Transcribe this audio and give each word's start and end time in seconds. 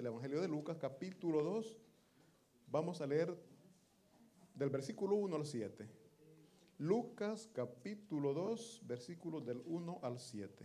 el 0.00 0.06
Evangelio 0.06 0.40
de 0.40 0.48
Lucas, 0.48 0.78
capítulo 0.78 1.42
2. 1.42 1.76
Vamos 2.68 3.02
a 3.02 3.06
leer 3.06 3.36
del 4.54 4.70
versículo 4.70 5.16
1 5.16 5.36
al 5.36 5.44
7. 5.44 5.86
Lucas, 6.78 7.50
capítulo 7.52 8.32
2, 8.32 8.80
versículos 8.86 9.44
del 9.44 9.60
1 9.66 10.00
al 10.02 10.18
7. 10.18 10.64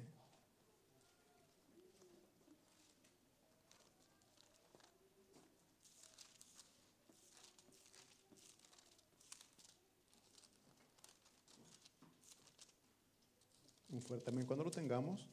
Un 13.90 14.02
fuerte 14.02 14.26
también 14.26 14.48
cuando 14.48 14.64
lo 14.64 14.72
tengamos. 14.72 15.28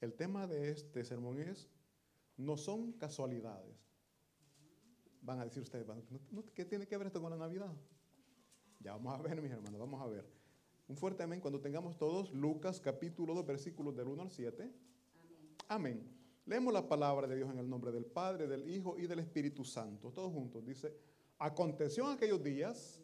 El 0.00 0.14
tema 0.14 0.46
de 0.46 0.70
este 0.70 1.04
sermón 1.04 1.38
es, 1.40 1.68
no 2.36 2.56
son 2.56 2.92
casualidades. 2.92 3.76
Van 5.22 5.40
a 5.40 5.44
decir 5.44 5.62
ustedes, 5.62 5.86
¿qué 6.54 6.64
tiene 6.64 6.86
que 6.86 6.96
ver 6.96 7.08
esto 7.08 7.20
con 7.20 7.30
la 7.30 7.36
Navidad? 7.36 7.74
Ya 8.80 8.92
vamos 8.92 9.18
a 9.18 9.22
ver, 9.22 9.42
mis 9.42 9.50
hermanos, 9.50 9.78
vamos 9.80 10.00
a 10.00 10.06
ver. 10.06 10.24
Un 10.86 10.96
fuerte 10.96 11.22
amén 11.22 11.40
cuando 11.40 11.60
tengamos 11.60 11.98
todos 11.98 12.32
Lucas 12.32 12.80
capítulo 12.80 13.34
2, 13.34 13.44
versículos 13.44 13.94
del 13.96 14.08
1 14.08 14.22
al 14.22 14.30
7. 14.30 14.72
Amén. 15.66 16.08
Leemos 16.46 16.72
la 16.72 16.88
palabra 16.88 17.26
de 17.26 17.36
Dios 17.36 17.50
en 17.50 17.58
el 17.58 17.68
nombre 17.68 17.92
del 17.92 18.06
Padre, 18.06 18.46
del 18.46 18.70
Hijo 18.70 18.98
y 18.98 19.06
del 19.06 19.18
Espíritu 19.18 19.64
Santo. 19.64 20.10
Todos 20.12 20.32
juntos. 20.32 20.64
Dice, 20.64 20.94
aconteció 21.38 22.06
en 22.06 22.16
aquellos 22.16 22.42
días 22.42 23.00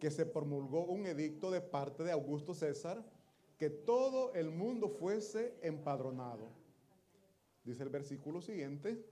que 0.00 0.10
se 0.10 0.26
promulgó 0.26 0.86
un 0.86 1.06
edicto 1.06 1.50
de 1.50 1.60
parte 1.60 2.02
de 2.02 2.10
Augusto 2.10 2.52
César 2.52 3.04
que 3.58 3.70
todo 3.70 4.32
el 4.34 4.50
mundo 4.50 4.88
fuese 4.88 5.54
empadronado. 5.62 6.50
Dice 7.64 7.82
el 7.82 7.88
versículo 7.88 8.40
siguiente. 8.40 9.04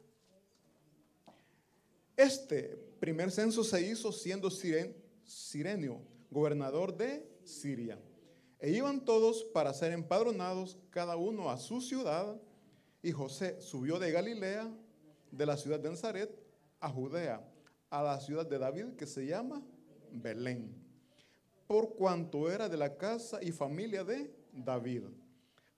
Este 2.16 2.76
primer 3.00 3.30
censo 3.30 3.64
se 3.64 3.80
hizo 3.86 4.12
siendo 4.12 4.50
Sirenio, 4.50 6.00
gobernador 6.30 6.96
de 6.96 7.26
Siria. 7.44 7.98
E 8.58 8.70
iban 8.70 9.04
todos 9.04 9.42
para 9.44 9.72
ser 9.72 9.92
empadronados, 9.92 10.78
cada 10.90 11.16
uno 11.16 11.50
a 11.50 11.58
su 11.58 11.80
ciudad. 11.80 12.40
Y 13.02 13.10
José 13.10 13.60
subió 13.60 13.98
de 13.98 14.12
Galilea, 14.12 14.70
de 15.30 15.46
la 15.46 15.56
ciudad 15.56 15.80
de 15.80 15.90
Nazaret, 15.90 16.30
a 16.78 16.88
Judea, 16.88 17.42
a 17.90 18.02
la 18.02 18.20
ciudad 18.20 18.46
de 18.46 18.58
David, 18.58 18.94
que 18.96 19.06
se 19.06 19.26
llama 19.26 19.62
Belén 20.12 20.81
por 21.72 21.94
cuanto 21.94 22.50
era 22.50 22.68
de 22.68 22.76
la 22.76 22.98
casa 22.98 23.42
y 23.42 23.50
familia 23.50 24.04
de 24.04 24.30
David, 24.52 25.04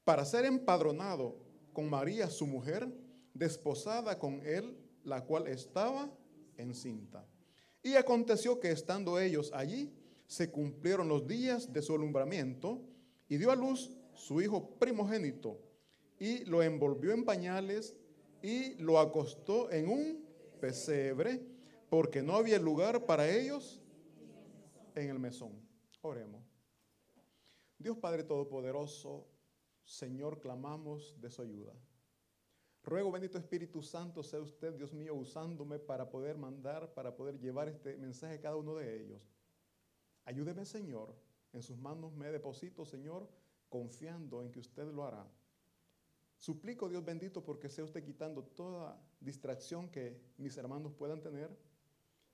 para 0.02 0.24
ser 0.24 0.44
empadronado 0.44 1.36
con 1.72 1.88
María, 1.88 2.28
su 2.30 2.48
mujer, 2.48 2.92
desposada 3.32 4.18
con 4.18 4.44
él, 4.44 4.76
la 5.04 5.24
cual 5.24 5.46
estaba 5.46 6.10
encinta. 6.56 7.24
Y 7.80 7.94
aconteció 7.94 8.58
que 8.58 8.72
estando 8.72 9.20
ellos 9.20 9.52
allí, 9.54 9.94
se 10.26 10.50
cumplieron 10.50 11.06
los 11.06 11.28
días 11.28 11.72
de 11.72 11.80
su 11.80 11.94
alumbramiento, 11.94 12.80
y 13.28 13.36
dio 13.36 13.52
a 13.52 13.54
luz 13.54 13.92
su 14.14 14.42
hijo 14.42 14.70
primogénito, 14.80 15.60
y 16.18 16.44
lo 16.46 16.60
envolvió 16.60 17.12
en 17.12 17.24
pañales, 17.24 17.94
y 18.42 18.74
lo 18.82 18.98
acostó 18.98 19.70
en 19.70 19.88
un 19.88 20.24
pesebre, 20.60 21.40
porque 21.88 22.20
no 22.20 22.34
había 22.34 22.58
lugar 22.58 23.06
para 23.06 23.30
ellos 23.30 23.80
en 24.96 25.08
el 25.08 25.20
mesón. 25.20 25.62
Oremos. 26.06 26.44
Dios 27.78 27.96
Padre 27.96 28.24
Todopoderoso, 28.24 29.26
Señor, 29.84 30.38
clamamos 30.38 31.18
de 31.18 31.30
su 31.30 31.40
ayuda. 31.40 31.72
Ruego, 32.82 33.10
bendito 33.10 33.38
Espíritu 33.38 33.80
Santo, 33.80 34.22
sea 34.22 34.42
usted, 34.42 34.74
Dios 34.74 34.92
mío, 34.92 35.14
usándome 35.14 35.78
para 35.78 36.10
poder 36.10 36.36
mandar, 36.36 36.92
para 36.92 37.16
poder 37.16 37.40
llevar 37.40 37.70
este 37.70 37.96
mensaje 37.96 38.34
a 38.34 38.40
cada 38.42 38.56
uno 38.56 38.74
de 38.74 39.02
ellos. 39.02 39.22
Ayúdeme, 40.26 40.66
Señor. 40.66 41.14
En 41.54 41.62
sus 41.62 41.78
manos 41.78 42.12
me 42.12 42.30
deposito, 42.30 42.84
Señor, 42.84 43.26
confiando 43.70 44.42
en 44.42 44.52
que 44.52 44.58
usted 44.58 44.86
lo 44.92 45.04
hará. 45.04 45.26
Suplico, 46.36 46.86
Dios 46.86 47.02
bendito, 47.02 47.42
porque 47.42 47.70
sea 47.70 47.84
usted 47.84 48.04
quitando 48.04 48.44
toda 48.44 49.02
distracción 49.20 49.88
que 49.88 50.20
mis 50.36 50.54
hermanos 50.58 50.92
puedan 50.92 51.22
tener 51.22 51.56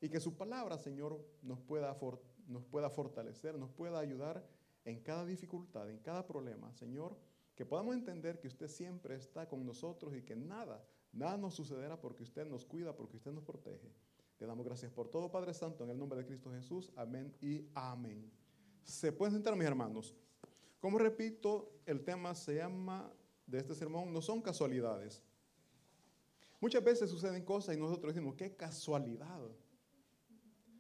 y 0.01 0.09
que 0.09 0.19
su 0.19 0.37
palabra, 0.37 0.77
Señor, 0.77 1.25
nos 1.43 1.61
pueda 1.61 1.95
fortalecer 1.95 2.30
nos 2.51 2.65
pueda 2.65 2.91
fortalecer, 2.91 3.57
nos 3.57 3.71
pueda 3.71 3.99
ayudar 3.99 4.45
en 4.85 5.01
cada 5.01 5.25
dificultad, 5.25 5.89
en 5.89 5.99
cada 5.99 6.27
problema. 6.27 6.73
Señor, 6.73 7.17
que 7.55 7.65
podamos 7.65 7.95
entender 7.95 8.41
que 8.41 8.49
usted 8.49 8.69
siempre 8.69 9.15
está 9.17 9.49
con 9.49 9.65
nosotros 9.65 10.15
y 10.15 10.23
que 10.23 10.35
nada, 10.35 10.85
nada 11.13 11.37
nos 11.37 11.55
sucederá 11.55 12.01
porque 12.01 12.23
usted 12.23 12.47
nos 12.47 12.65
cuida, 12.65 12.95
porque 12.95 13.17
usted 13.17 13.33
nos 13.33 13.45
protege. 13.45 13.93
Le 14.39 14.47
damos 14.47 14.65
gracias 14.65 14.91
por 14.91 15.09
todo, 15.09 15.31
Padre 15.31 15.53
Santo, 15.53 15.85
en 15.85 15.91
el 15.91 15.99
nombre 15.99 16.19
de 16.19 16.27
Cristo 16.27 16.51
Jesús. 16.51 16.91
Amén 16.97 17.35
y 17.41 17.69
amén. 17.75 18.31
Se 18.83 19.13
pueden 19.13 19.35
sentar, 19.35 19.55
mis 19.55 19.67
hermanos. 19.67 20.17
Como 20.81 20.99
repito, 20.99 21.83
el 21.85 22.03
tema 22.03 22.35
se 22.35 22.57
llama 22.57 23.13
de 23.47 23.59
este 23.59 23.75
sermón, 23.75 24.13
no 24.13 24.23
son 24.23 24.41
casualidades. 24.41 25.23
Muchas 26.59 26.83
veces 26.83 27.11
suceden 27.11 27.45
cosas 27.45 27.77
y 27.77 27.79
nosotros 27.79 28.15
decimos, 28.15 28.35
qué 28.35 28.55
casualidad. 28.57 29.41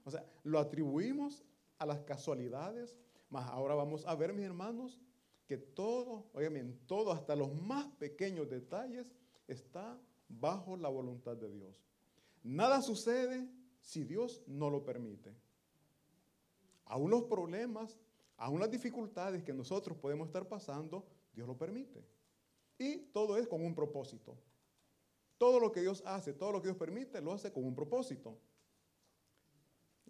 O 0.05 0.11
sea, 0.11 0.25
lo 0.43 0.59
atribuimos 0.59 1.45
a 1.81 1.87
las 1.87 2.01
casualidades, 2.03 2.97
más 3.31 3.49
ahora 3.49 3.75
vamos 3.75 4.07
a 4.07 4.15
ver, 4.15 4.35
mis 4.35 4.45
hermanos, 4.45 5.01
que 5.47 5.57
todo, 5.57 6.27
oigan 6.35 6.79
todo, 6.87 7.11
hasta 7.11 7.35
los 7.35 7.53
más 7.55 7.87
pequeños 7.99 8.49
detalles, 8.51 9.13
está 9.49 9.99
bajo 10.29 10.77
la 10.77 10.91
voluntad 10.91 11.37
de 11.37 11.51
Dios. 11.51 11.83
Nada 12.43 12.83
sucede 12.83 13.49
si 13.81 14.05
Dios 14.05 14.43
no 14.47 14.69
lo 14.69 14.85
permite. 14.85 15.35
Aún 16.85 17.11
los 17.11 17.25
problemas, 17.25 17.99
aún 18.37 18.61
las 18.61 18.71
dificultades 18.71 19.43
que 19.43 19.55
nosotros 19.55 19.97
podemos 19.97 20.27
estar 20.27 20.47
pasando, 20.47 21.07
Dios 21.33 21.49
lo 21.49 21.57
permite. 21.57 22.05
Y 22.79 22.99
todo 23.13 23.39
es 23.39 23.49
con 23.49 23.65
un 23.65 23.75
propósito. 23.75 24.37
Todo 25.39 25.59
lo 25.59 25.73
que 25.73 25.81
Dios 25.81 26.03
hace, 26.05 26.35
todo 26.35 26.53
lo 26.53 26.61
que 26.61 26.69
Dios 26.69 26.77
permite, 26.77 27.23
lo 27.23 27.33
hace 27.33 27.51
con 27.51 27.65
un 27.65 27.75
propósito 27.75 28.37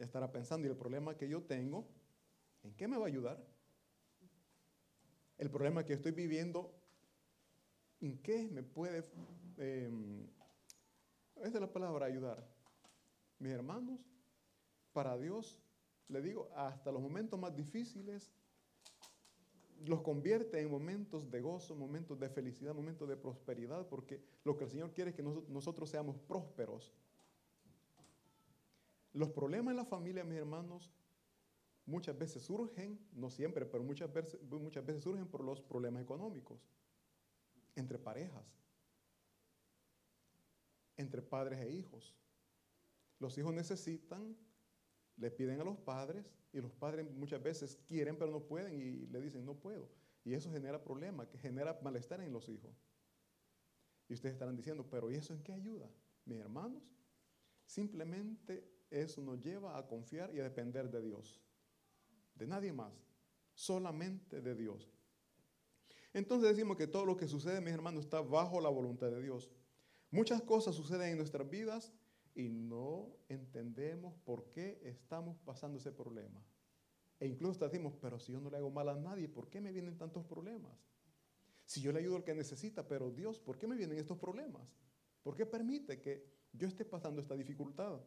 estará 0.05 0.31
pensando, 0.31 0.66
¿y 0.66 0.71
el 0.71 0.77
problema 0.77 1.16
que 1.16 1.28
yo 1.28 1.43
tengo, 1.43 1.88
en 2.62 2.75
qué 2.75 2.88
me 2.88 2.97
va 2.97 3.05
a 3.05 3.09
ayudar? 3.09 3.44
El 5.38 5.50
problema 5.50 5.84
que 5.84 5.94
estoy 5.94 6.12
viviendo, 6.12 6.75
¿en 8.00 8.19
qué 8.19 8.49
me 8.49 8.62
puede, 8.62 9.05
eh, 9.59 9.91
es 11.37 11.55
la 11.55 11.72
palabra 11.72 12.06
ayudar? 12.06 12.47
Mis 13.38 13.53
hermanos, 13.53 14.00
para 14.93 15.16
Dios, 15.16 15.62
le 16.09 16.21
digo, 16.21 16.50
hasta 16.55 16.93
los 16.93 17.00
momentos 17.00 17.38
más 17.38 17.55
difíciles, 17.55 18.31
los 19.87 20.03
convierte 20.03 20.61
en 20.61 20.71
momentos 20.71 21.31
de 21.31 21.41
gozo, 21.41 21.75
momentos 21.75 22.19
de 22.19 22.28
felicidad, 22.28 22.75
momentos 22.75 23.09
de 23.09 23.17
prosperidad, 23.17 23.87
porque 23.88 24.22
lo 24.44 24.56
que 24.56 24.65
el 24.65 24.71
Señor 24.71 24.93
quiere 24.93 25.11
es 25.11 25.17
que 25.17 25.22
nosotros 25.22 25.88
seamos 25.88 26.19
prósperos. 26.19 26.93
Los 29.12 29.31
problemas 29.31 29.72
en 29.72 29.76
la 29.76 29.84
familia, 29.84 30.25
mis 30.25 30.38
hermanos, 30.38 30.91
muchas 31.87 32.16
veces 32.16 32.43
surgen, 32.43 32.98
no 33.12 33.31
siempre, 33.31 33.66
pero 33.66 33.82
muchas 33.82 34.12
veces, 34.12 35.03
surgen 35.03 35.26
por 35.26 35.43
los 35.43 35.60
problemas 35.60 36.03
económicos, 36.03 36.60
entre 37.75 37.99
parejas, 37.99 38.44
entre 40.97 41.22
padres 41.22 41.60
e 41.60 41.70
hijos. 41.70 42.15
Los 43.19 43.37
hijos 43.37 43.53
necesitan, 43.53 44.37
le 45.16 45.31
piden 45.31 45.60
a 45.60 45.65
los 45.65 45.76
padres 45.76 46.25
y 46.53 46.60
los 46.60 46.72
padres 46.72 47.10
muchas 47.10 47.43
veces 47.43 47.76
quieren 47.87 48.16
pero 48.16 48.31
no 48.31 48.41
pueden 48.41 48.75
y 48.75 49.06
le 49.06 49.20
dicen 49.20 49.44
no 49.44 49.54
puedo. 49.54 49.88
Y 50.25 50.34
eso 50.34 50.50
genera 50.50 50.82
problemas, 50.82 51.28
que 51.28 51.38
genera 51.38 51.78
malestar 51.82 52.20
en 52.20 52.32
los 52.32 52.49
hijos. 52.49 52.76
Y 54.08 54.14
ustedes 54.14 54.35
estarán 54.35 54.56
diciendo, 54.56 54.87
pero 54.90 55.11
¿y 55.11 55.14
eso 55.14 55.32
en 55.32 55.43
qué 55.43 55.52
ayuda? 55.52 55.90
Mis 56.25 56.38
hermanos, 56.38 56.82
simplemente 57.64 58.69
eso 58.90 59.22
nos 59.22 59.40
lleva 59.40 59.78
a 59.78 59.87
confiar 59.87 60.34
y 60.34 60.40
a 60.40 60.44
depender 60.44 60.90
de 60.90 61.02
Dios. 61.02 61.40
De 62.34 62.46
nadie 62.46 62.72
más. 62.72 62.92
Solamente 63.54 64.40
de 64.40 64.54
Dios. 64.54 64.90
Entonces 66.12 66.50
decimos 66.50 66.76
que 66.76 66.87
todo 66.87 67.04
lo 67.04 67.16
que 67.16 67.28
sucede, 67.28 67.60
mis 67.60 67.72
hermanos, 67.72 68.04
está 68.04 68.20
bajo 68.20 68.60
la 68.60 68.69
voluntad 68.69 69.10
de 69.10 69.22
Dios. 69.22 69.50
Muchas 70.10 70.42
cosas 70.42 70.75
suceden 70.75 71.12
en 71.12 71.19
nuestras 71.19 71.48
vidas 71.48 71.92
y 72.34 72.48
no 72.48 73.16
entendemos 73.28 74.14
por 74.25 74.50
qué 74.50 74.81
estamos 74.84 75.38
pasando 75.38 75.78
ese 75.78 75.92
problema. 75.92 76.44
E 77.20 77.26
incluso 77.26 77.64
decimos, 77.64 77.94
pero 78.00 78.19
si 78.19 78.32
yo 78.32 78.40
no 78.40 78.50
le 78.50 78.56
hago 78.56 78.70
mal 78.70 78.88
a 78.88 78.96
nadie, 78.96 79.28
¿por 79.28 79.48
qué 79.48 79.60
me 79.60 79.70
vienen 79.70 79.98
tantos 79.98 80.25
problemas? 80.25 80.72
Si 81.64 81.81
yo 81.81 81.92
le 81.92 82.00
ayudo 82.00 82.16
al 82.16 82.25
que 82.25 82.34
necesita, 82.34 82.88
pero 82.88 83.10
Dios, 83.10 83.38
¿por 83.38 83.58
qué 83.58 83.69
me 83.69 83.76
vienen 83.76 83.98
estos 83.98 84.19
problemas? 84.19 84.66
¿Por 85.22 85.37
qué 85.37 85.46
permite 85.46 86.00
que 86.00 86.26
yo 86.52 86.66
esté 86.66 86.84
pasando 86.84 87.20
esta 87.20 87.37
dificultad? 87.37 88.00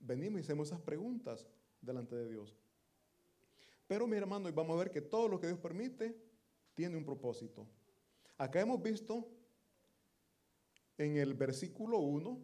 Venimos 0.00 0.40
y 0.40 0.42
hacemos 0.42 0.68
esas 0.68 0.80
preguntas 0.80 1.46
delante 1.80 2.16
de 2.16 2.28
Dios. 2.28 2.56
Pero 3.86 4.06
mi 4.06 4.16
hermano, 4.16 4.52
vamos 4.52 4.76
a 4.76 4.78
ver 4.78 4.90
que 4.90 5.00
todo 5.00 5.28
lo 5.28 5.40
que 5.40 5.46
Dios 5.46 5.58
permite 5.58 6.16
tiene 6.74 6.96
un 6.96 7.04
propósito. 7.04 7.66
Acá 8.38 8.60
hemos 8.60 8.80
visto 8.82 9.28
en 10.96 11.16
el 11.16 11.34
versículo 11.34 11.98
1, 11.98 12.38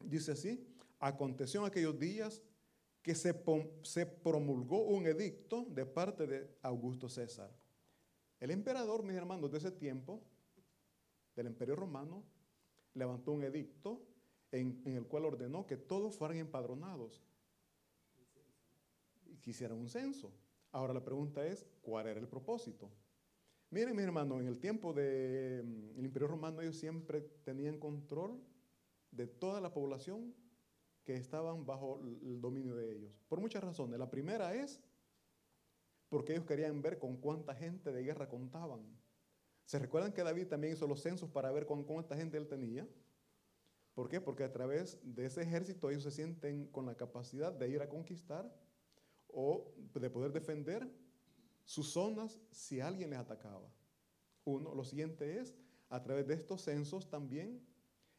dice 0.00 0.32
así, 0.32 0.66
aconteció 0.98 1.60
en 1.60 1.66
aquellos 1.66 1.98
días 1.98 2.42
que 3.02 3.14
se, 3.14 3.34
se 3.82 4.06
promulgó 4.06 4.82
un 4.82 5.06
edicto 5.06 5.66
de 5.70 5.86
parte 5.86 6.26
de 6.26 6.50
Augusto 6.62 7.08
César. 7.08 7.50
El 8.40 8.50
emperador, 8.50 9.02
mis 9.02 9.16
hermanos, 9.16 9.50
de 9.50 9.58
ese 9.58 9.72
tiempo, 9.72 10.22
del 11.34 11.46
imperio 11.46 11.76
romano, 11.76 12.24
levantó 12.94 13.32
un 13.32 13.44
edicto 13.44 14.02
en, 14.52 14.82
el 14.84 15.06
cual 15.06 15.24
ordenó 15.24 15.66
que 15.66 15.76
todos 15.76 16.16
fueran 16.16 16.38
empadronados 16.38 17.22
y 19.26 19.36
quisieran 19.38 19.78
un 19.78 19.88
censo. 19.88 20.32
Ahora 20.72 20.92
la 20.92 21.04
pregunta 21.04 21.46
es, 21.46 21.66
¿cuál 21.80 22.06
era 22.06 22.20
el 22.20 22.28
propósito? 22.28 22.90
Miren, 23.70 23.94
mis 23.94 24.04
hermanos, 24.04 24.40
en 24.40 24.48
el 24.48 24.58
tiempo 24.58 24.92
del 24.92 25.64
mm, 25.64 26.04
imperio 26.04 26.28
romano 26.28 26.60
ellos 26.62 26.76
siempre 26.76 27.20
tenían 27.44 27.78
control 27.78 28.40
de 29.10 29.26
toda 29.26 29.60
la 29.60 29.72
población 29.72 30.34
que 31.04 31.16
estaban 31.16 31.64
bajo 31.64 32.00
el 32.02 32.40
dominio 32.40 32.74
de 32.74 32.92
ellos. 32.92 33.18
Por 33.28 33.40
muchas 33.40 33.64
razones. 33.64 33.98
La 33.98 34.10
primera 34.10 34.54
es 34.54 34.80
porque 36.08 36.32
ellos 36.32 36.44
querían 36.44 36.80
ver 36.82 36.98
con 36.98 37.16
cuánta 37.16 37.54
gente 37.54 37.92
de 37.92 38.02
guerra 38.02 38.28
contaban. 38.28 38.80
¿Se 39.64 39.78
recuerdan 39.78 40.12
que 40.12 40.22
David 40.22 40.48
también 40.48 40.72
hizo 40.72 40.86
los 40.86 41.02
censos 41.02 41.30
para 41.30 41.50
ver 41.50 41.66
con 41.66 41.84
cuánta 41.84 42.16
gente 42.16 42.38
él 42.38 42.48
tenía? 42.48 42.88
¿Por 43.98 44.08
qué? 44.08 44.20
Porque 44.20 44.44
a 44.44 44.52
través 44.52 44.96
de 45.02 45.26
ese 45.26 45.42
ejército 45.42 45.90
ellos 45.90 46.04
se 46.04 46.12
sienten 46.12 46.68
con 46.68 46.86
la 46.86 46.94
capacidad 46.94 47.52
de 47.52 47.68
ir 47.68 47.82
a 47.82 47.88
conquistar 47.88 48.48
o 49.26 49.74
de 49.92 50.08
poder 50.08 50.30
defender 50.30 50.88
sus 51.64 51.90
zonas 51.90 52.40
si 52.52 52.80
alguien 52.80 53.10
les 53.10 53.18
atacaba. 53.18 53.68
Uno, 54.44 54.72
lo 54.72 54.84
siguiente 54.84 55.40
es, 55.40 55.52
a 55.88 56.00
través 56.00 56.28
de 56.28 56.34
estos 56.34 56.62
censos 56.62 57.10
también, 57.10 57.60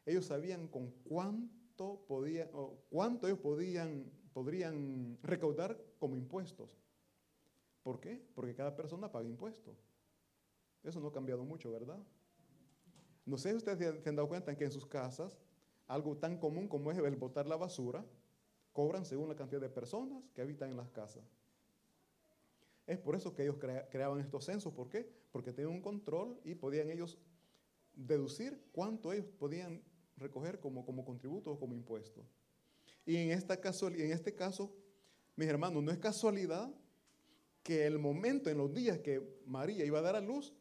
ellos 0.04 0.26
sabían 0.26 0.68
con 0.68 0.90
cuánto, 1.02 2.04
podía, 2.06 2.50
o 2.52 2.84
cuánto 2.90 3.26
ellos 3.26 3.38
podían, 3.38 4.04
podrían 4.34 5.18
recaudar 5.22 5.82
como 5.98 6.14
impuestos. 6.14 6.78
¿Por 7.82 8.00
qué? 8.00 8.22
Porque 8.34 8.54
cada 8.54 8.76
persona 8.76 9.10
paga 9.10 9.26
impuestos. 9.26 9.82
Eso 10.82 11.00
no 11.00 11.08
ha 11.08 11.12
cambiado 11.14 11.42
mucho, 11.42 11.72
¿verdad? 11.72 12.04
No 13.24 13.38
sé 13.38 13.48
si 13.52 13.56
ustedes 13.56 14.02
se 14.02 14.08
han 14.10 14.16
dado 14.16 14.28
cuenta 14.28 14.54
que 14.54 14.64
en 14.64 14.72
sus 14.72 14.84
casas, 14.84 15.38
algo 15.90 16.16
tan 16.16 16.38
común 16.38 16.68
como 16.68 16.92
es 16.92 16.98
el 16.98 17.16
botar 17.16 17.48
la 17.48 17.56
basura, 17.56 18.06
cobran 18.72 19.04
según 19.04 19.28
la 19.28 19.34
cantidad 19.34 19.60
de 19.60 19.68
personas 19.68 20.22
que 20.32 20.40
habitan 20.40 20.70
en 20.70 20.76
las 20.76 20.88
casas. 20.90 21.24
Es 22.86 22.96
por 22.98 23.16
eso 23.16 23.34
que 23.34 23.42
ellos 23.42 23.56
creaban 23.90 24.20
estos 24.20 24.44
censos. 24.44 24.72
¿Por 24.72 24.88
qué? 24.88 25.10
Porque 25.32 25.52
tenían 25.52 25.74
un 25.74 25.82
control 25.82 26.40
y 26.44 26.54
podían 26.54 26.90
ellos 26.90 27.18
deducir 27.92 28.64
cuánto 28.70 29.12
ellos 29.12 29.26
podían 29.36 29.82
recoger 30.16 30.60
como, 30.60 30.86
como 30.86 31.04
contributo 31.04 31.50
o 31.50 31.58
como 31.58 31.74
impuesto. 31.74 32.24
Y 33.04 33.16
en, 33.16 33.32
esta 33.32 33.54
en 33.54 34.12
este 34.12 34.34
caso, 34.34 34.72
mis 35.34 35.48
hermanos, 35.48 35.82
no 35.82 35.90
es 35.90 35.98
casualidad 35.98 36.72
que 37.64 37.84
el 37.84 37.98
momento, 37.98 38.48
en 38.48 38.58
los 38.58 38.72
días 38.72 39.00
que 39.00 39.20
María 39.44 39.84
iba 39.84 39.98
a 39.98 40.02
dar 40.02 40.14
a 40.14 40.20
luz, 40.20 40.54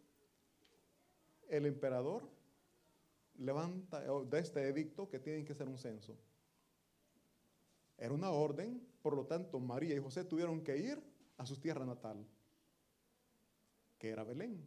el 1.50 1.68
emperador 1.68 2.39
levanta, 3.40 4.02
de 4.02 4.40
este 4.40 4.68
edicto 4.68 5.10
que 5.10 5.20
tienen 5.20 5.46
que 5.46 5.54
hacer 5.54 5.68
un 5.68 5.78
censo. 5.78 6.18
Era 7.98 8.14
una 8.14 8.32
orden, 8.32 8.86
por 9.02 9.16
lo 9.16 9.26
tanto, 9.26 9.60
María 9.60 9.96
y 9.96 10.00
José 10.00 10.24
tuvieron 10.24 10.62
que 10.64 10.78
ir 10.78 11.02
a 11.38 11.46
su 11.46 11.58
tierra 11.58 11.86
natal, 11.86 12.26
que 13.98 14.10
era 14.10 14.24
Belén. 14.24 14.66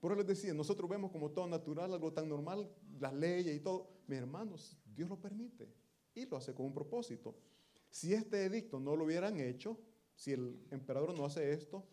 Por 0.00 0.12
eso 0.12 0.18
les 0.18 0.26
decía, 0.26 0.54
nosotros 0.54 0.88
vemos 0.88 1.10
como 1.10 1.30
todo 1.30 1.46
natural, 1.46 1.92
algo 1.92 2.12
tan 2.12 2.28
normal, 2.28 2.70
las 2.98 3.12
leyes 3.12 3.54
y 3.54 3.60
todo. 3.60 3.90
Mis 4.06 4.18
hermanos, 4.18 4.76
Dios 4.94 5.08
lo 5.08 5.20
permite 5.20 5.68
y 6.14 6.26
lo 6.26 6.38
hace 6.38 6.54
con 6.54 6.66
un 6.66 6.74
propósito. 6.74 7.36
Si 7.90 8.14
este 8.14 8.44
edicto 8.44 8.80
no 8.80 8.96
lo 8.96 9.04
hubieran 9.04 9.38
hecho, 9.40 9.78
si 10.14 10.32
el 10.32 10.66
emperador 10.70 11.14
no 11.16 11.26
hace 11.26 11.52
esto, 11.52 11.86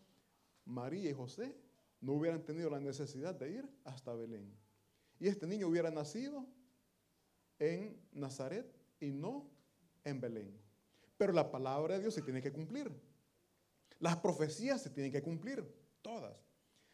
María 0.66 1.10
y 1.10 1.14
José 1.14 1.56
no 2.02 2.14
hubieran 2.14 2.44
tenido 2.44 2.70
la 2.70 2.80
necesidad 2.80 3.36
de 3.36 3.52
ir 3.52 3.70
hasta 3.84 4.14
Belén. 4.14 4.54
Y 5.20 5.28
este 5.28 5.48
niño 5.48 5.68
hubiera 5.68 5.90
nacido 5.90 6.46
en 7.60 8.00
Nazaret 8.12 8.72
y 9.00 9.12
no 9.12 9.50
en 10.04 10.22
Belén. 10.22 10.58
Pero 11.18 11.34
la 11.34 11.50
palabra 11.50 11.96
de 11.96 12.02
Dios 12.02 12.14
se 12.14 12.22
tiene 12.22 12.42
que 12.42 12.52
cumplir. 12.52 12.92
Las 14.00 14.18
profecías 14.18 14.82
se 14.82 14.92
tienen 14.92 15.12
que 15.12 15.24
cumplir, 15.24 15.66
todas. 16.02 16.38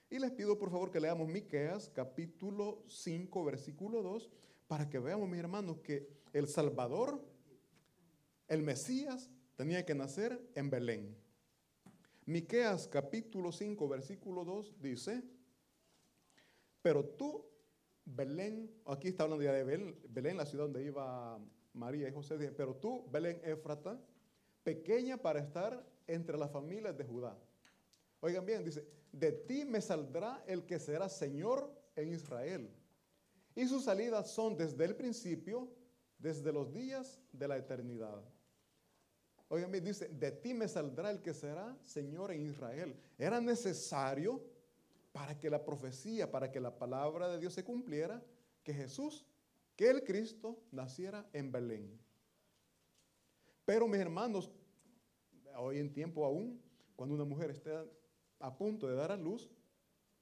Y 0.09 0.19
les 0.19 0.31
pido 0.31 0.57
por 0.57 0.71
favor 0.71 0.91
que 0.91 0.99
leamos 0.99 1.27
Miqueas 1.27 1.89
capítulo 1.89 2.83
5 2.87 3.43
versículo 3.43 4.01
2 4.01 4.29
para 4.67 4.89
que 4.89 4.99
veamos, 4.99 5.27
mis 5.27 5.39
hermanos, 5.39 5.79
que 5.79 6.07
el 6.31 6.47
Salvador, 6.47 7.21
el 8.47 8.63
Mesías, 8.63 9.29
tenía 9.55 9.85
que 9.85 9.95
nacer 9.95 10.39
en 10.55 10.69
Belén. 10.69 11.22
Miqueas 12.25 12.87
capítulo 12.87 13.51
5 13.51 13.87
versículo 13.89 14.45
2 14.45 14.81
dice, 14.81 15.23
pero 16.81 17.03
tú, 17.03 17.45
Belén, 18.05 18.71
aquí 18.85 19.09
está 19.09 19.23
hablando 19.23 19.43
ya 19.43 19.51
de 19.51 19.63
Belén, 19.63 19.99
Belén, 20.07 20.37
la 20.37 20.45
ciudad 20.45 20.65
donde 20.65 20.85
iba 20.85 21.37
María 21.73 22.07
y 22.07 22.13
José, 22.13 22.37
dice, 22.37 22.53
pero 22.53 22.75
tú, 22.75 23.05
Belén 23.11 23.41
Éfrata, 23.43 23.99
pequeña 24.63 25.17
para 25.17 25.39
estar 25.39 25.85
entre 26.07 26.37
las 26.37 26.51
familias 26.51 26.97
de 26.97 27.03
Judá. 27.03 27.37
Oigan 28.21 28.45
bien, 28.45 28.63
dice, 28.63 28.87
de 29.11 29.33
ti 29.33 29.65
me 29.65 29.81
saldrá 29.81 30.43
el 30.47 30.65
que 30.65 30.79
será 30.79 31.09
Señor 31.09 31.73
en 31.95 32.13
Israel. 32.13 32.69
Y 33.53 33.67
sus 33.67 33.83
salidas 33.83 34.31
son 34.31 34.55
desde 34.55 34.85
el 34.85 34.95
principio, 34.95 35.69
desde 36.17 36.53
los 36.53 36.71
días 36.71 37.19
de 37.33 37.47
la 37.49 37.57
eternidad. 37.57 38.23
Bien, 39.55 39.83
dice, 39.83 40.07
de 40.07 40.31
ti 40.31 40.53
me 40.53 40.67
saldrá 40.67 41.11
el 41.11 41.21
que 41.21 41.33
será 41.33 41.77
Señor 41.81 42.31
en 42.31 42.45
Israel. 42.47 42.95
Era 43.17 43.39
necesario 43.39 44.41
para 45.11 45.39
que 45.39 45.49
la 45.49 45.63
profecía, 45.63 46.31
para 46.31 46.51
que 46.51 46.59
la 46.59 46.77
palabra 46.77 47.27
de 47.27 47.39
Dios 47.39 47.53
se 47.53 47.63
cumpliera, 47.63 48.23
que 48.63 48.73
Jesús, 48.73 49.25
que 49.75 49.89
el 49.89 50.03
Cristo, 50.03 50.59
naciera 50.71 51.29
en 51.33 51.51
Belén. 51.51 51.99
Pero 53.65 53.87
mis 53.87 53.99
hermanos, 53.99 54.51
hoy 55.57 55.77
en 55.77 55.93
tiempo 55.93 56.25
aún, 56.25 56.61
cuando 56.95 57.15
una 57.15 57.25
mujer 57.25 57.51
está 57.51 57.85
a 58.39 58.57
punto 58.57 58.87
de 58.87 58.95
dar 58.95 59.11
a 59.11 59.17
luz, 59.17 59.49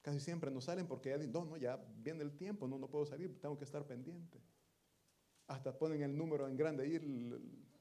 casi 0.02 0.20
siempre 0.20 0.52
no 0.52 0.62
salen 0.62 0.88
porque 0.88 1.10
ya 1.10 1.18
dicen, 1.18 1.32
no, 1.32 1.46
no, 1.46 1.58
ya 1.58 1.78
viene 1.98 2.24
el 2.24 2.36
tiempo, 2.36 2.68
no, 2.68 2.78
no 2.78 2.88
puedo 2.88 3.06
salir, 3.06 3.40
tengo 3.40 3.58
que 3.58 3.64
estar 3.64 3.86
pendiente. 3.86 4.40
Hasta 5.52 5.78
ponen 5.78 6.02
el 6.02 6.18
número 6.18 6.48
en 6.48 6.56
grande 6.56 6.84
ahí 6.84 6.96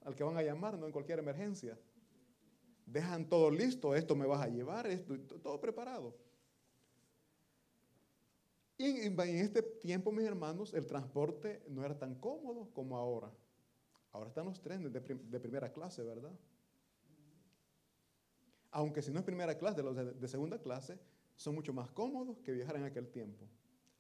al 0.05 0.17
que 0.17 0.25
van 0.25 0.37
a 0.37 0.43
llamar, 0.43 0.77
¿no? 0.77 0.87
En 0.87 0.93
cualquier 0.93 1.21
emergencia. 1.21 1.79
Dejan 2.85 3.29
todo 3.29 3.49
listo, 3.49 3.95
esto 3.95 4.17
me 4.17 4.27
vas 4.27 4.43
a 4.43 4.49
llevar, 4.49 4.89
esto, 4.89 5.17
todo 5.41 5.61
preparado. 5.61 6.17
Y 8.77 9.03
en 9.03 9.21
este 9.21 9.63
tiempo, 9.63 10.11
mis 10.11 10.25
hermanos, 10.27 10.75
el 10.75 10.85
transporte 10.85 11.63
no 11.69 11.85
era 11.85 11.97
tan 11.97 12.17
cómodo 12.17 12.71
como 12.73 12.97
ahora. 12.97 13.31
Ahora 14.11 14.31
están 14.31 14.47
los 14.47 14.61
trenes 14.61 14.93
de, 14.93 15.39
primera 15.39 15.73
clase, 15.73 16.03
¿verdad? 16.03 16.33
Aunque 18.73 19.01
si 19.01 19.13
no 19.13 19.21
es 19.21 19.25
primera 19.25 19.57
clase, 19.57 19.81
los 19.81 19.95
de, 19.95 20.29
segunda 20.29 20.59
clase, 20.59 20.99
son 21.37 21.55
mucho 21.55 21.73
más 21.73 21.93
cómodos 21.93 22.41
que 22.41 22.51
viajar 22.51 22.77
en 22.77 22.85
aquel 22.85 23.09
tiempo. 23.11 23.47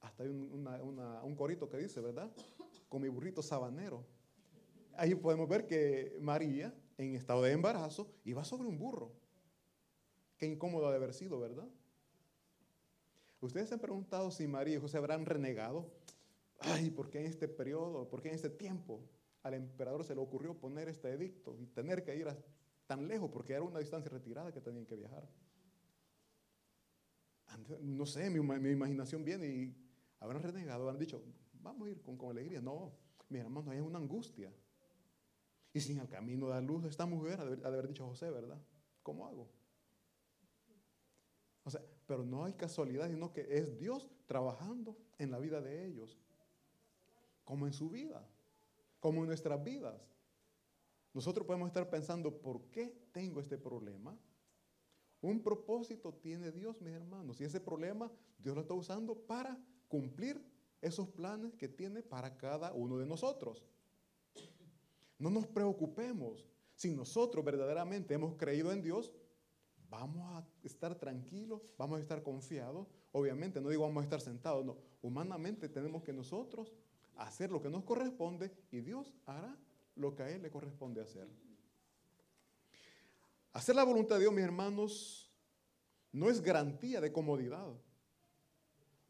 Hasta 0.00 0.24
hay 0.24 0.28
un, 0.30 1.36
corito 1.36 1.68
que 1.68 1.76
dice, 1.76 2.00
¿verdad? 2.00 2.32
Con 2.90 3.00
mi 3.00 3.08
burrito 3.08 3.40
sabanero. 3.40 4.04
Ahí 4.98 5.14
podemos 5.14 5.48
ver 5.48 5.66
que 5.66 6.18
María, 6.20 6.74
en 6.98 7.14
estado 7.14 7.40
de 7.40 7.52
embarazo, 7.52 8.12
iba 8.24 8.44
sobre 8.44 8.68
un 8.68 8.78
burro. 8.78 9.10
Qué 10.36 10.44
incómodo 10.44 10.90
de 10.90 10.96
haber 10.96 11.14
sido, 11.14 11.40
¿verdad? 11.40 11.68
Ustedes 13.40 13.68
se 13.68 13.74
han 13.74 13.80
preguntado 13.80 14.30
si 14.30 14.46
María 14.46 14.76
y 14.76 14.80
José 14.80 14.98
habrán 14.98 15.24
renegado. 15.24 15.90
Ay, 16.58 16.90
¿por 16.90 17.08
qué 17.08 17.20
en 17.20 17.26
este 17.26 17.48
periodo? 17.48 18.10
¿Por 18.10 18.20
qué 18.20 18.28
en 18.28 18.34
este 18.34 18.50
tiempo? 18.50 19.08
al 19.42 19.54
emperador 19.54 20.04
se 20.04 20.14
le 20.14 20.20
ocurrió 20.20 20.54
poner 20.54 20.88
este 20.88 21.10
edicto 21.10 21.56
y 21.58 21.66
tener 21.66 22.02
que 22.02 22.14
ir 22.16 22.28
tan 22.86 23.08
lejos 23.08 23.30
porque 23.30 23.54
era 23.54 23.62
una 23.62 23.78
distancia 23.78 24.10
retirada 24.10 24.52
que 24.52 24.60
tenían 24.60 24.86
que 24.86 24.96
viajar. 24.96 25.28
No 27.80 28.06
sé, 28.06 28.30
mi, 28.30 28.38
imaginación 28.70 29.24
viene 29.24 29.46
y 29.46 29.76
habrán 30.18 30.42
renegado, 30.42 30.82
habrán 30.82 30.98
dicho, 30.98 31.22
vamos 31.62 31.88
a 31.88 31.90
ir 31.90 32.02
con, 32.02 32.18
alegría. 32.30 32.60
No, 32.60 32.92
mi 33.28 33.38
hermano, 33.38 33.70
hay 33.70 33.80
una 33.80 33.98
angustia. 33.98 34.52
Y 35.72 35.80
sin 35.80 35.98
el 35.98 36.08
camino 36.08 36.48
de 36.48 36.54
la 36.54 36.60
luz, 36.60 36.84
esta 36.84 37.06
mujer 37.06 37.40
ha 37.40 37.44
de, 37.44 37.66
haber 37.66 37.86
dicho 37.88 38.06
José, 38.06 38.30
¿verdad? 38.30 38.60
¿Cómo 39.02 39.26
hago? 39.26 39.48
O 41.64 41.70
sea, 41.70 41.80
pero 42.06 42.24
no 42.24 42.44
hay 42.44 42.54
casualidad, 42.54 43.08
sino 43.08 43.32
que 43.32 43.46
es 43.58 43.78
Dios 43.78 44.10
trabajando 44.26 44.96
en 45.18 45.30
la 45.30 45.38
vida 45.38 45.60
de 45.60 45.86
ellos, 45.86 46.18
como 47.44 47.66
en 47.66 47.72
su 47.72 47.90
vida 47.90 48.26
como 49.00 49.22
en 49.22 49.28
nuestras 49.28 49.62
vidas. 49.64 49.98
Nosotros 51.12 51.44
podemos 51.46 51.66
estar 51.66 51.90
pensando, 51.90 52.40
¿por 52.40 52.70
qué 52.70 53.08
tengo 53.10 53.40
este 53.40 53.58
problema? 53.58 54.16
Un 55.22 55.42
propósito 55.42 56.14
tiene 56.14 56.52
Dios, 56.52 56.80
mis 56.80 56.94
hermanos. 56.94 57.40
Y 57.40 57.44
ese 57.44 57.60
problema 57.60 58.12
Dios 58.38 58.54
lo 58.54 58.62
está 58.62 58.74
usando 58.74 59.16
para 59.16 59.58
cumplir 59.88 60.40
esos 60.80 61.08
planes 61.08 61.54
que 61.54 61.68
tiene 61.68 62.02
para 62.02 62.36
cada 62.36 62.72
uno 62.72 62.98
de 62.98 63.06
nosotros. 63.06 63.64
No 65.18 65.30
nos 65.30 65.46
preocupemos. 65.46 66.48
Si 66.74 66.90
nosotros 66.90 67.44
verdaderamente 67.44 68.14
hemos 68.14 68.36
creído 68.36 68.72
en 68.72 68.82
Dios, 68.82 69.12
vamos 69.90 70.22
a 70.34 70.46
estar 70.62 70.94
tranquilos, 70.94 71.74
vamos 71.76 71.98
a 71.98 72.02
estar 72.02 72.22
confiados. 72.22 72.86
Obviamente, 73.12 73.60
no 73.60 73.68
digo 73.68 73.82
vamos 73.82 74.00
a 74.02 74.04
estar 74.04 74.20
sentados, 74.20 74.64
no. 74.64 74.78
Humanamente 75.02 75.68
tenemos 75.68 76.02
que 76.02 76.12
nosotros 76.12 76.72
hacer 77.16 77.50
lo 77.50 77.60
que 77.60 77.68
nos 77.68 77.84
corresponde 77.84 78.50
y 78.70 78.80
Dios 78.80 79.12
hará 79.26 79.56
lo 79.96 80.14
que 80.14 80.22
a 80.22 80.30
Él 80.30 80.42
le 80.42 80.50
corresponde 80.50 81.02
hacer. 81.02 81.28
Hacer 83.52 83.74
la 83.74 83.84
voluntad 83.84 84.14
de 84.16 84.22
Dios, 84.22 84.32
mis 84.32 84.44
hermanos, 84.44 85.30
no 86.12 86.30
es 86.30 86.40
garantía 86.40 87.00
de 87.00 87.12
comodidad. 87.12 87.74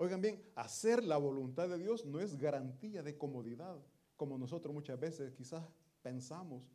Oigan 0.02 0.22
bien, 0.22 0.42
hacer 0.54 1.04
la 1.04 1.18
voluntad 1.18 1.68
de 1.68 1.76
Dios 1.76 2.06
no 2.06 2.20
es 2.20 2.38
garantía 2.38 3.02
de 3.02 3.18
comodidad, 3.18 3.76
como 4.16 4.38
nosotros 4.38 4.72
muchas 4.72 4.98
veces 4.98 5.34
quizás 5.34 5.62
pensamos 6.00 6.72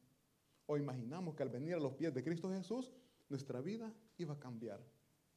o 0.67 0.77
imaginamos 0.77 1.33
que 1.33 1.41
al 1.41 1.49
venir 1.49 1.73
a 1.73 1.79
los 1.79 1.93
pies 1.93 2.13
de 2.13 2.23
Cristo 2.23 2.51
Jesús, 2.51 2.93
nuestra 3.27 3.61
vida 3.61 3.91
iba 4.19 4.35
a 4.35 4.39
cambiar, 4.39 4.79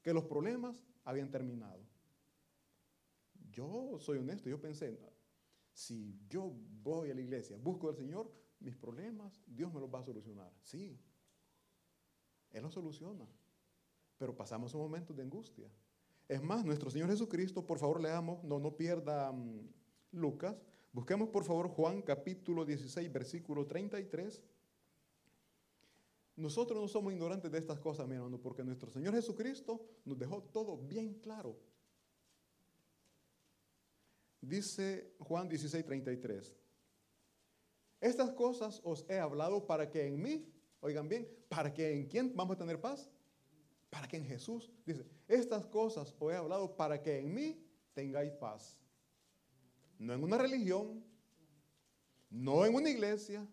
que 0.03 0.13
los 0.13 0.25
problemas 0.25 0.85
habían 1.03 1.31
terminado. 1.31 1.83
Yo 3.51 3.99
soy 3.99 4.19
honesto, 4.19 4.51
yo 4.51 4.61
pensé, 4.61 5.01
si 5.73 6.21
yo 6.29 6.53
voy 6.83 7.11
a 7.11 7.15
la 7.15 7.23
iglesia, 7.23 7.57
busco 7.57 7.89
al 7.89 7.97
Señor, 7.97 8.31
mis 8.61 8.77
problemas, 8.77 9.41
Dios 9.47 9.73
me 9.73 9.81
los 9.81 9.89
va 9.89 10.01
a 10.01 10.05
solucionar. 10.05 10.53
Sí, 10.61 11.01
Él 12.51 12.63
los 12.63 12.75
soluciona, 12.75 13.27
pero 14.19 14.37
pasamos 14.37 14.75
un 14.75 14.83
momento 14.83 15.15
de 15.15 15.23
angustia. 15.23 15.71
Es 16.29 16.43
más, 16.43 16.63
nuestro 16.63 16.91
Señor 16.91 17.09
Jesucristo, 17.09 17.65
por 17.65 17.79
favor 17.79 18.03
leamos, 18.03 18.45
no, 18.45 18.59
no 18.59 18.77
pierda 18.77 19.33
mm, 19.33 19.67
Lucas, 20.13 20.55
busquemos 20.93 21.31
por 21.31 21.45
favor 21.45 21.69
Juan 21.69 22.03
capítulo 22.03 22.67
16, 22.67 23.11
versículo 23.11 23.67
33. 23.67 24.43
Nosotros 26.37 26.81
no 26.81 26.87
somos 26.87 27.15
ignorantes 27.15 27.51
de 27.51 27.59
estas 27.59 27.81
cosas, 27.81 28.07
mi 28.07 28.15
hermano, 28.15 28.39
porque 28.39 28.63
nuestro 28.63 28.91
Señor 28.91 29.15
Jesucristo 29.15 29.81
nos 30.05 30.19
dejó 30.19 30.43
todo 30.43 30.77
bien 30.77 31.15
claro. 31.15 31.59
Dice 34.43 35.15
Juan 35.21 35.49
16, 35.49 35.85
33. 35.85 36.57
Estas 38.01 38.31
cosas 38.33 38.81
os 38.85 39.05
he 39.09 39.19
hablado 39.19 39.67
para 39.67 39.91
que 39.91 40.07
en 40.07 40.23
mí, 40.23 40.47
oigan 40.81 41.09
bien, 41.09 41.27
para 41.49 41.73
que 41.73 41.91
en 41.91 42.07
quién 42.07 42.37
vamos 42.37 42.55
a 42.55 42.59
tener 42.59 42.81
paz. 42.81 43.11
Para 43.91 44.07
que 44.07 44.17
en 44.17 44.27
Jesús, 44.27 44.71
dice, 44.85 45.07
estas 45.27 45.67
cosas 45.67 46.15
os 46.19 46.33
he 46.33 46.37
hablado 46.37 46.77
para 46.77 47.03
que 47.03 47.19
en 47.19 47.33
mí 47.33 47.65
tengáis 47.95 48.33
paz. 48.33 48.79
No 49.99 50.13
en 50.13 50.23
una 50.23 50.39
religión, 50.39 51.03
no 52.31 52.65
en 52.65 52.75
una 52.75 52.91
iglesia, 52.91 53.47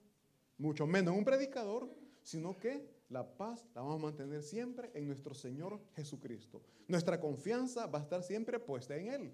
mucho 0.57 0.85
menos 0.85 1.13
en 1.13 1.19
un 1.19 1.25
predicador, 1.25 1.89
sino 2.21 2.57
que 2.57 2.95
la 3.09 3.37
paz 3.37 3.65
la 3.73 3.81
vamos 3.81 4.01
a 4.01 4.05
mantener 4.05 4.41
siempre 4.43 4.91
en 4.93 5.07
nuestro 5.07 5.33
Señor 5.33 5.79
Jesucristo. 5.95 6.61
Nuestra 6.87 7.19
confianza 7.19 7.87
va 7.87 7.99
a 7.99 8.01
estar 8.01 8.23
siempre 8.23 8.59
puesta 8.59 8.95
en 8.95 9.07
Él. 9.07 9.33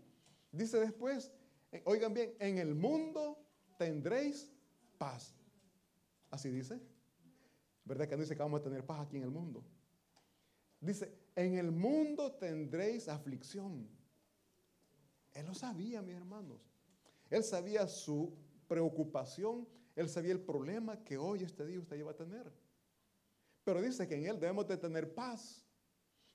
Dice 0.51 0.79
después, 0.79 1.31
eh, 1.71 1.81
oigan 1.85 2.13
bien, 2.13 2.33
en 2.39 2.57
el 2.57 2.75
mundo 2.75 3.37
tendréis 3.77 4.51
paz. 4.97 5.33
Así 6.29 6.49
dice. 6.49 6.79
¿Verdad 7.83 8.07
que 8.07 8.15
no 8.15 8.21
dice 8.21 8.35
que 8.35 8.43
vamos 8.43 8.59
a 8.59 8.63
tener 8.63 8.85
paz 8.85 9.01
aquí 9.01 9.17
en 9.17 9.23
el 9.23 9.31
mundo? 9.31 9.63
Dice, 10.81 11.13
en 11.35 11.57
el 11.57 11.71
mundo 11.71 12.33
tendréis 12.33 13.07
aflicción. 13.07 13.87
Él 15.33 15.45
lo 15.45 15.53
sabía, 15.53 16.01
mis 16.01 16.15
hermanos. 16.15 16.59
Él 17.29 17.43
sabía 17.43 17.87
su 17.87 18.33
preocupación, 18.67 19.67
él 19.95 20.09
sabía 20.09 20.33
el 20.33 20.41
problema 20.41 21.03
que 21.03 21.17
hoy, 21.17 21.43
este 21.43 21.65
día, 21.65 21.79
usted 21.79 21.97
iba 21.97 22.11
a 22.11 22.15
tener. 22.15 22.51
Pero 23.63 23.81
dice 23.81 24.07
que 24.07 24.15
en 24.15 24.25
Él 24.25 24.39
debemos 24.39 24.67
de 24.67 24.77
tener 24.77 25.13
paz, 25.13 25.63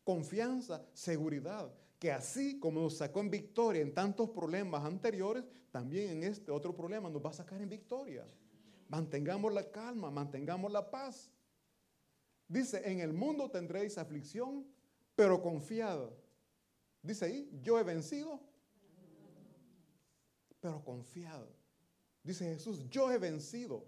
confianza, 0.05 0.87
seguridad, 0.93 1.73
que 1.99 2.13
así 2.13 2.59
como 2.61 2.81
nos 2.81 2.99
sacó 2.99 3.21
en 3.21 3.31
victoria 3.31 3.83
en 3.83 3.93
tantos 3.93 4.31
problemas 4.31 4.85
anteriores, 4.85 5.45
también 5.71 6.11
en 6.11 6.23
este 6.23 6.51
otro 6.53 6.75
problema 6.75 7.11
nos 7.11 7.25
va 7.25 7.31
a 7.31 7.35
sacar 7.35 7.61
en 7.61 7.69
victoria. 7.69 8.27
Mantengamos 8.89 9.53
la 9.53 9.71
calma, 9.71 10.11
mantengamos 10.11 10.71
la 10.71 10.89
paz. 10.91 11.31
Dice, 12.49 12.83
en 12.91 13.01
el 13.01 13.13
mundo 13.13 13.51
tendréis 13.51 13.99
aflicción, 13.99 14.67
pero 15.15 15.43
confiad. 15.43 16.11
Dice 17.03 17.25
ahí, 17.25 17.51
yo 17.63 17.79
he 17.79 17.83
vencido, 17.83 18.41
pero 20.61 20.83
confiad. 20.85 21.45
Dice 22.23 22.45
Jesús, 22.45 22.89
yo 22.89 23.11
he 23.11 23.19
vencido. 23.19 23.85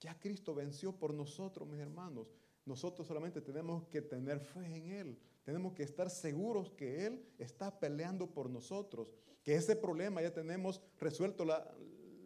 Ya 0.00 0.18
Cristo 0.18 0.54
venció 0.54 0.92
por 0.92 1.14
nosotros, 1.14 1.68
mis 1.68 1.80
hermanos. 1.80 2.28
Nosotros 2.64 3.06
solamente 3.06 3.40
tenemos 3.40 3.86
que 3.88 4.02
tener 4.02 4.40
fe 4.40 4.64
en 4.76 4.90
Él. 4.90 5.18
Tenemos 5.44 5.72
que 5.72 5.82
estar 5.82 6.08
seguros 6.10 6.70
que 6.70 7.06
Él 7.06 7.26
está 7.38 7.78
peleando 7.78 8.30
por 8.30 8.48
nosotros. 8.48 9.12
Que 9.42 9.54
ese 9.54 9.76
problema 9.76 10.22
ya 10.22 10.32
tenemos 10.32 10.80
resuelto 10.98 11.44
la, 11.44 11.74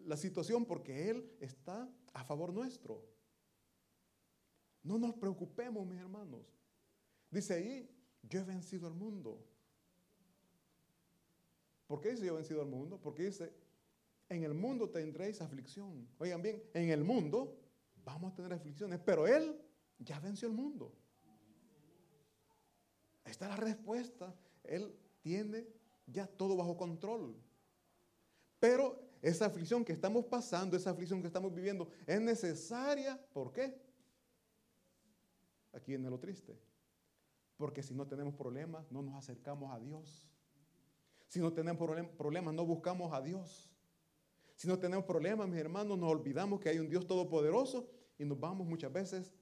la 0.04 0.16
situación 0.16 0.64
porque 0.64 1.10
Él 1.10 1.30
está 1.40 1.88
a 2.12 2.24
favor 2.24 2.52
nuestro. 2.52 3.04
No 4.88 4.98
nos 4.98 5.14
preocupemos, 5.16 5.86
mis 5.86 6.00
hermanos. 6.00 6.40
Dice 7.30 7.52
ahí, 7.52 7.90
yo 8.22 8.40
he 8.40 8.42
vencido 8.42 8.86
al 8.86 8.94
mundo. 8.94 9.44
¿Por 11.86 12.00
qué 12.00 12.12
dice 12.12 12.24
yo 12.24 12.32
he 12.32 12.36
vencido 12.36 12.62
al 12.62 12.68
mundo? 12.68 12.98
Porque 12.98 13.24
dice, 13.24 13.52
en 14.30 14.44
el 14.44 14.54
mundo 14.54 14.88
tendréis 14.88 15.42
aflicción. 15.42 16.08
Oigan 16.16 16.40
bien, 16.40 16.62
en 16.72 16.88
el 16.88 17.04
mundo 17.04 17.60
vamos 18.02 18.32
a 18.32 18.34
tener 18.36 18.54
aflicciones, 18.54 18.98
pero 19.04 19.26
Él 19.26 19.60
ya 19.98 20.18
venció 20.20 20.48
el 20.48 20.54
mundo. 20.54 20.90
Ahí 23.24 23.32
está 23.32 23.46
la 23.46 23.56
respuesta. 23.56 24.34
Él 24.64 24.98
tiene 25.20 25.68
ya 26.06 26.26
todo 26.26 26.56
bajo 26.56 26.78
control. 26.78 27.36
Pero 28.58 29.06
esa 29.20 29.44
aflicción 29.44 29.84
que 29.84 29.92
estamos 29.92 30.24
pasando, 30.24 30.78
esa 30.78 30.92
aflicción 30.92 31.20
que 31.20 31.26
estamos 31.26 31.54
viviendo, 31.54 31.90
es 32.06 32.22
necesaria. 32.22 33.22
¿Por 33.34 33.52
qué? 33.52 33.87
Aquí 35.72 35.92
viene 35.92 36.10
lo 36.10 36.18
triste. 36.18 36.58
Porque 37.56 37.82
si 37.82 37.94
no 37.94 38.06
tenemos 38.06 38.34
problemas, 38.34 38.90
no 38.90 39.02
nos 39.02 39.14
acercamos 39.14 39.72
a 39.72 39.78
Dios. 39.78 40.28
Si 41.26 41.40
no 41.40 41.52
tenemos 41.52 41.78
problemas, 42.16 42.54
no 42.54 42.64
buscamos 42.64 43.12
a 43.12 43.20
Dios. 43.20 43.70
Si 44.54 44.66
no 44.66 44.78
tenemos 44.78 45.04
problemas, 45.04 45.48
mis 45.48 45.58
hermanos, 45.58 45.98
nos 45.98 46.10
olvidamos 46.10 46.60
que 46.60 46.68
hay 46.68 46.78
un 46.78 46.88
Dios 46.88 47.06
todopoderoso 47.06 47.88
y 48.18 48.24
nos 48.24 48.38
vamos 48.40 48.66
muchas 48.66 48.92
veces 48.92 49.32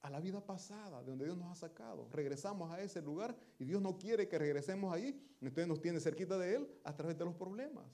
a 0.00 0.10
la 0.10 0.20
vida 0.20 0.44
pasada, 0.44 1.02
de 1.02 1.10
donde 1.10 1.24
Dios 1.24 1.36
nos 1.36 1.50
ha 1.50 1.54
sacado. 1.54 2.08
Regresamos 2.10 2.70
a 2.70 2.80
ese 2.80 3.00
lugar 3.00 3.36
y 3.58 3.64
Dios 3.64 3.80
no 3.80 3.98
quiere 3.98 4.28
que 4.28 4.38
regresemos 4.38 4.92
ahí. 4.92 5.20
Entonces 5.40 5.66
nos 5.68 5.80
tiene 5.80 6.00
cerquita 6.00 6.38
de 6.38 6.56
Él 6.56 6.80
a 6.84 6.94
través 6.94 7.16
de 7.16 7.24
los 7.24 7.34
problemas. 7.34 7.84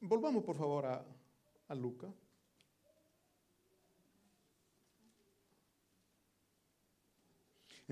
Volvamos 0.00 0.44
por 0.44 0.56
favor 0.56 0.86
a, 0.86 1.04
a 1.68 1.74
Lucas. 1.74 2.14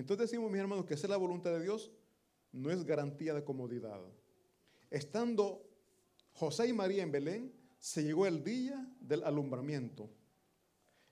Entonces 0.00 0.31
decimos, 0.31 0.50
mis 0.50 0.61
hermanos, 0.61 0.85
que 0.85 0.95
hacer 0.95 1.11
la 1.11 1.17
voluntad 1.17 1.50
de 1.50 1.62
Dios 1.62 1.90
no 2.52 2.71
es 2.71 2.85
garantía 2.85 3.35
de 3.35 3.43
comodidad. 3.43 4.00
Estando 4.90 5.69
José 6.33 6.69
y 6.69 6.73
María 6.73 7.02
en 7.02 7.11
Belén, 7.11 7.52
se 7.81 8.05
llegó 8.05 8.26
el 8.26 8.45
día 8.45 8.88
del 9.00 9.25
alumbramiento. 9.25 10.09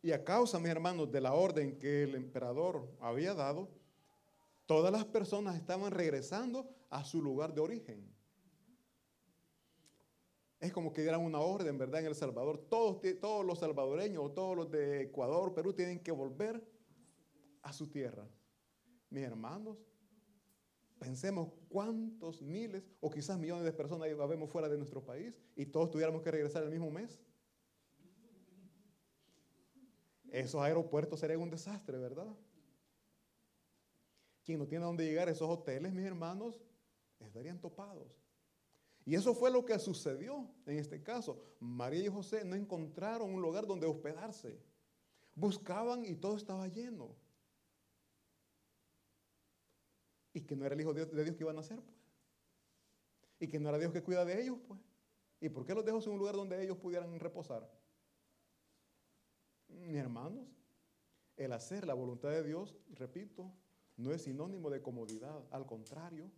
Y 0.03 0.13
a 0.13 0.23
causa, 0.23 0.61
mis 0.61 0.69
hermanos, 0.69 1.11
de 1.11 1.21
la 1.21 1.35
orden 1.35 1.79
que 1.79 2.05
el 2.05 2.15
emperador 2.15 2.89
había 3.01 3.35
dado, 3.35 3.69
todas 4.67 4.93
las 4.93 5.05
personas 5.05 5.57
estaban 5.57 5.91
regresando 5.91 6.69
a 6.89 7.05
su 7.05 7.21
lugar 7.21 7.55
de 7.55 7.61
origen. 7.61 8.15
Es 10.61 10.73
como 10.73 10.93
que 10.93 11.03
dieran 11.03 11.23
una 11.23 11.41
orden, 11.41 11.77
¿verdad? 11.77 12.01
En 12.01 12.07
El 12.07 12.15
Salvador, 12.15 12.59
todos, 12.69 13.01
todos 13.21 13.45
los 13.45 13.59
salvadoreños, 13.59 14.33
todos 14.33 14.57
los 14.57 14.71
de 14.71 15.03
Ecuador, 15.03 15.53
Perú, 15.55 15.73
tienen 15.73 15.99
que 15.99 16.13
volver 16.13 16.65
a 17.63 17.73
su 17.73 17.89
tierra. 17.89 18.27
Mis 19.11 19.23
hermanos, 19.23 19.79
Pensemos 20.99 21.53
cuántos 21.69 22.41
miles 22.41 22.83
o 23.01 23.11
quizás 23.11 23.39
millones 23.39 23.65
de 23.65 23.73
personas 23.73 24.09
vemos 24.29 24.51
fuera 24.51 24.69
de 24.69 24.79
nuestro 24.79 25.05
país 25.05 25.35
y 25.55 25.67
todos 25.67 25.91
tuviéramos 25.91 26.23
que 26.23 26.31
regresar 26.31 26.63
el 26.63 26.71
mismo 26.71 26.91
mes. 26.91 27.21
Esos 30.31 30.61
aeropuertos 30.61 31.21
serían 31.21 31.41
un 31.41 31.51
desastre, 31.51 31.99
¿verdad? 31.99 32.35
Quien 34.43 34.59
no 34.59 34.67
tiene 34.67 34.85
a 34.85 34.87
dónde 34.87 35.05
llegar, 35.05 35.29
esos 35.29 35.49
hoteles, 35.49 35.93
mis 35.93 36.07
hermanos, 36.07 36.61
estarían 37.21 37.61
topados. 37.61 38.19
Y 39.05 39.15
eso 39.15 39.35
fue 39.35 39.51
lo 39.51 39.65
que 39.65 39.79
sucedió 39.79 40.49
en 40.65 40.79
este 40.79 41.03
caso. 41.03 41.41
María 41.61 42.05
y 42.05 42.09
José 42.09 42.45
no 42.45 42.57
encontraron 42.57 43.33
un 43.33 43.43
lugar 43.43 43.67
donde 43.67 43.87
hospedarse. 43.87 44.59
Buscaban 45.35 46.05
y 46.07 46.15
todo 46.17 46.37
estaba 46.37 46.67
lleno. 46.69 47.15
Y 50.37 50.43
que 50.43 50.55
no 50.55 50.67
era 50.67 50.75
el 50.75 50.81
Hijo 50.83 50.93
de 50.93 51.07
Dios 51.07 51.35
que 51.35 51.45
iban 51.45 51.57
a 51.57 51.61
nacer, 51.61 51.81
pues. 51.81 51.97
Y 53.41 53.49
que 53.49 53.59
no 53.59 53.71
era 53.71 53.79
Dios 53.79 53.91
que 53.91 54.03
cuida 54.03 54.23
de 54.23 54.39
ellos, 54.39 54.59
pues. 54.69 54.79
¿Y 55.41 55.49
por 55.49 55.65
qué 55.65 55.75
los 55.75 55.83
dejó 55.83 55.99
en 55.99 56.11
un 56.11 56.19
lugar 56.19 56.35
donde 56.35 56.63
ellos 56.63 56.77
pudieran 56.77 57.19
reposar? 57.19 57.67
Mis 59.69 59.97
hermanos, 59.97 60.47
el 61.39 61.55
hacer 61.55 61.87
la 61.87 61.95
voluntad 61.95 62.29
de 62.29 62.43
Dios, 62.43 62.77
repito, 62.91 63.51
no 63.97 64.13
es 64.13 64.25
sinónimo 64.25 64.69
de 64.69 64.83
comodidad. 64.83 65.43
Al 65.51 65.65
contrario, 65.65 66.31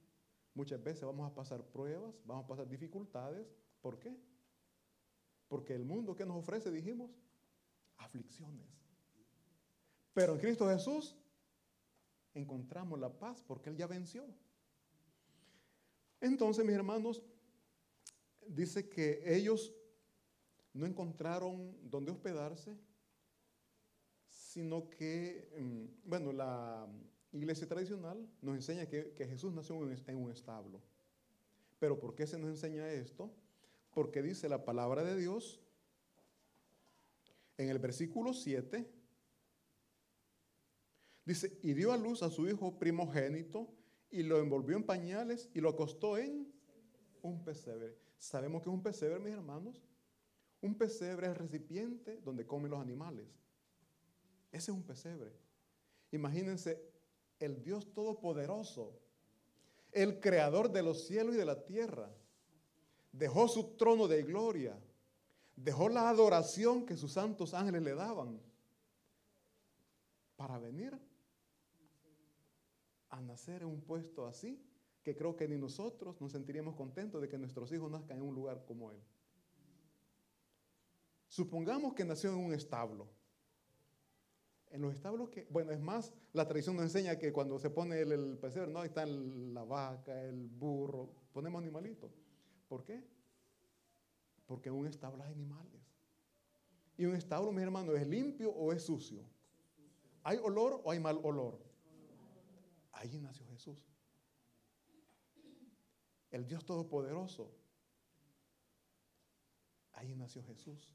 muchas 0.54 0.80
veces 0.80 1.02
vamos 1.02 1.28
a 1.28 1.34
pasar 1.34 1.64
pruebas, 1.64 2.14
vamos 2.24 2.44
a 2.44 2.46
pasar 2.46 2.68
dificultades. 2.68 3.48
¿Por 3.80 3.98
qué? 3.98 4.16
Porque 5.48 5.74
el 5.74 5.84
mundo 5.84 6.14
que 6.14 6.24
nos 6.24 6.36
ofrece, 6.36 6.70
dijimos, 6.70 7.10
aflicciones. 7.96 8.68
Pero 10.14 10.34
en 10.34 10.38
Cristo 10.38 10.68
Jesús 10.68 11.16
encontramos 12.38 12.98
la 12.98 13.10
paz 13.10 13.42
porque 13.46 13.70
Él 13.70 13.76
ya 13.76 13.86
venció. 13.86 14.24
Entonces, 16.20 16.64
mis 16.64 16.74
hermanos, 16.74 17.22
dice 18.46 18.88
que 18.88 19.22
ellos 19.24 19.72
no 20.72 20.86
encontraron 20.86 21.76
dónde 21.82 22.10
hospedarse, 22.10 22.76
sino 24.26 24.88
que, 24.90 25.50
mm, 25.56 26.08
bueno, 26.08 26.32
la 26.32 26.86
iglesia 27.32 27.68
tradicional 27.68 28.28
nos 28.40 28.56
enseña 28.56 28.86
que, 28.86 29.14
Jesús 29.16 29.52
nació 29.52 29.76
en 29.76 30.16
un 30.16 30.30
establo. 30.30 30.80
Pero 31.78 31.98
¿por 31.98 32.14
qué 32.14 32.26
se 32.26 32.38
nos 32.38 32.50
enseña 32.50 32.90
esto? 32.90 33.30
Porque 33.92 34.22
dice 34.22 34.48
la 34.48 34.64
palabra 34.64 35.04
de 35.04 35.16
Dios 35.16 35.60
en 37.56 37.68
el 37.68 37.78
versículo 37.78 38.32
7, 38.32 38.88
dice, 41.28 41.58
y 41.62 41.74
dio 41.74 41.92
a 41.92 41.98
luz 41.98 42.22
a 42.22 42.30
su 42.30 42.48
hijo 42.48 42.78
primogénito 42.78 43.68
y 44.10 44.22
lo 44.22 44.38
envolvió 44.38 44.76
en 44.78 44.84
pañales 44.84 45.50
y 45.52 45.60
lo 45.60 45.68
acostó 45.68 46.16
en 46.16 46.50
un 47.20 47.44
pesebre. 47.44 47.98
¿Sabemos 48.16 48.62
que 48.62 48.70
es 48.70 48.74
un 48.74 48.82
pesebre, 48.82 49.18
mis 49.18 49.34
hermanos? 49.34 49.82
Un 50.62 50.74
pesebre 50.76 51.26
es 51.26 51.32
el 51.32 51.38
recipiente 51.38 52.16
donde 52.22 52.46
comen 52.46 52.70
los 52.70 52.80
animales. 52.80 53.26
Ese 54.50 54.70
es 54.70 54.76
un 54.76 54.82
pesebre. 54.82 55.30
Imagínense 56.12 56.82
el 57.38 57.62
Dios 57.62 57.92
Todopoderoso, 57.92 58.98
el 59.92 60.20
creador 60.20 60.72
de 60.72 60.82
los 60.82 61.06
cielos 61.06 61.34
y 61.34 61.38
de 61.38 61.44
la 61.44 61.62
tierra, 61.66 62.10
dejó 63.12 63.48
su 63.48 63.76
trono 63.76 64.08
de 64.08 64.22
gloria, 64.22 64.80
dejó 65.56 65.90
la 65.90 66.08
adoración 66.08 66.86
que 66.86 66.96
sus 66.96 67.12
santos 67.12 67.52
ángeles 67.52 67.82
le 67.82 67.94
daban 67.94 68.40
para 70.36 70.58
venir 70.58 70.98
a 73.18 73.22
nacer 73.22 73.62
en 73.62 73.68
un 73.68 73.80
puesto 73.80 74.26
así, 74.26 74.62
que 75.02 75.16
creo 75.16 75.36
que 75.36 75.48
ni 75.48 75.56
nosotros 75.56 76.20
nos 76.20 76.32
sentiríamos 76.32 76.74
contentos 76.74 77.20
de 77.20 77.28
que 77.28 77.38
nuestros 77.38 77.70
hijos 77.72 77.90
nazcan 77.90 78.18
en 78.18 78.24
un 78.24 78.34
lugar 78.34 78.64
como 78.64 78.90
él. 78.90 78.98
Supongamos 81.26 81.94
que 81.94 82.04
nació 82.04 82.30
en 82.30 82.38
un 82.38 82.54
establo. 82.54 83.08
En 84.70 84.82
los 84.82 84.94
establos 84.94 85.30
que, 85.30 85.46
bueno, 85.50 85.72
es 85.72 85.80
más, 85.80 86.12
la 86.32 86.46
tradición 86.46 86.76
nos 86.76 86.84
enseña 86.84 87.18
que 87.18 87.32
cuando 87.32 87.58
se 87.58 87.70
pone 87.70 88.00
el, 88.00 88.12
el 88.12 88.38
pesebre, 88.38 88.70
no, 88.70 88.84
está 88.84 89.06
la 89.06 89.64
vaca, 89.64 90.22
el 90.24 90.48
burro, 90.48 91.10
ponemos 91.32 91.60
animalitos. 91.60 92.12
¿Por 92.68 92.84
qué? 92.84 93.02
Porque 94.46 94.68
en 94.68 94.74
un 94.74 94.86
establo 94.86 95.22
hay 95.22 95.32
animales. 95.32 95.82
Y 96.96 97.06
un 97.06 97.14
establo, 97.14 97.50
mi 97.52 97.62
hermano, 97.62 97.94
¿es 97.94 98.06
limpio 98.06 98.50
o 98.50 98.72
es 98.72 98.82
sucio? 98.82 99.22
¿Hay 100.22 100.36
olor 100.38 100.80
o 100.84 100.90
hay 100.90 101.00
mal 101.00 101.18
olor? 101.22 101.67
Allí 102.98 103.20
nació 103.20 103.46
Jesús. 103.46 103.78
El 106.30 106.46
Dios 106.46 106.64
Todopoderoso. 106.64 107.54
Ahí 109.92 110.14
nació 110.14 110.42
Jesús. 110.44 110.92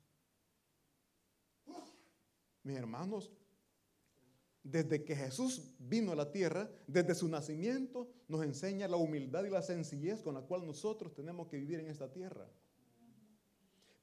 Mis 2.64 2.78
hermanos, 2.78 3.32
desde 4.64 5.04
que 5.04 5.16
Jesús 5.16 5.76
vino 5.80 6.12
a 6.12 6.16
la 6.16 6.32
tierra, 6.32 6.70
desde 6.88 7.16
su 7.16 7.28
nacimiento, 7.28 8.10
nos 8.28 8.44
enseña 8.44 8.88
la 8.88 8.98
humildad 8.98 9.46
y 9.46 9.50
la 9.50 9.62
sencillez 9.62 10.22
con 10.22 10.34
la 10.34 10.42
cual 10.42 10.66
nosotros 10.66 11.14
tenemos 11.14 11.48
que 11.48 11.58
vivir 11.58 11.80
en 11.80 11.88
esta 11.88 12.12
tierra. 12.12 12.50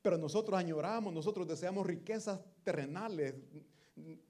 Pero 0.02 0.16
nosotros 0.16 0.58
añoramos, 0.58 1.12
nosotros 1.12 1.46
deseamos 1.46 1.86
riquezas 1.86 2.40
terrenales, 2.62 3.34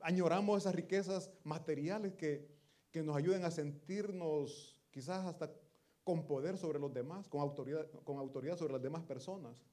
añoramos 0.00 0.58
esas 0.58 0.74
riquezas 0.74 1.30
materiales 1.44 2.14
que, 2.14 2.59
que 2.90 3.02
nos 3.02 3.16
ayuden 3.16 3.44
a 3.44 3.50
sentirnos 3.50 4.80
quizás 4.90 5.24
hasta 5.26 5.52
con 6.04 6.26
poder 6.26 6.56
sobre 6.56 6.78
los 6.78 6.92
demás, 6.92 7.28
con 7.28 7.40
autoridad, 7.40 7.88
con 8.04 8.18
autoridad 8.18 8.56
sobre 8.56 8.72
las 8.72 8.82
demás 8.82 9.04
personas. 9.04 9.64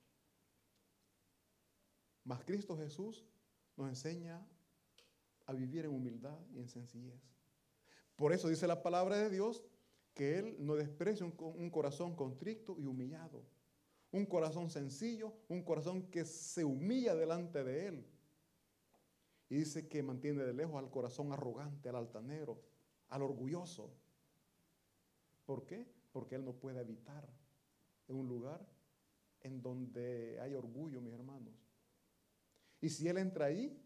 Mas 2.24 2.44
Cristo 2.44 2.78
Jesús 2.78 3.26
nos 3.76 3.90
enseña 3.90 4.46
a 5.46 5.54
vivir 5.54 5.86
en 5.86 5.92
humildad 5.92 6.38
y 6.54 6.60
en 6.60 6.68
sencillez. 6.68 7.22
Por 8.16 8.34
eso 8.34 8.50
dice 8.50 8.68
la 8.68 8.84
palabra 8.84 9.18
de 9.18 9.30
Dios 9.30 9.64
que 10.14 10.38
Él 10.38 10.56
no 10.60 10.76
desprecia 10.76 11.26
un, 11.26 11.34
un 11.40 11.70
corazón 11.70 12.16
contrito 12.16 12.76
y 12.78 12.86
humillado. 12.86 13.44
Un 14.12 14.26
corazón 14.26 14.70
sencillo, 14.70 15.34
un 15.48 15.64
corazón 15.64 16.04
que 16.10 16.26
se 16.26 16.64
humilla 16.64 17.16
delante 17.16 17.64
de 17.64 17.88
Él. 17.88 18.06
Y 19.50 19.56
dice 19.56 19.88
que 19.88 20.04
mantiene 20.04 20.44
de 20.44 20.54
lejos 20.54 20.76
al 20.76 20.90
corazón 20.90 21.32
arrogante, 21.32 21.90
al 21.90 21.96
altanero, 21.96 22.60
al 23.10 23.22
orgulloso. 23.22 23.94
¿Por 25.46 25.66
qué? 25.66 25.86
Porque 26.12 26.36
Él 26.36 26.46
no 26.46 26.54
puede 26.54 26.80
habitar 26.80 27.28
en 28.08 28.16
un 28.16 28.28
lugar 28.28 28.66
en 29.42 29.62
donde 29.62 30.40
hay 30.42 30.54
orgullo, 30.54 31.02
mis 31.02 31.14
hermanos. 31.14 31.54
Y 32.82 32.90
si 32.90 33.08
Él 33.08 33.18
entra 33.18 33.46
ahí, 33.46 33.82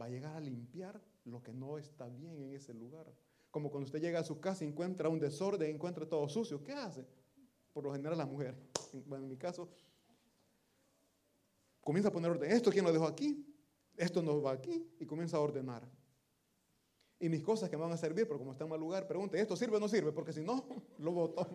va 0.00 0.06
a 0.06 0.08
llegar 0.08 0.36
a 0.36 0.40
limpiar 0.40 1.00
lo 1.24 1.42
que 1.42 1.52
no 1.52 1.78
está 1.78 2.08
bien 2.08 2.40
en 2.40 2.52
ese 2.52 2.74
lugar. 2.74 3.12
Como 3.50 3.70
cuando 3.70 3.86
usted 3.86 4.00
llega 4.00 4.20
a 4.20 4.24
su 4.24 4.40
casa 4.40 4.64
y 4.64 4.68
encuentra 4.68 5.08
un 5.08 5.18
desorden, 5.18 5.74
encuentra 5.74 6.08
todo 6.08 6.28
sucio, 6.28 6.64
¿qué 6.64 6.72
hace? 6.72 7.06
Por 7.72 7.84
lo 7.84 7.92
general 7.92 8.18
la 8.18 8.26
mujer, 8.26 8.56
en 8.92 9.28
mi 9.28 9.36
caso, 9.36 9.68
comienza 11.82 12.08
a 12.08 12.12
poner 12.12 12.30
orden. 12.30 12.50
¿Esto 12.50 12.70
quién 12.70 12.84
lo 12.84 12.92
dejó 12.92 13.06
aquí? 13.06 13.46
Esto 13.96 14.22
no 14.22 14.40
va 14.40 14.52
aquí 14.52 14.88
y 14.98 15.04
comienza 15.04 15.36
a 15.36 15.40
ordenar 15.40 15.86
y 17.22 17.28
mis 17.28 17.44
cosas 17.44 17.70
que 17.70 17.76
me 17.76 17.84
van 17.84 17.92
a 17.92 17.96
servir, 17.96 18.26
pero 18.26 18.36
como 18.36 18.50
está 18.50 18.64
en 18.64 18.70
mal 18.70 18.80
lugar, 18.80 19.06
pregunte, 19.06 19.40
¿esto 19.40 19.56
sirve 19.56 19.76
o 19.76 19.80
no 19.80 19.88
sirve? 19.88 20.10
Porque 20.10 20.32
si 20.32 20.42
no, 20.42 20.66
lo 20.98 21.12
voto. 21.12 21.46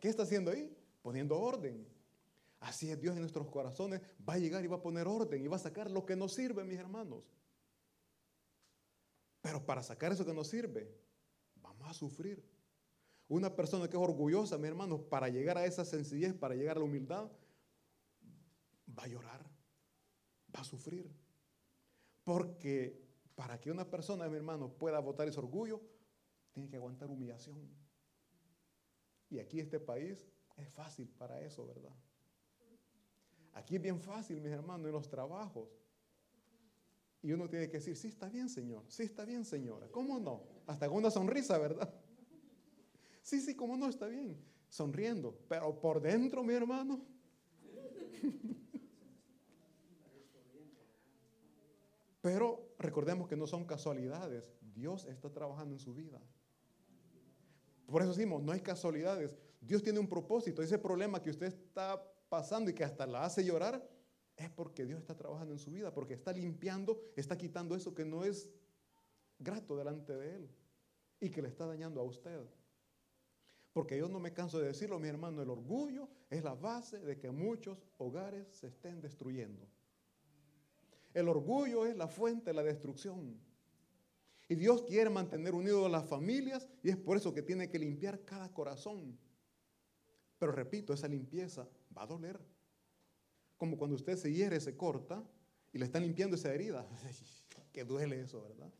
¿Qué 0.00 0.08
está 0.08 0.22
haciendo 0.22 0.50
ahí? 0.50 0.74
Poniendo 1.02 1.38
orden. 1.38 1.86
Así 2.58 2.90
es 2.90 2.98
Dios 2.98 3.14
en 3.14 3.20
nuestros 3.20 3.48
corazones. 3.48 4.00
Va 4.26 4.32
a 4.32 4.38
llegar 4.38 4.64
y 4.64 4.66
va 4.66 4.76
a 4.76 4.80
poner 4.80 5.06
orden 5.06 5.44
y 5.44 5.46
va 5.46 5.56
a 5.56 5.58
sacar 5.58 5.90
lo 5.90 6.06
que 6.06 6.16
no 6.16 6.26
sirve, 6.26 6.64
mis 6.64 6.78
hermanos. 6.78 7.22
Pero 9.42 9.66
para 9.66 9.82
sacar 9.82 10.12
eso 10.12 10.24
que 10.24 10.32
no 10.32 10.42
sirve, 10.42 10.90
vamos 11.56 11.90
a 11.90 11.92
sufrir. 11.92 12.42
Una 13.28 13.54
persona 13.54 13.90
que 13.90 13.96
es 13.98 14.02
orgullosa, 14.02 14.56
mis 14.56 14.68
hermanos, 14.68 15.02
para 15.02 15.28
llegar 15.28 15.58
a 15.58 15.66
esa 15.66 15.84
sencillez, 15.84 16.32
para 16.32 16.54
llegar 16.54 16.78
a 16.78 16.80
la 16.80 16.86
humildad, 16.86 17.30
va 18.98 19.02
a 19.02 19.08
llorar, 19.08 19.44
va 20.54 20.60
a 20.60 20.64
sufrir. 20.64 21.25
Porque 22.26 23.00
para 23.36 23.60
que 23.60 23.70
una 23.70 23.88
persona, 23.88 24.28
mi 24.28 24.36
hermano, 24.36 24.68
pueda 24.68 24.98
votar 24.98 25.28
ese 25.28 25.38
orgullo, 25.38 25.80
tiene 26.50 26.68
que 26.68 26.74
aguantar 26.74 27.08
humillación. 27.08 27.56
Y 29.30 29.38
aquí 29.38 29.60
este 29.60 29.78
país 29.78 30.26
es 30.56 30.68
fácil 30.70 31.08
para 31.08 31.40
eso, 31.40 31.64
¿verdad? 31.64 31.94
Aquí 33.52 33.76
es 33.76 33.82
bien 33.82 34.00
fácil, 34.00 34.40
mis 34.40 34.50
hermanos, 34.50 34.86
en 34.86 34.92
los 34.92 35.08
trabajos. 35.08 35.68
Y 37.22 37.30
uno 37.30 37.48
tiene 37.48 37.68
que 37.68 37.76
decir, 37.76 37.96
sí 37.96 38.08
está 38.08 38.28
bien, 38.28 38.48
Señor, 38.48 38.82
sí 38.88 39.04
está 39.04 39.24
bien, 39.24 39.44
señora. 39.44 39.88
¿Cómo 39.92 40.18
no? 40.18 40.42
Hasta 40.66 40.88
con 40.88 40.96
una 40.96 41.12
sonrisa, 41.12 41.58
¿verdad? 41.58 41.94
Sí, 43.22 43.40
sí, 43.40 43.54
¿cómo 43.54 43.76
no? 43.76 43.88
Está 43.88 44.08
bien. 44.08 44.36
Sonriendo. 44.68 45.38
Pero 45.48 45.78
por 45.78 46.00
dentro, 46.00 46.42
mi 46.42 46.54
hermano. 46.54 47.06
Pero 52.26 52.74
recordemos 52.80 53.28
que 53.28 53.36
no 53.36 53.46
son 53.46 53.64
casualidades. 53.64 54.52
Dios 54.74 55.04
está 55.04 55.30
trabajando 55.30 55.76
en 55.76 55.78
su 55.78 55.94
vida. 55.94 56.20
Por 57.86 58.02
eso 58.02 58.10
decimos, 58.10 58.42
no 58.42 58.50
hay 58.50 58.58
casualidades. 58.58 59.36
Dios 59.60 59.80
tiene 59.80 60.00
un 60.00 60.08
propósito. 60.08 60.60
Ese 60.60 60.76
problema 60.76 61.22
que 61.22 61.30
usted 61.30 61.46
está 61.46 62.02
pasando 62.28 62.68
y 62.68 62.74
que 62.74 62.82
hasta 62.82 63.06
la 63.06 63.24
hace 63.24 63.44
llorar, 63.44 63.88
es 64.36 64.50
porque 64.50 64.84
Dios 64.84 64.98
está 64.98 65.16
trabajando 65.16 65.52
en 65.52 65.60
su 65.60 65.70
vida, 65.70 65.94
porque 65.94 66.14
está 66.14 66.32
limpiando, 66.32 67.00
está 67.14 67.38
quitando 67.38 67.76
eso 67.76 67.94
que 67.94 68.04
no 68.04 68.24
es 68.24 68.50
grato 69.38 69.76
delante 69.76 70.16
de 70.16 70.34
Él 70.34 70.50
y 71.20 71.30
que 71.30 71.42
le 71.42 71.46
está 71.46 71.64
dañando 71.64 72.00
a 72.00 72.02
usted. 72.02 72.44
Porque 73.72 73.98
yo 73.98 74.08
no 74.08 74.18
me 74.18 74.32
canso 74.32 74.58
de 74.58 74.66
decirlo, 74.66 74.98
mi 74.98 75.06
hermano, 75.06 75.42
el 75.42 75.50
orgullo 75.50 76.08
es 76.28 76.42
la 76.42 76.56
base 76.56 76.98
de 76.98 77.20
que 77.20 77.30
muchos 77.30 77.86
hogares 77.98 78.48
se 78.50 78.66
estén 78.66 79.00
destruyendo. 79.00 79.68
El 81.16 81.30
orgullo 81.30 81.86
es 81.86 81.96
la 81.96 82.08
fuente 82.08 82.50
de 82.50 82.54
la 82.54 82.62
destrucción. 82.62 83.40
Y 84.50 84.54
Dios 84.54 84.82
quiere 84.82 85.08
mantener 85.08 85.54
unidos 85.54 85.86
a 85.86 85.88
las 85.88 86.06
familias 86.06 86.68
y 86.82 86.90
es 86.90 86.98
por 86.98 87.16
eso 87.16 87.32
que 87.32 87.40
tiene 87.40 87.70
que 87.70 87.78
limpiar 87.78 88.22
cada 88.26 88.52
corazón. 88.52 89.18
Pero 90.38 90.52
repito, 90.52 90.92
esa 90.92 91.08
limpieza 91.08 91.66
va 91.96 92.02
a 92.02 92.06
doler. 92.06 92.38
Como 93.56 93.78
cuando 93.78 93.96
usted 93.96 94.18
se 94.18 94.30
hiere, 94.30 94.60
se 94.60 94.76
corta 94.76 95.24
y 95.72 95.78
le 95.78 95.86
están 95.86 96.02
limpiando 96.02 96.36
esa 96.36 96.52
herida. 96.52 96.86
que 97.72 97.82
duele 97.86 98.20
eso, 98.20 98.42
¿verdad? 98.42 98.70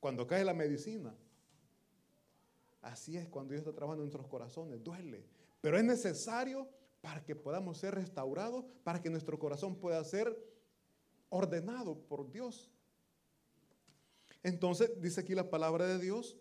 Cuando 0.00 0.26
cae 0.26 0.46
la 0.46 0.54
medicina. 0.54 1.14
Así 2.80 3.18
es 3.18 3.28
cuando 3.28 3.52
Dios 3.52 3.66
está 3.66 3.74
trabajando 3.74 4.02
en 4.02 4.06
nuestros 4.06 4.28
corazones, 4.28 4.82
duele. 4.82 5.26
Pero 5.60 5.76
es 5.76 5.84
necesario 5.84 6.70
para 7.02 7.22
que 7.22 7.36
podamos 7.36 7.76
ser 7.76 7.96
restaurados, 7.96 8.64
para 8.82 9.02
que 9.02 9.10
nuestro 9.10 9.38
corazón 9.38 9.76
pueda 9.76 10.02
ser 10.04 10.51
ordenado 11.32 11.98
por 11.98 12.30
Dios. 12.30 12.70
Entonces 14.42 15.00
dice 15.00 15.20
aquí 15.20 15.34
la 15.34 15.48
palabra 15.48 15.86
de 15.86 15.98
Dios 15.98 16.36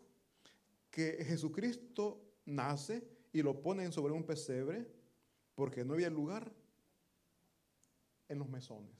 que 0.89 1.23
Jesucristo 1.23 2.21
nace 2.45 3.08
y 3.32 3.41
lo 3.41 3.62
ponen 3.62 3.93
sobre 3.93 4.13
un 4.13 4.25
pesebre 4.25 4.91
porque 5.56 5.86
no 5.86 5.93
había 5.93 6.10
lugar 6.10 6.51
en 8.27 8.39
los 8.39 8.49
mesones. 8.49 8.91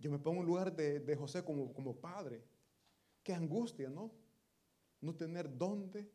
Yo 0.00 0.10
me 0.10 0.18
pongo 0.18 0.40
en 0.40 0.46
lugar 0.46 0.74
de, 0.74 1.16
José 1.16 1.44
como, 1.44 1.72
como 1.72 1.94
padre. 1.94 2.42
Qué 3.22 3.32
angustia, 3.32 3.88
¿no? 3.88 4.10
No 5.00 5.14
tener 5.14 5.56
dónde 5.56 6.10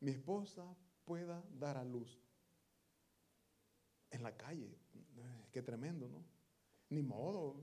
mi 0.00 0.10
esposa 0.10 0.76
pueda 1.04 1.44
dar 1.60 1.76
a 1.76 1.84
luz. 1.84 2.20
En 4.10 4.24
la 4.24 4.36
calle. 4.36 4.76
Qué 5.52 5.62
tremendo, 5.62 6.08
¿no? 6.08 6.31
Ni 6.92 7.02
modo. 7.02 7.56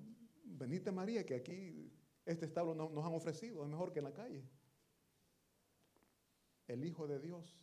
Benita 0.43 0.91
María, 0.91 1.23
que 1.23 1.35
aquí 1.35 1.93
este 2.25 2.45
establo 2.47 2.73
nos 2.73 3.05
han 3.05 3.13
ofrecido, 3.13 3.63
es 3.63 3.69
mejor 3.69 3.93
que 3.93 3.99
en 3.99 4.05
la 4.05 4.13
calle. 4.13 4.43
El 6.67 6.83
Hijo 6.83 7.07
de 7.07 7.19
Dios. 7.19 7.55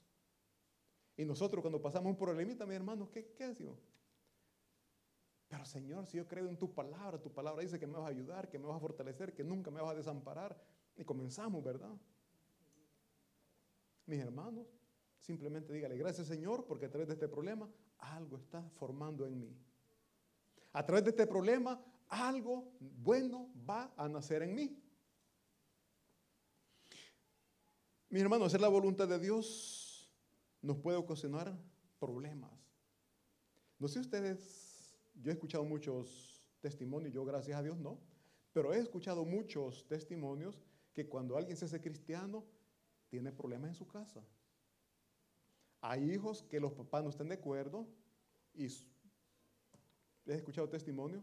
Y 1.16 1.24
nosotros 1.24 1.62
cuando 1.62 1.82
pasamos 1.82 2.10
un 2.10 2.16
problemita, 2.16 2.66
mi 2.66 2.76
hermano, 2.76 3.10
¿qué, 3.10 3.32
qué 3.36 3.48
decimos? 3.48 3.80
Pero 5.48 5.64
Señor, 5.64 6.06
si 6.06 6.18
yo 6.18 6.28
creo 6.28 6.48
en 6.48 6.56
tu 6.56 6.72
palabra, 6.72 7.20
tu 7.20 7.32
palabra 7.32 7.62
dice 7.62 7.80
que 7.80 7.86
me 7.88 7.94
vas 7.94 8.04
a 8.04 8.10
ayudar, 8.10 8.48
que 8.48 8.60
me 8.60 8.66
vas 8.66 8.76
a 8.76 8.80
fortalecer, 8.80 9.34
que 9.34 9.42
nunca 9.42 9.72
me 9.72 9.80
vas 9.80 9.90
a 9.90 9.96
desamparar. 9.96 10.56
Y 10.96 11.04
comenzamos, 11.04 11.64
¿verdad? 11.64 11.96
Mis 14.06 14.20
hermanos, 14.20 14.68
simplemente 15.18 15.72
dígale, 15.72 15.96
gracias 15.96 16.28
Señor, 16.28 16.64
porque 16.64 16.86
a 16.86 16.90
través 16.90 17.08
de 17.08 17.14
este 17.14 17.26
problema 17.26 17.68
algo 17.98 18.36
está 18.36 18.62
formando 18.70 19.26
en 19.26 19.40
mí. 19.40 19.66
A 20.76 20.84
través 20.84 21.04
de 21.04 21.10
este 21.10 21.26
problema 21.26 21.82
algo 22.10 22.70
bueno 22.80 23.48
va 23.68 23.94
a 23.96 24.06
nacer 24.10 24.42
en 24.42 24.54
mí. 24.54 24.78
Mi 28.10 28.20
hermano, 28.20 28.44
hacer 28.44 28.60
la 28.60 28.68
voluntad 28.68 29.08
de 29.08 29.18
Dios 29.18 30.06
nos 30.60 30.76
puede 30.76 30.98
ocasionar 30.98 31.56
problemas. 31.98 32.52
No 33.78 33.88
sé 33.88 34.00
ustedes, 34.00 34.94
yo 35.14 35.30
he 35.30 35.32
escuchado 35.32 35.64
muchos 35.64 36.44
testimonios, 36.60 37.14
yo 37.14 37.24
gracias 37.24 37.58
a 37.58 37.62
Dios 37.62 37.78
no, 37.78 37.98
pero 38.52 38.74
he 38.74 38.78
escuchado 38.78 39.24
muchos 39.24 39.88
testimonios 39.88 40.60
que 40.92 41.08
cuando 41.08 41.38
alguien 41.38 41.56
se 41.56 41.64
hace 41.64 41.80
cristiano, 41.80 42.44
tiene 43.08 43.32
problemas 43.32 43.70
en 43.70 43.76
su 43.76 43.86
casa. 43.86 44.22
Hay 45.80 46.12
hijos 46.12 46.42
que 46.42 46.60
los 46.60 46.74
papás 46.74 47.02
no 47.02 47.08
están 47.08 47.28
de 47.28 47.36
acuerdo 47.36 47.88
y 48.52 48.68
he 50.26 50.34
escuchado 50.34 50.68
testimonio 50.68 51.22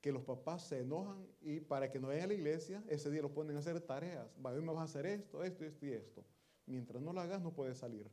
que 0.00 0.12
los 0.12 0.22
papás 0.22 0.66
se 0.66 0.80
enojan 0.80 1.26
y 1.42 1.60
para 1.60 1.90
que 1.90 1.98
no 1.98 2.08
vayan 2.08 2.24
a 2.24 2.26
la 2.28 2.34
iglesia, 2.34 2.82
ese 2.88 3.10
día 3.10 3.22
lo 3.22 3.32
ponen 3.32 3.56
a 3.56 3.58
hacer 3.58 3.80
tareas. 3.80 4.26
Va, 4.44 4.50
hoy 4.52 4.62
me 4.62 4.72
vas 4.72 4.80
a 4.80 4.84
hacer 4.84 5.06
esto, 5.06 5.44
esto, 5.44 5.64
esto 5.64 5.86
y 5.86 5.92
esto. 5.92 6.24
Mientras 6.66 7.02
no 7.02 7.12
lo 7.12 7.20
hagas, 7.20 7.42
no 7.42 7.52
puedes 7.52 7.78
salir. 7.78 8.10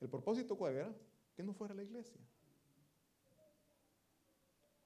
¿El 0.00 0.08
propósito 0.08 0.56
cuál 0.56 0.76
era? 0.76 0.94
Que 1.34 1.42
no 1.42 1.52
fuera 1.54 1.72
a 1.72 1.76
la 1.76 1.82
iglesia. 1.82 2.20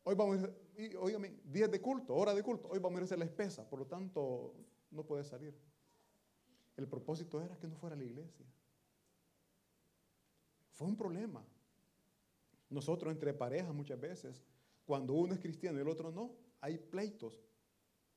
Hoy 0.04 0.14
vamos 0.14 0.42
a 0.42 0.80
ir, 0.80 0.96
oígame, 0.96 1.34
días 1.44 1.70
de 1.70 1.82
culto, 1.82 2.14
hora 2.14 2.32
de 2.32 2.42
culto. 2.42 2.68
Hoy 2.68 2.78
vamos 2.78 2.96
a 2.96 3.00
ir 3.00 3.02
a 3.02 3.04
hacer 3.04 3.18
la 3.18 3.26
espesa, 3.26 3.68
por 3.68 3.80
lo 3.80 3.86
tanto, 3.86 4.54
no 4.90 5.04
puede 5.04 5.24
salir. 5.24 5.54
El 6.76 6.88
propósito 6.88 7.42
era 7.42 7.58
que 7.58 7.66
no 7.66 7.76
fuera 7.76 7.94
a 7.94 7.98
la 7.98 8.04
iglesia. 8.04 8.46
Fue 10.72 10.86
un 10.86 10.96
problema. 10.96 11.44
Nosotros 12.70 13.12
entre 13.12 13.32
parejas 13.32 13.74
muchas 13.74 14.00
veces 14.00 14.42
cuando 14.84 15.12
uno 15.12 15.34
es 15.34 15.40
cristiano 15.40 15.78
y 15.78 15.82
el 15.82 15.88
otro 15.88 16.10
no, 16.10 16.34
hay 16.60 16.78
pleitos. 16.78 17.42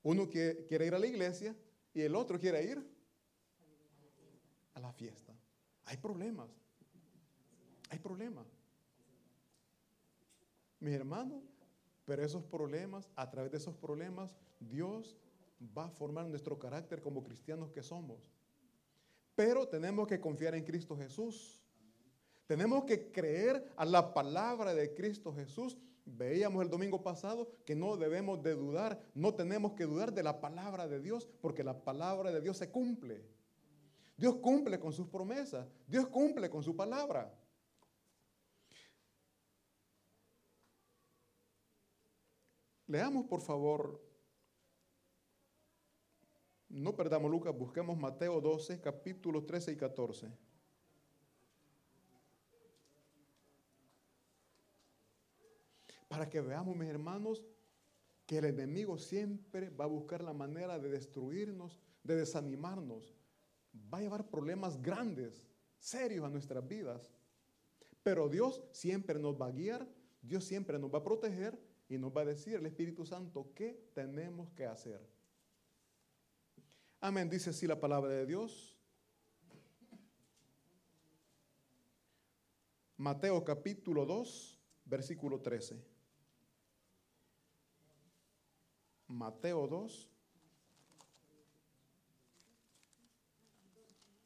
Uno 0.03 0.29
quiere, 0.29 0.85
ir 0.85 0.95
a 0.95 0.99
la 0.99 1.05
iglesia 1.05 1.55
y 1.93 2.01
el 2.01 2.15
otro 2.15 2.39
quiere 2.39 2.63
ir 2.63 2.81
a 4.73 4.79
la 4.79 4.93
fiesta. 4.93 5.35
Hay 5.83 5.97
problemas. 5.97 6.49
Hay 7.89 7.99
problemas. 7.99 8.47
Mis 10.79 10.93
hermanos, 10.93 11.43
pero 12.05 12.23
esos 12.23 12.43
problemas, 12.45 13.09
a 13.17 13.29
través 13.29 13.51
de 13.51 13.57
esos 13.57 13.75
problemas, 13.75 14.37
Dios 14.59 15.17
va 15.77 15.85
a 15.85 15.91
formar 15.91 16.25
nuestro 16.27 16.57
carácter 16.57 17.01
como 17.01 17.21
cristianos 17.21 17.71
que 17.71 17.83
somos. 17.83 18.31
Pero 19.35 19.67
tenemos 19.67 20.07
que 20.07 20.21
confiar 20.21 20.55
en 20.55 20.63
Cristo 20.63 20.95
Jesús. 20.95 21.60
Tenemos 22.51 22.83
que 22.83 23.13
creer 23.13 23.65
a 23.77 23.85
la 23.85 24.13
palabra 24.13 24.73
de 24.73 24.93
Cristo 24.93 25.33
Jesús 25.33 25.77
Veíamos 26.03 26.61
el 26.63 26.69
domingo 26.69 27.01
pasado 27.01 27.47
que 27.63 27.75
no 27.75 27.95
debemos 27.95 28.43
de 28.43 28.55
dudar, 28.55 29.01
no 29.13 29.33
tenemos 29.33 29.71
que 29.71 29.85
dudar 29.85 30.11
de 30.11 30.21
la 30.21 30.41
palabra 30.41 30.85
de 30.85 30.99
Dios, 30.99 31.29
porque 31.39 31.63
la 31.63 31.81
palabra 31.81 32.29
de 32.29 32.41
Dios 32.41 32.57
se 32.57 32.69
cumple. 32.69 33.23
Dios 34.17 34.35
cumple 34.37 34.81
con 34.81 34.91
sus 34.91 35.07
promesas, 35.07 35.65
Dios 35.87 36.07
cumple 36.07 36.49
con 36.49 36.61
su 36.61 36.75
palabra. 36.75 37.33
Leamos 42.87 43.27
por 43.27 43.39
favor, 43.39 44.03
no 46.67 46.93
perdamos 46.97 47.31
Lucas, 47.31 47.57
busquemos 47.57 47.97
Mateo 47.97 48.41
12, 48.41 48.81
capítulos 48.81 49.45
13 49.45 49.71
y 49.71 49.77
14. 49.77 50.50
Para 56.11 56.29
que 56.29 56.41
veamos, 56.41 56.75
mis 56.75 56.89
hermanos, 56.89 57.41
que 58.25 58.39
el 58.39 58.43
enemigo 58.43 58.97
siempre 58.97 59.69
va 59.69 59.85
a 59.85 59.87
buscar 59.87 60.21
la 60.21 60.33
manera 60.33 60.77
de 60.77 60.89
destruirnos, 60.89 61.79
de 62.03 62.17
desanimarnos. 62.17 63.15
Va 63.73 63.99
a 63.99 64.01
llevar 64.01 64.29
problemas 64.29 64.81
grandes, 64.81 65.47
serios 65.79 66.25
a 66.25 66.29
nuestras 66.29 66.67
vidas. 66.67 67.09
Pero 68.03 68.27
Dios 68.27 68.61
siempre 68.73 69.19
nos 69.19 69.41
va 69.41 69.47
a 69.47 69.51
guiar, 69.51 69.87
Dios 70.21 70.43
siempre 70.43 70.77
nos 70.77 70.93
va 70.93 70.97
a 70.97 71.03
proteger 71.03 71.57
y 71.87 71.97
nos 71.97 72.11
va 72.11 72.23
a 72.23 72.25
decir 72.25 72.55
el 72.55 72.65
Espíritu 72.65 73.05
Santo 73.05 73.53
qué 73.55 73.89
tenemos 73.93 74.51
que 74.51 74.65
hacer. 74.65 74.99
Amén, 76.99 77.29
dice 77.29 77.51
así 77.51 77.67
la 77.67 77.79
palabra 77.79 78.11
de 78.11 78.25
Dios. 78.25 78.77
Mateo 82.97 83.45
capítulo 83.45 84.05
2, 84.05 84.59
versículo 84.83 85.39
13. 85.39 85.90
Mateo 89.11 89.67
2, 89.67 90.09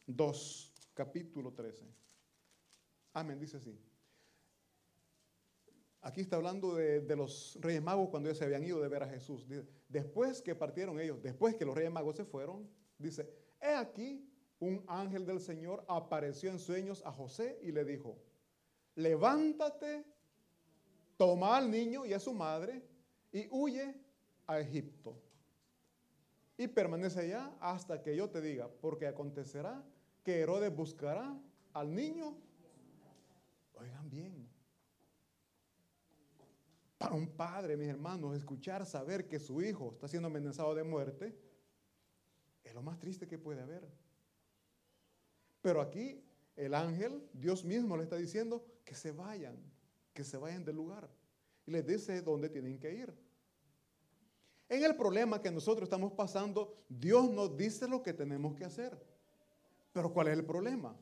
2, 0.08 0.74
capítulo 0.94 1.52
13. 1.52 1.86
Amén, 3.14 3.40
dice 3.40 3.58
así. 3.58 3.78
Aquí 6.02 6.22
está 6.22 6.36
hablando 6.36 6.76
de, 6.76 7.16
los 7.16 7.58
reyes 7.62 7.82
magos 7.82 8.10
cuando 8.10 8.30
ellos 8.30 8.38
se 8.38 8.46
habían 8.46 8.64
ido 8.64 8.80
de 8.80 8.88
ver 8.88 9.02
a 9.02 9.10
Jesús. 9.10 9.48
Después 9.90 10.42
que 10.42 10.54
partieron 10.54 11.00
ellos, 11.00 11.22
después 11.24 11.56
que 11.56 11.66
los 11.66 11.76
reyes 11.76 11.92
magos 11.92 12.16
se 12.16 12.26
fueron, 12.26 12.70
dice, 13.00 13.28
he 13.60 13.74
aquí 13.74 14.30
un 14.60 14.84
ángel 14.88 15.26
del 15.26 15.40
Señor 15.40 15.84
apareció 15.88 16.52
en 16.52 16.60
sueños 16.60 17.02
a 17.06 17.12
José 17.12 17.58
y 17.64 17.72
le 17.72 17.84
dijo, 17.84 18.20
levántate, 18.94 20.06
toma 21.18 21.58
al 21.58 21.72
niño 21.72 22.06
y 22.06 22.14
a 22.14 22.20
su 22.20 22.34
madre 22.34 22.84
y 23.32 23.48
huye 23.50 24.05
a 24.48 24.60
Egipto. 24.60 25.22
Y 26.58 26.68
permanece 26.68 27.20
allá 27.20 27.56
hasta 27.60 28.02
que 28.02 28.16
yo 28.16 28.30
te 28.30 28.42
diga, 28.42 28.70
porque 28.82 29.08
acontecerá 29.08 29.84
que 30.24 30.40
Herodes 30.40 30.74
buscará 30.74 31.38
al 31.74 31.94
niño. 31.94 32.38
Oigan 33.74 34.10
bien. 34.10 34.50
Para 36.98 37.14
un 37.14 37.28
padre, 37.28 37.76
mis 37.76 37.90
hermanos, 37.90 38.36
escuchar, 38.38 38.86
saber 38.86 39.28
que 39.28 39.40
su 39.40 39.62
hijo 39.62 39.92
está 39.94 40.08
siendo 40.08 40.28
amenazado 40.28 40.74
de 40.74 40.84
muerte, 40.84 41.38
es 42.64 42.74
lo 42.74 42.82
más 42.82 42.98
triste 43.00 43.28
que 43.28 43.38
puede 43.38 43.62
haber. 43.62 43.86
Pero 45.62 45.82
aquí 45.82 46.24
el 46.56 46.74
ángel, 46.74 47.28
Dios 47.34 47.66
mismo 47.66 47.98
le 47.98 48.04
está 48.04 48.16
diciendo 48.16 48.66
que 48.86 48.96
se 48.96 49.12
vayan, 49.12 49.58
que 50.14 50.24
se 50.24 50.38
vayan 50.38 50.64
del 50.64 50.78
lugar. 50.78 51.10
Y 51.66 51.72
les 51.72 51.86
dice 51.86 52.22
dónde 52.22 52.50
tienen 52.50 52.80
que 52.80 52.94
ir 52.94 53.25
En 54.68 54.84
el 54.84 54.96
problema 54.96 55.42
que 55.42 55.52
nosotros 55.52 55.84
estamos 55.84 56.14
pasando, 56.14 56.86
Dios 56.90 57.30
nos 57.30 57.56
dice 57.56 57.88
lo 57.88 58.02
que 58.02 58.14
tenemos 58.14 58.56
que 58.56 58.66
hacer. 58.66 59.00
Pero 59.94 60.12
¿cuál 60.12 60.28
es 60.30 60.38
el 60.38 60.46
problema? 60.46 60.98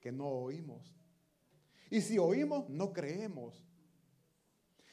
Que 0.00 0.12
no 0.12 0.28
oímos. 0.28 0.94
Y 1.90 2.00
si 2.00 2.18
oímos, 2.18 2.68
no 2.68 2.92
creemos. 2.92 3.64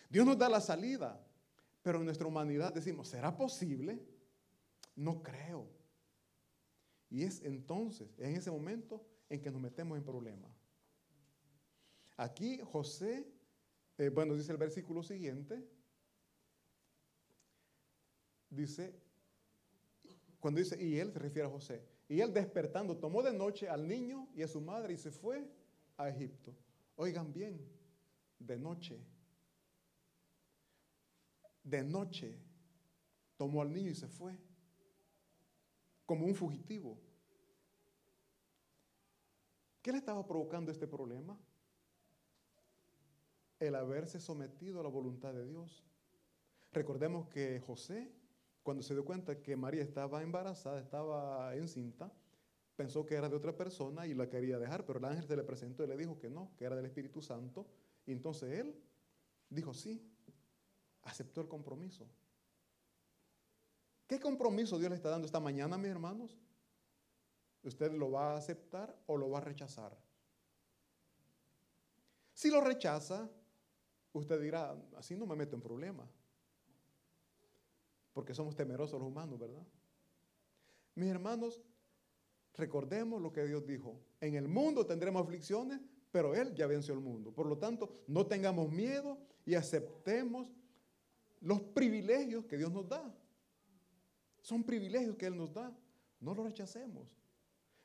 Dios 0.10 0.26
nos 0.26 0.38
da 0.38 0.50
la 0.50 0.62
salida, 0.62 1.22
pero 1.82 2.00
en 2.00 2.06
nuestra 2.06 2.28
humanidad 2.28 2.74
decimos, 2.74 3.10
¿será 3.10 3.36
posible? 3.36 4.02
No 4.96 5.22
creo. 5.22 5.68
Y 7.10 7.24
es 7.24 7.42
entonces, 7.44 8.10
en 8.18 8.36
ese 8.36 8.50
momento, 8.50 9.06
en 9.30 9.42
que 9.42 9.52
nos 9.52 9.62
metemos 9.62 9.98
en 9.98 10.04
problemas. 10.04 10.52
Aquí 12.16 12.60
José, 12.72 13.28
eh, 13.98 14.10
bueno, 14.10 14.36
dice 14.36 14.52
el 14.52 14.58
versículo 14.58 15.04
siguiente, 15.04 15.64
dice, 18.50 18.94
cuando 20.40 20.60
dice, 20.60 20.82
y 20.82 21.00
él 21.00 21.12
se 21.12 21.20
refiere 21.20 21.48
a 21.48 21.52
José, 21.52 21.84
y 22.08 22.22
él 22.22 22.34
despertando 22.34 22.98
tomó 22.98 23.22
de 23.22 23.34
noche 23.34 23.68
al 23.68 23.88
niño 23.88 24.30
y 24.34 24.42
a 24.42 24.48
su 24.48 24.62
madre 24.62 24.94
y 24.94 24.98
se 24.98 25.12
fue 25.12 25.46
a 25.98 26.10
Egipto. 26.10 26.56
Oigan 26.96 27.34
bien, 27.34 27.60
de 28.40 28.58
noche, 28.58 29.00
de 31.64 31.84
noche 31.84 32.40
tomó 33.36 33.62
al 33.62 33.74
niño 33.74 33.92
y 33.92 33.96
se 33.96 34.08
fue, 34.08 34.38
como 36.06 36.26
un 36.26 36.34
fugitivo. 36.34 36.98
¿Qué 39.82 39.92
le 39.92 40.00
estaba 40.00 40.26
provocando 40.26 40.72
este 40.72 40.88
problema? 40.88 41.38
El 43.60 43.76
haberse 43.76 44.20
sometido 44.20 44.80
a 44.80 44.84
la 44.84 44.90
voluntad 44.90 45.34
de 45.34 45.46
Dios. 45.46 45.84
Recordemos 46.72 47.28
que 47.30 47.60
José, 47.60 48.12
cuando 48.68 48.84
se 48.84 48.94
dio 48.94 49.06
cuenta 49.06 49.42
que 49.42 49.56
María 49.56 49.82
estaba 49.82 50.22
embarazada, 50.22 50.82
estaba 50.82 51.56
encinta, 51.56 52.12
pensó 52.76 53.06
que 53.06 53.16
era 53.16 53.30
de 53.30 53.36
otra 53.38 53.56
persona 53.56 54.06
y 54.06 54.14
la 54.14 54.28
quería 54.28 54.60
dejar, 54.60 54.86
pero 54.86 55.00
el 55.00 55.06
ángel 55.06 55.26
se 55.26 55.38
le 55.38 55.44
presentó 55.46 55.86
y 55.86 55.88
le 55.88 55.96
dijo 55.96 56.20
que 56.20 56.30
no, 56.30 56.52
que 56.58 56.66
era 56.66 56.76
del 56.76 56.84
Espíritu 56.84 57.22
Santo. 57.22 57.66
Y 58.06 58.12
entonces 58.12 58.60
él 58.60 58.78
dijo 59.50 59.74
sí, 59.74 60.06
aceptó 61.04 61.40
el 61.40 61.48
compromiso. 61.48 62.10
¿Qué 64.06 64.20
compromiso 64.20 64.78
Dios 64.78 64.90
le 64.90 64.98
está 64.98 65.12
dando 65.12 65.28
esta 65.28 65.40
mañana, 65.40 65.78
mis 65.78 65.90
hermanos? 65.90 66.38
¿Usted 67.64 67.94
lo 67.94 68.12
va 68.12 68.34
a 68.34 68.38
aceptar 68.38 68.94
o 69.06 69.16
lo 69.16 69.30
va 69.30 69.38
a 69.38 69.42
rechazar? 69.46 69.98
Si 72.34 72.52
lo 72.52 72.60
rechaza, 72.60 73.30
usted 74.12 74.42
dirá, 74.42 74.76
así 74.98 75.16
no 75.16 75.26
me 75.26 75.38
meto 75.38 75.56
en 75.56 75.62
problemas. 75.62 76.27
Porque 78.18 78.34
somos 78.34 78.56
temerosos 78.56 79.00
los 79.00 79.10
humanos, 79.10 79.38
¿verdad? 79.38 79.62
Mis 80.96 81.08
hermanos, 81.08 81.62
recordemos 82.56 83.22
lo 83.22 83.32
que 83.32 83.46
Dios 83.46 83.64
dijo. 83.68 84.02
En 84.20 84.34
el 84.34 84.48
mundo 84.48 84.88
tendremos 84.88 85.22
aflicciones, 85.22 85.80
pero 86.10 86.34
Él 86.34 86.56
ya 86.56 86.66
venció 86.66 86.96
el 86.96 87.00
mundo. 87.00 87.32
Por 87.32 87.46
lo 87.46 87.60
tanto, 87.60 88.02
no 88.08 88.26
tengamos 88.26 88.72
miedo 88.72 89.20
y 89.46 89.54
aceptemos 89.54 90.48
los 91.42 91.62
privilegios 91.62 92.44
que 92.46 92.58
Dios 92.58 92.72
nos 92.72 92.90
da. 92.90 93.16
Son 94.42 94.64
privilegios 94.64 95.16
que 95.16 95.28
Él 95.28 95.38
nos 95.38 95.54
da. 95.54 95.72
No 96.20 96.34
los 96.34 96.44
rechacemos. 96.44 97.16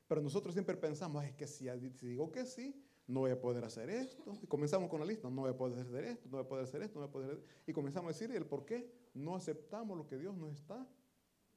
Pero 0.09 0.23
nosotros 0.23 0.55
siempre 0.55 0.79
pensamos, 0.79 1.23
es 1.27 1.35
que 1.35 1.47
si, 1.47 1.69
digo 2.01 2.33
que 2.33 2.47
sí, 2.47 2.83
no 3.13 3.21
voy 3.21 3.31
a 3.31 3.41
poder 3.41 3.63
hacer 3.65 3.91
esto. 3.91 4.39
Y 4.43 4.47
comenzamos 4.47 4.89
con 4.89 5.01
la 5.01 5.07
lista, 5.07 5.29
no 5.29 5.43
voy 5.43 5.51
a 5.51 5.57
poder 5.57 5.79
hacer 5.79 6.05
esto, 6.05 6.29
no 6.29 6.39
voy 6.39 6.47
a 6.47 6.49
poder 6.49 6.65
hacer 6.65 6.83
esto, 6.83 6.99
no 6.99 7.07
voy 7.07 7.09
a 7.11 7.13
poder 7.13 7.31
hacer 7.31 7.39
esto. 7.41 7.55
Y 7.67 7.73
comenzamos 7.73 8.09
a 8.09 8.13
decir 8.13 8.35
el 8.35 8.47
por 8.47 8.65
qué 8.65 8.91
no 9.15 9.37
aceptamos 9.37 9.99
lo 9.99 10.07
que 10.07 10.17
Dios 10.17 10.35
nos 10.35 10.53
está 10.53 10.87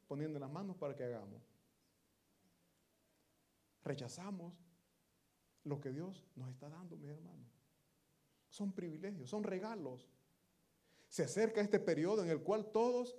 poniendo 0.07 0.37
en 0.37 0.41
las 0.41 0.51
manos 0.51 0.75
para 0.75 0.95
que 0.95 1.05
hagamos. 1.05 1.41
Rechazamos 3.83 4.53
lo 5.63 5.79
que 5.79 5.91
Dios 5.91 6.27
nos 6.35 6.49
está 6.49 6.67
dando, 6.67 6.97
mis 6.97 7.09
hermanos. 7.09 7.47
Son 8.49 8.73
privilegios, 8.73 9.29
son 9.29 9.43
regalos. 9.43 10.11
Se 11.07 11.23
acerca 11.23 11.61
este 11.61 11.79
periodo 11.79 12.21
en 12.21 12.29
el 12.29 12.41
cual 12.41 12.69
todos, 12.71 13.15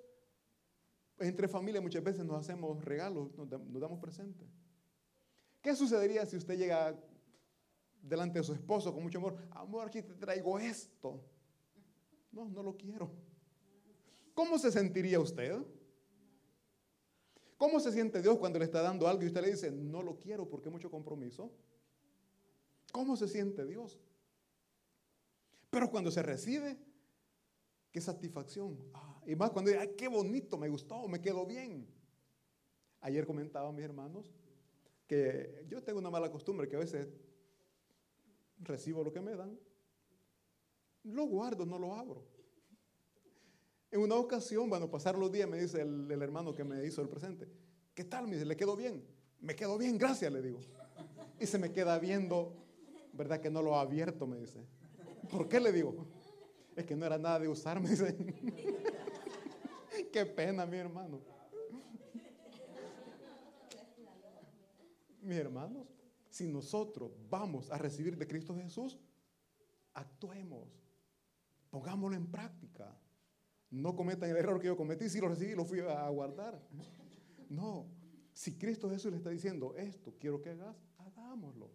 entre 1.19 1.49
familias, 1.49 1.83
muchas 1.83 2.05
veces 2.05 2.27
nos 2.27 2.39
hacemos 2.39 2.85
regalos, 2.85 3.35
nos 3.35 3.49
damos 3.81 3.99
presentes. 3.99 4.49
¿Qué 5.63 5.75
sucedería 5.75 6.27
si 6.27 6.37
usted 6.37 6.59
llega 6.59 6.95
delante 8.09 8.39
de 8.39 8.45
su 8.45 8.53
esposo 8.53 8.93
con 8.93 9.03
mucho 9.03 9.19
amor? 9.19 9.37
Amor, 9.51 9.89
aquí 9.89 10.03
te 10.03 10.15
traigo 10.15 10.59
esto. 10.59 11.23
No, 12.33 12.49
no 12.49 12.63
lo 12.63 12.77
quiero. 12.77 13.11
¿Cómo 14.35 14.59
se 14.59 14.71
sentiría 14.71 15.19
usted? 15.19 15.63
¿Cómo 17.57 17.81
se 17.81 17.91
siente 17.91 18.21
Dios 18.21 18.39
cuando 18.39 18.59
le 18.59 18.67
está 18.67 18.83
dando 18.83 19.09
algo 19.09 19.23
y 19.23 19.27
usted 19.27 19.41
le 19.41 19.51
dice, 19.51 19.71
no 19.71 20.03
lo 20.03 20.19
quiero 20.19 20.49
porque 20.49 20.69
mucho 20.69 20.91
compromiso? 20.91 21.51
¿Cómo 22.93 23.17
se 23.17 23.29
siente 23.29 23.65
Dios? 23.65 23.99
Pero 25.71 25.91
cuando 25.91 26.11
se 26.11 26.23
recibe, 26.23 26.79
qué 27.91 28.01
satisfacción. 28.01 28.79
Ah, 28.93 29.23
y 29.27 29.35
más 29.35 29.51
cuando 29.51 29.71
dice, 29.71 29.83
ay, 29.83 29.95
qué 29.97 30.09
bonito, 30.09 30.59
me 30.59 30.69
gustó, 30.69 31.09
me 31.09 31.21
quedó 31.21 31.47
bien. 31.47 31.87
Ayer 33.01 33.27
comentaba 33.27 33.73
mis 33.73 33.85
hermanos 33.85 34.33
que 35.07 35.65
yo 35.69 35.83
tengo 35.83 35.99
una 35.99 36.11
mala 36.11 36.31
costumbre 36.31 36.69
que 36.69 36.77
a 36.77 36.81
veces 36.81 37.09
recibo 38.59 39.03
lo 39.05 39.13
que 39.13 39.21
me 39.21 39.35
dan, 39.35 39.59
lo 41.05 41.25
guardo, 41.27 41.65
no 41.65 41.79
lo 41.79 41.95
abro. 41.95 42.25
En 43.91 44.01
una 44.01 44.17
ocasión, 44.17 44.69
cuando 44.69 44.91
pasaron 44.91 45.21
los 45.21 45.31
días, 45.31 45.49
me 45.49 45.59
dice 45.59 45.81
el, 45.81 46.11
hermano 46.23 46.53
que 46.53 46.65
me 46.65 46.85
hizo 46.85 47.01
el 47.01 47.09
presente, 47.09 47.49
¿qué 47.95 48.05
tal? 48.05 48.27
Me 48.27 48.35
dice, 48.35 48.45
¿le 48.45 48.57
quedó 48.57 48.77
bien? 48.77 49.05
Me 49.41 49.55
quedó 49.55 49.79
bien, 49.79 49.97
gracias, 49.97 50.33
le 50.33 50.43
digo. 50.43 50.61
Y 51.39 51.47
se 51.47 51.59
me 51.59 51.73
queda 51.73 51.99
viendo, 51.99 52.53
¿verdad 53.13 53.41
que 53.41 53.51
no 53.51 53.63
lo 53.63 53.77
ha 53.77 53.83
abierto? 53.83 54.27
Me 54.27 54.39
dice. 54.39 54.67
¿Por 55.31 55.49
qué 55.49 55.61
le 55.61 55.73
digo? 55.73 56.07
Es 56.75 56.85
que 56.85 56.97
no 56.97 57.07
era 57.07 57.19
nada 57.19 57.39
de 57.39 57.49
usar, 57.49 57.81
me 57.81 57.89
dice. 57.89 58.17
Qué 60.13 60.27
pena, 60.27 60.67
mi 60.67 60.77
hermano. 60.77 61.37
mis 65.27 65.39
hermanos, 65.39 65.85
si 66.37 66.47
nosotros 66.47 67.13
vamos 67.31 67.71
a 67.71 67.79
recibir 67.79 68.19
de 68.19 68.27
Cristo 68.27 68.55
Jesús, 68.55 68.99
actuemos, 69.95 70.69
pongámoslo 71.71 72.15
en 72.15 72.31
práctica. 72.31 72.95
No 73.71 73.97
cometan 73.97 74.29
el 74.29 74.37
error 74.37 74.61
que 74.61 74.67
yo 74.67 74.77
cometí, 74.77 75.09
si 75.09 75.19
lo 75.19 75.29
recibí, 75.29 75.55
lo 75.55 75.65
fui 75.65 75.81
a 75.81 76.07
guardar. 76.11 76.63
No, 77.49 77.87
si 78.35 78.59
Cristo 78.59 78.91
Jesús 78.91 79.13
le 79.13 79.17
está 79.17 79.31
diciendo 79.31 79.75
esto, 79.77 80.15
quiero 80.21 80.43
que 80.43 80.51
hagas, 80.51 80.77
hagámoslo. 80.99 81.71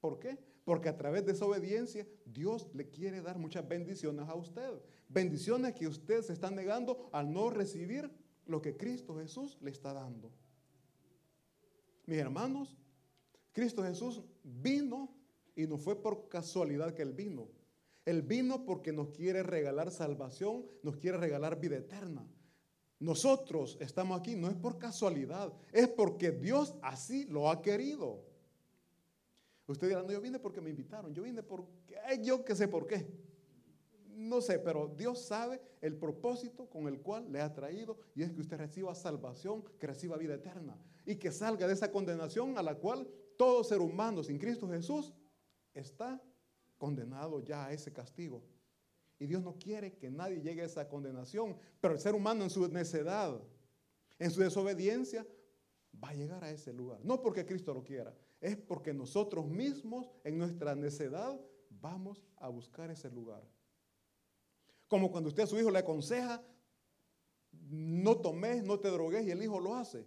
¿Por 0.00 0.20
qué? 0.20 0.38
Porque 0.64 0.88
a 0.88 0.96
través 0.96 1.26
de 1.26 1.32
esa 1.32 1.44
obediencia 1.44 2.06
Dios 2.24 2.70
le 2.74 2.88
quiere 2.88 3.20
dar 3.20 3.36
muchas 3.36 3.66
bendiciones 3.66 4.28
a 4.28 4.36
usted. 4.36 4.80
Bendiciones 5.08 5.74
que 5.74 5.88
usted 5.88 6.22
se 6.22 6.32
está 6.32 6.52
negando 6.52 7.10
al 7.12 7.32
no 7.32 7.50
recibir 7.50 8.08
lo 8.46 8.62
que 8.62 8.76
Cristo 8.76 9.16
Jesús 9.16 9.58
le 9.60 9.72
está 9.72 9.92
dando. 9.92 10.30
Mis 12.06 12.18
hermanos, 12.18 12.76
Cristo 13.52 13.82
Jesús 13.82 14.22
vino 14.42 15.14
y 15.54 15.66
no 15.66 15.78
fue 15.78 16.00
por 16.00 16.28
casualidad 16.28 16.94
que 16.94 17.02
Él 17.02 17.12
vino. 17.12 17.48
Él 18.04 18.22
vino 18.22 18.64
porque 18.64 18.92
nos 18.92 19.10
quiere 19.10 19.42
regalar 19.42 19.90
salvación, 19.90 20.66
nos 20.82 20.96
quiere 20.96 21.18
regalar 21.18 21.60
vida 21.60 21.76
eterna. 21.76 22.26
Nosotros 22.98 23.76
estamos 23.80 24.18
aquí 24.18 24.34
no 24.34 24.48
es 24.48 24.54
por 24.54 24.78
casualidad, 24.78 25.52
es 25.72 25.88
porque 25.88 26.30
Dios 26.30 26.74
así 26.82 27.26
lo 27.26 27.50
ha 27.50 27.60
querido. 27.60 28.24
Usted 29.66 29.88
dirá, 29.88 30.02
no, 30.02 30.12
yo 30.12 30.20
vine 30.20 30.38
porque 30.38 30.60
me 30.60 30.70
invitaron, 30.70 31.14
yo 31.14 31.22
vine 31.22 31.42
porque, 31.42 31.96
yo 32.22 32.44
que 32.44 32.54
sé 32.54 32.68
por 32.68 32.86
qué. 32.86 33.06
No 34.08 34.40
sé, 34.40 34.58
pero 34.58 34.88
Dios 34.88 35.24
sabe 35.24 35.60
el 35.80 35.96
propósito 35.96 36.68
con 36.68 36.86
el 36.86 37.00
cual 37.00 37.32
le 37.32 37.40
ha 37.40 37.52
traído 37.52 37.98
y 38.14 38.22
es 38.22 38.30
que 38.30 38.40
usted 38.40 38.58
reciba 38.58 38.94
salvación, 38.94 39.64
que 39.78 39.86
reciba 39.86 40.16
vida 40.16 40.34
eterna 40.34 40.76
y 41.06 41.16
que 41.16 41.32
salga 41.32 41.66
de 41.66 41.72
esa 41.72 41.90
condenación 41.90 42.58
a 42.58 42.62
la 42.62 42.74
cual 42.74 43.08
todo 43.36 43.64
ser 43.64 43.80
humano 43.80 44.22
sin 44.22 44.38
Cristo 44.38 44.68
Jesús 44.68 45.12
está 45.74 46.22
condenado 46.78 47.40
ya 47.40 47.66
a 47.66 47.72
ese 47.72 47.92
castigo. 47.92 48.42
Y 49.18 49.26
Dios 49.26 49.42
no 49.42 49.56
quiere 49.56 49.96
que 49.96 50.10
nadie 50.10 50.40
llegue 50.40 50.62
a 50.62 50.66
esa 50.66 50.88
condenación, 50.88 51.56
pero 51.80 51.94
el 51.94 52.00
ser 52.00 52.14
humano 52.14 52.42
en 52.42 52.50
su 52.50 52.66
necedad, 52.68 53.40
en 54.18 54.30
su 54.30 54.40
desobediencia, 54.40 55.26
va 56.02 56.08
a 56.08 56.14
llegar 56.14 56.42
a 56.42 56.50
ese 56.50 56.72
lugar. 56.72 57.00
No 57.04 57.20
porque 57.20 57.46
Cristo 57.46 57.72
lo 57.72 57.84
quiera, 57.84 58.12
es 58.40 58.56
porque 58.56 58.92
nosotros 58.92 59.46
mismos 59.46 60.10
en 60.24 60.38
nuestra 60.38 60.74
necedad 60.74 61.40
vamos 61.70 62.24
a 62.36 62.48
buscar 62.48 62.90
ese 62.90 63.10
lugar. 63.10 63.42
Como 64.88 65.10
cuando 65.10 65.28
usted 65.28 65.44
a 65.44 65.46
su 65.46 65.58
hijo 65.58 65.70
le 65.70 65.78
aconseja, 65.78 66.42
no 67.70 68.16
tomes, 68.16 68.64
no 68.64 68.80
te 68.80 68.88
drogues 68.88 69.26
y 69.26 69.30
el 69.30 69.42
hijo 69.42 69.60
lo 69.60 69.74
hace. 69.74 70.04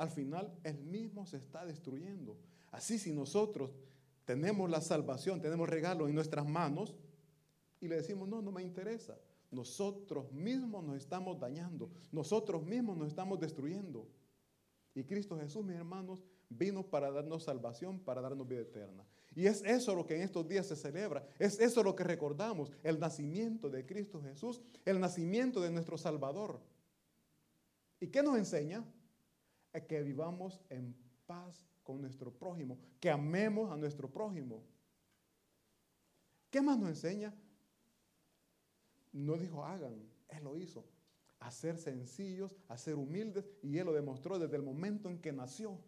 Al 0.00 0.08
final, 0.08 0.50
él 0.64 0.78
mismo 0.78 1.26
se 1.26 1.36
está 1.36 1.66
destruyendo. 1.66 2.38
Así 2.70 2.98
si 2.98 3.12
nosotros 3.12 3.70
tenemos 4.24 4.70
la 4.70 4.80
salvación, 4.80 5.42
tenemos 5.42 5.68
regalo 5.68 6.08
en 6.08 6.14
nuestras 6.14 6.48
manos 6.48 6.96
y 7.80 7.86
le 7.86 7.96
decimos, 7.96 8.26
no, 8.26 8.40
no 8.40 8.50
me 8.50 8.62
interesa. 8.62 9.18
nosotros 9.50 10.32
mismos 10.32 10.82
nos 10.84 10.96
estamos 10.96 11.38
dañando, 11.38 11.90
nosotros 12.12 12.64
mismos 12.64 12.96
nos 12.96 13.08
estamos 13.08 13.38
destruyendo. 13.40 14.08
Y 14.94 15.04
Cristo 15.04 15.36
Jesús, 15.38 15.62
mis 15.66 15.76
hermanos, 15.76 16.24
vino 16.48 16.82
para 16.82 17.10
darnos 17.10 17.44
salvación, 17.44 18.00
para 18.00 18.22
darnos 18.22 18.48
vida 18.48 18.62
eterna. 18.62 19.04
Y 19.34 19.44
es 19.48 19.62
eso 19.64 19.94
lo 19.94 20.06
que 20.06 20.16
en 20.16 20.22
estos 20.22 20.48
días 20.48 20.64
se 20.64 20.76
celebra, 20.76 21.26
es 21.38 21.60
eso 21.60 21.82
lo 21.82 21.94
que 21.94 22.04
recordamos, 22.04 22.72
el 22.84 22.98
nacimiento 22.98 23.68
de 23.68 23.84
Cristo 23.84 24.22
Jesús, 24.22 24.62
el 24.86 24.98
nacimiento 24.98 25.60
de 25.60 25.70
nuestro 25.70 25.98
Salvador. 25.98 26.58
¿Y 28.00 28.06
qué 28.06 28.22
nos 28.22 28.38
enseña? 28.38 28.82
Que 29.72 30.02
vivamos 30.02 30.60
en 30.68 30.94
paz 31.26 31.66
con 31.82 32.00
nuestro 32.00 32.32
prójimo, 32.32 32.78
que 33.00 33.10
amemos 33.10 33.70
a 33.70 33.76
nuestro 33.76 34.10
prójimo. 34.10 34.62
¿Qué 36.50 36.60
más 36.60 36.78
nos 36.78 36.88
enseña? 36.90 37.34
No 39.12 39.36
dijo 39.36 39.64
hagan, 39.64 39.94
Él 40.28 40.44
lo 40.44 40.56
hizo. 40.56 40.84
A 41.38 41.50
ser 41.50 41.78
sencillos, 41.78 42.56
a 42.68 42.76
ser 42.76 42.96
humildes, 42.96 43.48
y 43.62 43.78
Él 43.78 43.86
lo 43.86 43.92
demostró 43.92 44.38
desde 44.38 44.56
el 44.56 44.62
momento 44.62 45.08
en 45.08 45.18
que 45.20 45.32
nació. 45.32 45.78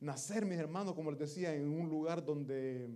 Nacer, 0.00 0.44
mis 0.44 0.58
hermanos, 0.58 0.94
como 0.94 1.10
les 1.10 1.20
decía, 1.20 1.54
en 1.54 1.68
un 1.68 1.88
lugar 1.88 2.24
donde 2.24 2.88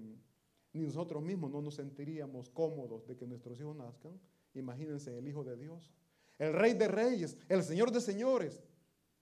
ni 0.73 0.83
nosotros 0.83 1.23
mismos 1.23 1.51
no 1.51 1.63
nos 1.63 1.75
sentiríamos 1.75 2.51
cómodos 2.51 3.07
de 3.07 3.17
que 3.17 3.27
nuestros 3.27 3.59
hijos 3.59 3.75
nazcan. 3.75 4.21
Imagínense 4.55 5.17
el 5.17 5.27
Hijo 5.27 5.45
de 5.45 5.57
Dios, 5.57 5.91
el 6.39 6.53
Rey 6.53 6.75
de 6.75 6.89
Reyes, 6.89 7.37
el 7.49 7.63
Señor 7.63 7.91
de 7.91 8.01
Señores, 8.01 8.63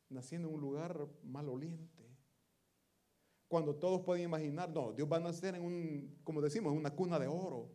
naciendo 0.09 0.49
en 0.49 0.55
un 0.55 0.61
lugar 0.61 1.09
maloliente. 1.23 2.05
Cuando 3.49 3.77
todos 3.77 4.03
pueden 4.03 4.25
imaginar, 4.25 4.71
no, 4.71 4.92
Dios 4.92 5.09
va 5.11 5.19
a 5.19 5.21
nacer 5.21 5.55
en 5.55 5.62
un, 5.62 6.21
como 6.25 6.40
decimos, 6.40 6.73
en 6.73 6.79
una 6.79 6.90
cuna 6.90 7.19
de 7.19 7.29
oro. 7.29 7.71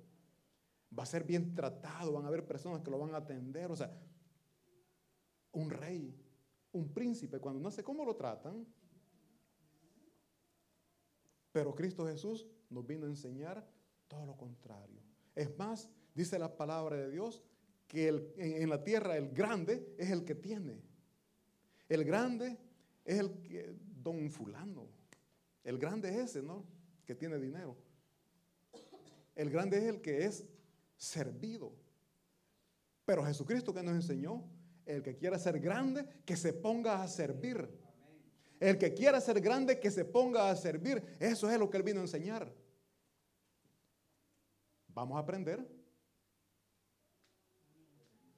Va 0.98 1.04
a 1.04 1.06
ser 1.06 1.24
bien 1.24 1.56
tratado, 1.56 2.12
van 2.12 2.26
a 2.26 2.28
haber 2.28 2.46
personas 2.46 2.82
que 2.82 2.91
lo 2.91 3.00
van 3.00 3.13
a 3.13 3.17
atender. 3.17 3.72
O 3.72 3.76
sea, 3.76 3.98
un 5.54 5.70
rey, 5.70 6.13
un 6.74 6.94
príncipe, 6.94 7.39
cuando 7.39 7.62
nace, 7.62 7.84
¿cómo 7.84 8.04
lo 8.04 8.15
tratan? 8.15 8.65
Pero 11.52 11.76
Cristo 11.76 12.06
Jesús 12.06 12.48
nos 12.70 12.86
vino 12.86 13.06
a 13.06 13.10
enseñar 13.10 13.65
todo 14.08 14.26
lo 14.26 14.38
contrario. 14.38 15.02
Es 15.36 15.58
más, 15.58 15.89
dice 16.13 16.39
la 16.39 16.56
palabra 16.56 16.98
de 16.98 17.10
Dios 17.10 17.44
que 17.88 18.08
en, 18.38 18.70
la 18.70 18.84
tierra 18.84 19.17
el 19.17 19.32
grande 19.32 19.94
es 19.98 20.12
el 20.12 20.24
que 20.24 20.36
tiene. 20.36 20.82
El 21.91 22.06
grande 22.06 22.58
es 23.04 23.19
el 23.19 23.34
que, 23.41 23.75
don 24.01 24.32
fulano. 24.32 24.88
El 25.62 25.77
grande 25.77 26.08
es 26.08 26.15
ese, 26.15 26.41
¿no? 26.41 26.63
Que 27.06 27.15
tiene 27.15 27.38
dinero. 27.38 27.75
El 29.36 29.49
grande 29.49 29.77
es 29.77 29.84
el 29.84 30.01
que 30.01 30.23
es 30.23 30.45
servido. 30.95 31.73
Pero 33.04 33.25
Jesucristo 33.25 33.73
que 33.73 33.84
nos 33.84 33.93
enseñó, 33.93 34.41
el 34.86 35.04
que 35.04 35.17
quiera 35.17 35.38
ser 35.38 35.60
grande, 35.60 36.08
que 36.25 36.38
se 36.38 36.54
ponga 36.54 37.04
a 37.04 37.10
servir. 37.10 37.69
El 38.62 38.77
que 38.77 38.93
quiera 38.93 39.19
ser 39.19 39.41
grande, 39.41 39.77
que 39.77 39.91
se 39.91 40.06
ponga 40.06 40.49
a 40.49 40.56
servir. 40.56 41.04
Eso 41.19 41.51
es 41.51 41.60
lo 41.60 41.69
que 41.69 41.75
Él 41.75 41.84
vino 41.84 41.99
a 41.99 42.04
enseñar. 42.04 42.56
Vamos 44.88 45.17
a 45.17 45.19
aprender. 45.19 45.67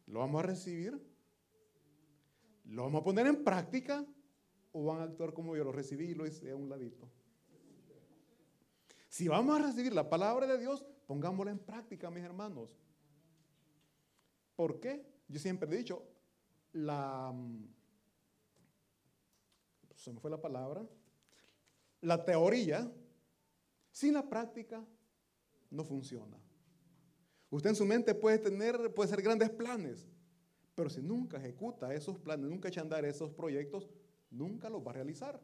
Lo 0.07 0.21
vamos 0.21 0.43
a 0.43 0.47
recibir. 0.47 1.12
Lo 2.65 2.83
vamos 2.83 3.01
a 3.01 3.03
poner 3.03 3.27
en 3.27 3.43
práctica. 3.43 4.05
O 4.71 4.85
van 4.85 5.01
a 5.01 5.03
actuar 5.03 5.33
como 5.33 5.55
yo 5.55 5.63
lo 5.63 5.71
recibí 5.71 6.05
y 6.05 6.15
lo 6.15 6.25
hice 6.25 6.49
a 6.51 6.55
un 6.55 6.67
ladito. 6.67 7.07
Si 9.07 9.27
vamos 9.27 9.59
a 9.59 9.63
recibir 9.63 9.93
la 9.93 10.09
palabra 10.09 10.47
de 10.47 10.57
Dios, 10.57 10.83
pongámosla 11.05 11.51
en 11.51 11.59
práctica, 11.59 12.09
mis 12.09 12.23
hermanos. 12.23 12.75
¿Por 14.55 14.79
qué? 14.79 15.05
Yo 15.27 15.39
siempre 15.39 15.69
he 15.69 15.77
dicho, 15.77 16.03
la 16.71 17.31
se 20.03 20.11
me 20.11 20.19
fue 20.19 20.29
la 20.29 20.41
palabra, 20.41 20.85
la 22.01 22.25
teoría 22.25 22.91
sin 23.89 24.13
la 24.13 24.27
práctica 24.27 24.85
no 25.69 25.85
funciona. 25.85 26.37
Usted 27.49 27.69
en 27.69 27.75
su 27.77 27.85
mente 27.85 28.13
puede 28.13 28.37
tener, 28.39 28.93
puede 28.93 29.09
ser 29.09 29.21
grandes 29.21 29.49
planes, 29.49 30.05
pero 30.75 30.89
si 30.89 31.01
nunca 31.01 31.37
ejecuta 31.37 31.93
esos 31.93 32.17
planes, 32.19 32.49
nunca 32.49 32.69
echa 32.69 32.81
a 32.81 32.83
andar 32.83 33.05
esos 33.05 33.31
proyectos, 33.31 33.89
nunca 34.31 34.69
los 34.69 34.85
va 34.85 34.91
a 34.91 34.95
realizar. 34.95 35.39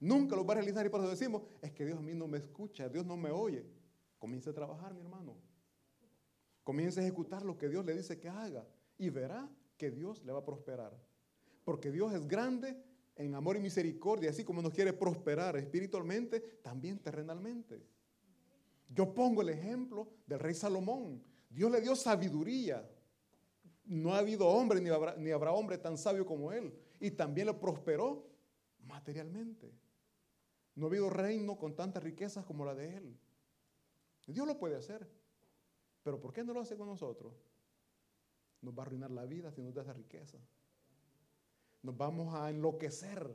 Nunca 0.00 0.36
los 0.36 0.46
va 0.46 0.52
a 0.52 0.56
realizar 0.56 0.84
y 0.84 0.88
por 0.88 1.00
eso 1.00 1.10
decimos, 1.10 1.42
es 1.62 1.72
que 1.72 1.86
Dios 1.86 1.98
a 1.98 2.02
mí 2.02 2.14
no 2.14 2.26
me 2.26 2.38
escucha, 2.38 2.88
Dios 2.88 3.06
no 3.06 3.16
me 3.16 3.30
oye. 3.30 3.64
Comience 4.18 4.50
a 4.50 4.52
trabajar, 4.52 4.92
mi 4.94 5.00
hermano. 5.00 5.36
Comience 6.64 7.00
a 7.00 7.02
ejecutar 7.02 7.44
lo 7.44 7.56
que 7.56 7.68
Dios 7.68 7.84
le 7.84 7.94
dice 7.94 8.18
que 8.18 8.28
haga 8.28 8.66
y 8.98 9.08
verá 9.08 9.48
que 9.76 9.90
Dios 9.90 10.22
le 10.24 10.32
va 10.32 10.40
a 10.40 10.44
prosperar. 10.44 10.92
Porque 11.64 11.90
Dios 11.90 12.12
es 12.12 12.26
grande 12.26 12.76
en 13.14 13.34
amor 13.34 13.56
y 13.56 13.60
misericordia, 13.60 14.30
así 14.30 14.44
como 14.44 14.60
nos 14.60 14.72
quiere 14.72 14.92
prosperar 14.92 15.56
espiritualmente, 15.56 16.40
también 16.62 16.98
terrenalmente. 16.98 17.82
Yo 18.88 19.12
pongo 19.14 19.42
el 19.42 19.48
ejemplo 19.48 20.08
del 20.26 20.38
rey 20.38 20.54
Salomón. 20.54 21.22
Dios 21.48 21.70
le 21.70 21.80
dio 21.80 21.96
sabiduría. 21.96 22.88
No 23.86 24.14
ha 24.14 24.18
habido 24.18 24.46
hombre 24.46 24.80
ni 24.80 24.90
habrá, 24.90 25.16
ni 25.16 25.30
habrá 25.30 25.52
hombre 25.52 25.78
tan 25.78 25.96
sabio 25.96 26.26
como 26.26 26.52
él. 26.52 26.76
Y 27.00 27.10
también 27.10 27.46
le 27.46 27.54
prosperó 27.54 28.26
materialmente. 28.84 29.72
No 30.74 30.86
ha 30.86 30.88
habido 30.88 31.08
reino 31.08 31.56
con 31.56 31.74
tantas 31.74 32.02
riquezas 32.02 32.44
como 32.44 32.64
la 32.64 32.74
de 32.74 32.96
él. 32.96 33.18
Dios 34.26 34.46
lo 34.46 34.58
puede 34.58 34.76
hacer. 34.76 35.08
Pero 36.02 36.20
¿por 36.20 36.32
qué 36.32 36.44
no 36.44 36.52
lo 36.52 36.60
hace 36.60 36.76
con 36.76 36.88
nosotros? 36.88 37.32
Nos 38.60 38.74
va 38.74 38.82
a 38.82 38.86
arruinar 38.86 39.10
la 39.10 39.24
vida 39.24 39.50
si 39.50 39.62
nos 39.62 39.74
da 39.74 39.82
esa 39.82 39.92
riqueza 39.92 40.38
nos 41.86 41.96
vamos 41.96 42.34
a 42.34 42.50
enloquecer. 42.50 43.32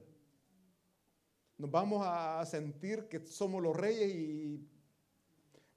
Nos 1.58 1.72
vamos 1.72 2.04
a 2.06 2.46
sentir 2.46 3.08
que 3.08 3.26
somos 3.26 3.64
los 3.64 3.76
reyes 3.76 4.14
y 4.14 4.68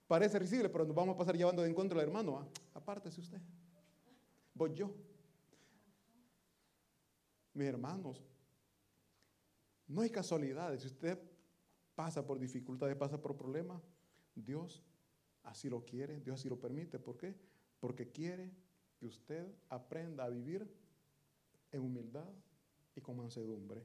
parece 0.09 0.39
risible, 0.39 0.69
pero 0.69 0.85
nos 0.85 0.97
vamos 0.97 1.15
a 1.15 1.19
pasar 1.19 1.37
llevando 1.37 1.63
de 1.63 1.71
encuentro 1.71 1.99
al 1.99 2.07
hermano. 2.07 2.39
¿ah? 2.39 2.49
Apártese 2.75 3.21
usted. 3.21 3.41
Voy 4.55 4.73
yo. 4.75 4.95
Mis 7.53 7.69
hermanos, 7.69 8.25
no 9.87 10.01
hay 10.01 10.11
casualidades. 10.11 10.83
Si 10.83 10.89
usted 10.89 11.19
pasa 11.95 12.27
por 12.27 12.39
dificultades, 12.39 12.97
pasa 12.97 13.21
por 13.21 13.37
problemas, 13.37 13.83
Dios 14.35 14.83
así 15.43 15.69
lo 15.69 15.85
quiere, 15.85 16.21
Dios 16.21 16.41
así 16.41 16.49
lo 16.49 16.59
permite. 16.59 16.99
¿Por 16.99 17.17
qué? 17.17 17.35
Porque 17.79 18.11
quiere 18.11 18.51
que 18.97 19.07
usted 19.07 19.47
aprenda 19.69 20.25
a 20.25 20.31
vivir 20.31 20.67
en 21.71 21.83
humildad, 21.83 22.33
y 22.97 23.01
con 23.01 23.17
mansedumbre. 23.17 23.83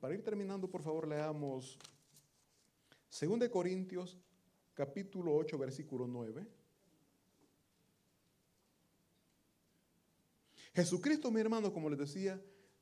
Para 0.00 0.14
ir 0.14 0.22
terminando, 0.22 0.70
por 0.70 0.82
favor, 0.82 1.08
leamos 1.08 1.78
2 3.20 3.48
Corintios 3.48 4.18
capítulo 4.74 5.34
8, 5.34 5.58
versículo 5.58 6.06
9. 6.06 6.46
Jesucristo, 10.74 11.30
mi 11.30 11.40
hermano, 11.40 11.72
como 11.72 11.88
les 11.88 11.98
decía, 11.98 12.40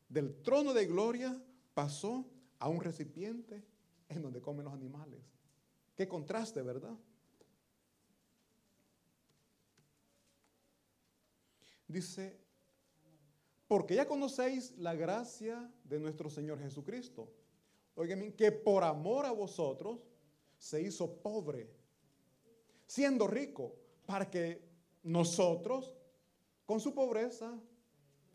del 0.09 0.43
trono 0.43 0.73
de 0.73 0.87
gloria 0.87 1.41
pasó 1.75 2.27
a 2.59 2.69
un 2.69 2.81
recipiente 2.81 3.63
en 4.09 4.23
donde 4.23 4.41
comen 4.41 4.65
los 4.65 4.75
animales. 4.75 5.21
Qué 5.95 6.09
contraste, 6.09 6.63
¿verdad? 6.63 6.97
Dice 11.87 12.43
porque 13.73 13.95
ya 13.95 14.07
conocéis 14.07 14.77
la 14.77 14.95
gracia 14.95 15.67
de 15.85 15.99
nuestro 15.99 16.29
Señor 16.29 16.59
Jesucristo. 16.59 17.33
Oigan, 17.95 18.33
que 18.33 18.53
por 18.53 18.85
amor 18.85 19.25
a 19.25 19.33
vosotros 19.33 20.07
se 20.59 20.83
hizo 20.83 21.11
pobre, 21.23 21.71
siendo 22.87 23.27
rico, 23.27 23.75
para 24.05 24.29
que 24.29 24.61
nosotros, 25.03 25.97
con 26.67 26.81
su 26.81 26.93
pobreza, 26.93 27.59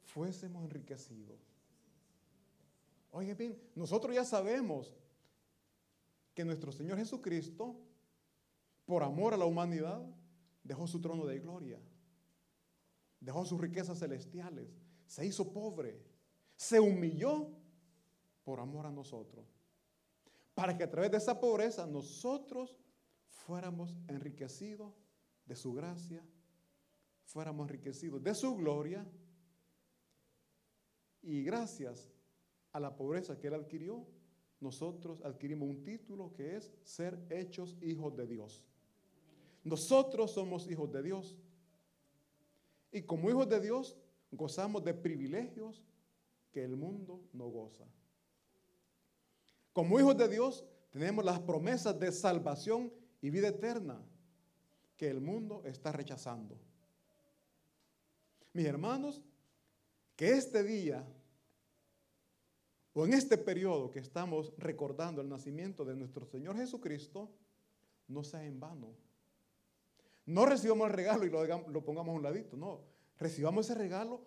fuésemos 0.07 0.63
enriquecidos. 0.63 1.39
Oigan 3.11 3.37
bien, 3.37 3.61
nosotros 3.75 4.13
ya 4.13 4.25
sabemos 4.25 4.93
que 6.33 6.43
nuestro 6.43 6.71
Señor 6.71 6.97
Jesucristo, 6.97 7.75
por 8.85 9.03
amor 9.03 9.33
a 9.33 9.37
la 9.37 9.45
humanidad, 9.45 10.05
dejó 10.63 10.87
su 10.87 10.99
trono 10.99 11.25
de 11.25 11.39
gloria, 11.39 11.79
dejó 13.21 13.45
sus 13.45 13.59
riquezas 13.59 13.99
celestiales 13.99 14.69
se 15.07 15.25
hizo 15.25 15.51
pobre, 15.51 15.99
se 16.55 16.79
humilló 16.79 17.49
por 18.43 18.59
amor 18.59 18.85
a 18.85 18.91
nosotros, 18.91 19.45
para 20.53 20.77
que 20.77 20.83
a 20.83 20.89
través 20.89 21.11
de 21.11 21.17
esa 21.17 21.39
pobreza 21.39 21.87
nosotros 21.87 22.77
fuéramos 23.27 23.95
enriquecidos 24.07 24.93
de 25.45 25.55
su 25.55 25.73
gracia, 25.73 26.23
fuéramos 27.23 27.67
enriquecidos 27.69 28.21
de 28.21 28.35
su 28.35 28.55
gloria 28.55 29.05
y 31.27 31.43
gracias 31.43 32.09
a 32.71 32.79
la 32.79 32.95
pobreza 32.95 33.37
que 33.37 33.47
él 33.47 33.55
adquirió, 33.55 34.07
nosotros 34.61 35.21
adquirimos 35.25 35.67
un 35.67 35.83
título 35.83 36.33
que 36.33 36.55
es 36.55 36.71
ser 36.83 37.19
hechos 37.29 37.75
hijos 37.81 38.15
de 38.15 38.25
Dios. 38.25 38.63
Nosotros 39.65 40.31
somos 40.31 40.71
hijos 40.71 40.89
de 40.89 41.03
Dios. 41.03 41.37
Y 42.93 43.01
como 43.01 43.29
hijos 43.29 43.49
de 43.49 43.59
Dios, 43.59 43.97
gozamos 44.31 44.85
de 44.85 44.93
privilegios 44.93 45.83
que 46.53 46.63
el 46.63 46.77
mundo 46.77 47.19
no 47.33 47.49
goza. 47.49 47.85
Como 49.73 49.99
hijos 49.99 50.17
de 50.17 50.29
Dios, 50.29 50.63
tenemos 50.91 51.25
las 51.25 51.39
promesas 51.41 51.99
de 51.99 52.13
salvación 52.13 52.91
y 53.21 53.29
vida 53.29 53.49
eterna 53.49 54.01
que 54.95 55.09
el 55.09 55.19
mundo 55.19 55.61
está 55.65 55.91
rechazando. 55.91 56.57
Mis 58.53 58.65
hermanos, 58.65 59.21
que 60.15 60.31
este 60.31 60.63
día 60.63 61.05
o 62.97 63.05
en 63.05 63.13
este 63.13 63.37
periodo 63.37 63.91
que 63.91 63.99
estamos 63.99 64.51
recordando 64.57 65.21
el 65.21 65.29
nacimiento 65.29 65.85
de 65.85 65.95
nuestro 65.95 66.25
Señor 66.25 66.57
Jesucristo, 66.57 67.29
no 68.07 68.23
sea 68.23 68.43
en 68.43 68.59
vano. 68.59 68.87
No 70.25 70.47
recibamos 70.47 70.87
el 70.87 70.93
regalo 70.93 71.23
y 71.23 71.29
lo, 71.29 71.45
lo 71.45 71.85
pongamos 71.85 72.13
a 72.13 72.15
un 72.15 72.23
ladito, 72.23 72.57
no. 72.57 72.81
Recibamos 73.19 73.67
ese 73.67 73.77
regalo, 73.77 74.25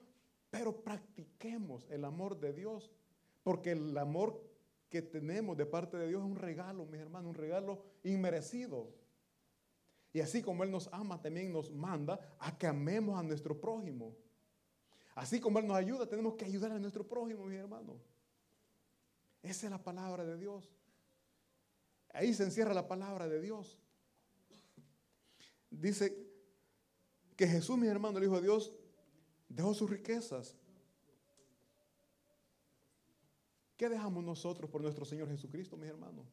pero 0.50 0.84
practiquemos 0.84 1.84
el 1.90 2.04
amor 2.04 2.38
de 2.38 2.52
Dios, 2.52 2.92
porque 3.42 3.72
el 3.72 3.98
amor 3.98 4.40
que 4.88 5.02
tenemos 5.02 5.56
de 5.56 5.66
parte 5.66 5.96
de 5.96 6.06
Dios 6.06 6.22
es 6.22 6.30
un 6.30 6.36
regalo, 6.36 6.86
mis 6.86 7.00
hermanos, 7.00 7.30
un 7.30 7.34
regalo 7.34 7.82
inmerecido. 8.04 8.94
Y 10.12 10.20
así 10.20 10.42
como 10.42 10.62
Él 10.62 10.70
nos 10.70 10.88
ama, 10.92 11.20
también 11.20 11.52
nos 11.52 11.72
manda 11.72 12.20
a 12.38 12.56
que 12.56 12.68
amemos 12.68 13.18
a 13.18 13.24
nuestro 13.24 13.60
prójimo. 13.60 14.14
Así 15.16 15.40
como 15.40 15.58
Él 15.58 15.66
nos 15.66 15.76
ayuda, 15.76 16.06
tenemos 16.06 16.34
que 16.34 16.44
ayudar 16.44 16.70
a 16.70 16.78
nuestro 16.78 17.04
prójimo, 17.04 17.46
mis 17.46 17.58
hermanos. 17.58 17.96
Esa 19.42 19.66
es 19.66 19.70
la 19.70 19.82
palabra 19.82 20.24
de 20.24 20.36
Dios. 20.36 20.70
Ahí 22.12 22.34
se 22.34 22.44
encierra 22.44 22.74
la 22.74 22.88
palabra 22.88 23.28
de 23.28 23.40
Dios. 23.40 23.78
Dice 25.70 26.30
que 27.36 27.46
Jesús, 27.46 27.78
mi 27.78 27.86
hermano, 27.86 28.18
el 28.18 28.24
Hijo 28.24 28.36
de 28.36 28.42
Dios, 28.42 28.72
dejó 29.48 29.72
sus 29.72 29.88
riquezas. 29.88 30.56
¿Qué 33.76 33.88
dejamos 33.88 34.22
nosotros 34.24 34.68
por 34.68 34.82
nuestro 34.82 35.04
Señor 35.04 35.28
Jesucristo, 35.28 35.76
mis 35.76 35.88
hermanos? 35.88 36.26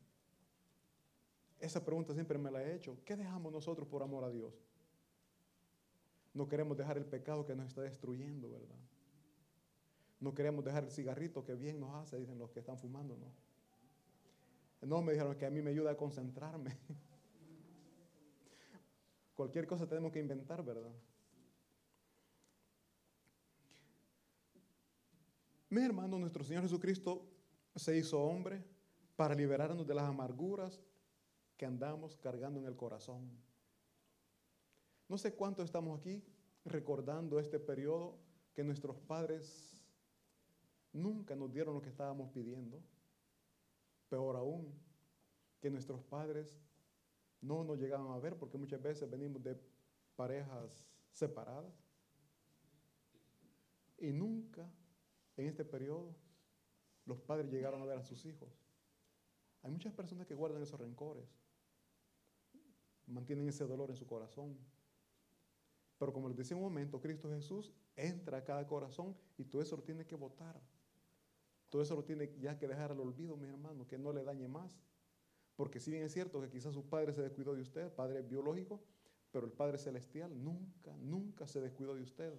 Esa 1.60 1.84
pregunta 1.84 2.14
siempre 2.14 2.38
me 2.38 2.52
la 2.52 2.62
he 2.62 2.76
hecho. 2.76 2.98
¿Qué 3.06 3.16
dejamos 3.16 3.52
nosotros 3.52 3.88
por 3.88 4.04
amor 4.04 4.24
a 4.24 4.30
Dios? 4.30 4.54
No 6.34 6.48
queremos 6.48 6.78
dejar 6.78 6.98
el 6.98 7.06
pecado 7.06 7.46
que 7.46 7.56
nos 7.56 7.68
está 7.68 7.82
destruyendo, 7.82 8.52
¿verdad? 8.52 8.76
No 10.20 10.34
queremos 10.34 10.66
dejar 10.66 10.84
el 10.84 10.92
cigarrito 10.92 11.44
que 11.44 11.56
bien 11.56 11.80
nos 11.80 11.94
hace, 11.96 12.18
dicen 12.18 12.40
los 12.40 12.52
que 12.52 12.60
están 12.60 12.78
fumando, 12.78 13.18
¿no? 13.18 13.32
No, 14.82 15.02
me 15.02 15.14
dijeron 15.14 15.36
que 15.38 15.46
a 15.46 15.50
mí 15.50 15.62
me 15.62 15.72
ayuda 15.72 15.92
a 15.92 15.98
concentrarme. 15.98 16.78
Cualquier 19.36 19.68
cosa 19.68 19.88
tenemos 19.88 20.12
que 20.12 20.20
inventar, 20.20 20.64
¿verdad? 20.64 20.92
Mi 25.70 25.82
hermano, 25.82 26.18
nuestro 26.18 26.44
Señor 26.44 26.64
Jesucristo 26.64 27.26
se 27.76 27.98
hizo 27.98 28.22
hombre 28.22 28.64
para 29.16 29.36
liberarnos 29.36 29.86
de 29.86 29.94
las 29.94 30.06
amarguras 30.06 30.82
que 31.58 31.66
andamos 31.66 32.16
cargando 32.16 32.60
en 32.60 32.66
el 32.66 32.76
corazón. 32.76 33.30
No 35.10 35.18
sé 35.18 35.34
cuánto 35.34 35.64
estamos 35.64 36.00
aquí 36.00 36.24
recordando 36.66 37.40
este 37.40 37.60
periodo 37.60 38.18
que 38.54 38.64
nuestros 38.64 38.98
padres 38.98 39.77
nunca 40.98 41.36
nos 41.36 41.52
dieron 41.52 41.76
lo 41.76 41.82
que 41.82 41.90
estábamos 41.90 42.30
pidiendo. 42.32 42.82
Peor 44.10 44.36
aún, 44.36 44.74
que 45.60 45.70
nuestros 45.70 46.02
padres 46.04 46.60
no 47.42 47.64
nos 47.64 47.80
llegaban 47.80 48.12
a 48.12 48.20
ver 48.20 48.38
porque 48.38 48.58
muchas 48.58 48.82
veces 48.82 49.10
venimos 49.10 49.44
de 49.44 49.60
parejas 50.16 50.86
separadas. 51.12 51.74
Y 53.98 54.12
nunca 54.12 54.70
en 55.38 55.48
este 55.48 55.66
periodo 55.66 56.16
los 57.06 57.20
padres 57.22 57.52
llegaron 57.52 57.82
a 57.82 57.86
ver 57.86 57.98
a 57.98 58.04
sus 58.04 58.26
hijos. 58.26 58.50
Hay 59.64 59.72
muchas 59.72 59.94
personas 59.94 60.28
que 60.28 60.36
guardan 60.36 60.62
esos 60.62 60.80
rencores, 60.80 61.28
mantienen 63.08 63.48
ese 63.48 63.66
dolor 63.66 63.90
en 63.90 63.96
su 63.96 64.06
corazón. 64.06 64.58
Pero 65.98 66.14
como 66.14 66.28
les 66.30 66.38
decía 66.38 66.56
un 66.56 66.64
momento, 66.64 67.02
Cristo 67.02 67.30
Jesús 67.30 67.74
entra 67.96 68.38
a 68.38 68.44
cada 68.44 68.68
corazón 68.68 69.18
y 69.38 69.46
todo 69.46 69.62
eso 69.62 69.76
lo 69.76 69.84
tiene 69.84 70.06
que 70.06 70.16
votar. 70.16 70.62
Todo 71.70 71.82
eso 71.82 71.96
lo 71.96 72.04
tiene 72.04 72.32
ya 72.40 72.58
que 72.58 72.68
dejar 72.68 72.92
al 72.92 73.00
olvido, 73.00 73.36
mi 73.36 73.48
hermano, 73.48 73.88
que 73.88 73.98
no 73.98 74.14
le 74.14 74.24
dañe 74.24 74.48
más. 74.48 74.80
Porque 75.56 75.80
si 75.80 75.92
bien 75.92 76.04
es 76.04 76.14
cierto 76.14 76.40
que 76.40 76.50
quizás 76.50 76.74
su 76.74 76.88
padre 76.88 77.14
se 77.14 77.22
descuidó 77.22 77.56
de 77.56 77.62
usted, 77.62 77.92
padre 77.92 78.22
biológico, 78.22 78.82
pero 79.32 79.46
el 79.46 79.52
Padre 79.52 79.78
Celestial 79.78 80.32
nunca, 80.44 80.96
nunca 80.98 81.48
se 81.48 81.62
descuidó 81.62 81.94
de 81.94 82.02
usted. 82.02 82.34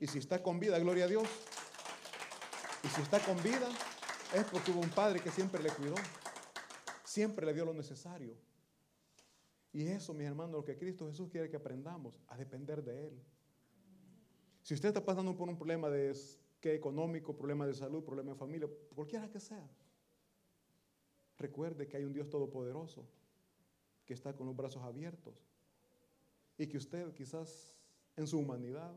Y 0.00 0.06
si 0.06 0.18
está 0.18 0.42
con 0.42 0.58
vida, 0.58 0.78
gloria 0.78 1.04
a 1.04 1.08
Dios. 1.08 1.28
Y 2.82 2.88
si 2.88 3.02
está 3.02 3.20
con 3.20 3.40
vida, 3.42 3.68
es 4.34 4.44
porque 4.46 4.70
hubo 4.70 4.80
un 4.80 4.90
Padre 4.90 5.20
que 5.20 5.30
siempre 5.30 5.62
le 5.62 5.70
cuidó. 5.70 5.94
Siempre 7.04 7.46
le 7.46 7.54
dio 7.54 7.64
lo 7.64 7.74
necesario. 7.74 8.34
Y 9.72 9.86
eso, 9.86 10.14
mis 10.14 10.26
hermanos, 10.26 10.52
lo 10.52 10.64
que 10.64 10.76
Cristo 10.76 11.06
Jesús 11.06 11.28
quiere 11.30 11.50
que 11.50 11.56
aprendamos, 11.56 12.14
a 12.28 12.36
depender 12.36 12.82
de 12.82 13.08
Él. 13.08 13.22
Si 14.62 14.74
usted 14.74 14.88
está 14.88 15.04
pasando 15.04 15.36
por 15.36 15.48
un 15.48 15.56
problema 15.56 15.88
de 15.88 16.10
económico, 16.74 17.36
problema 17.36 17.66
de 17.66 17.74
salud, 17.74 18.04
problema 18.04 18.32
de 18.32 18.38
familia, 18.38 18.68
cualquiera 18.94 19.28
que 19.28 19.40
sea. 19.40 19.68
Recuerde 21.38 21.86
que 21.86 21.96
hay 21.96 22.04
un 22.04 22.12
Dios 22.12 22.28
todopoderoso 22.30 23.06
que 24.04 24.14
está 24.14 24.34
con 24.34 24.46
los 24.46 24.56
brazos 24.56 24.82
abiertos 24.82 25.34
y 26.56 26.66
que 26.66 26.78
usted 26.78 27.12
quizás 27.12 27.76
en 28.16 28.26
su 28.26 28.38
humanidad 28.38 28.94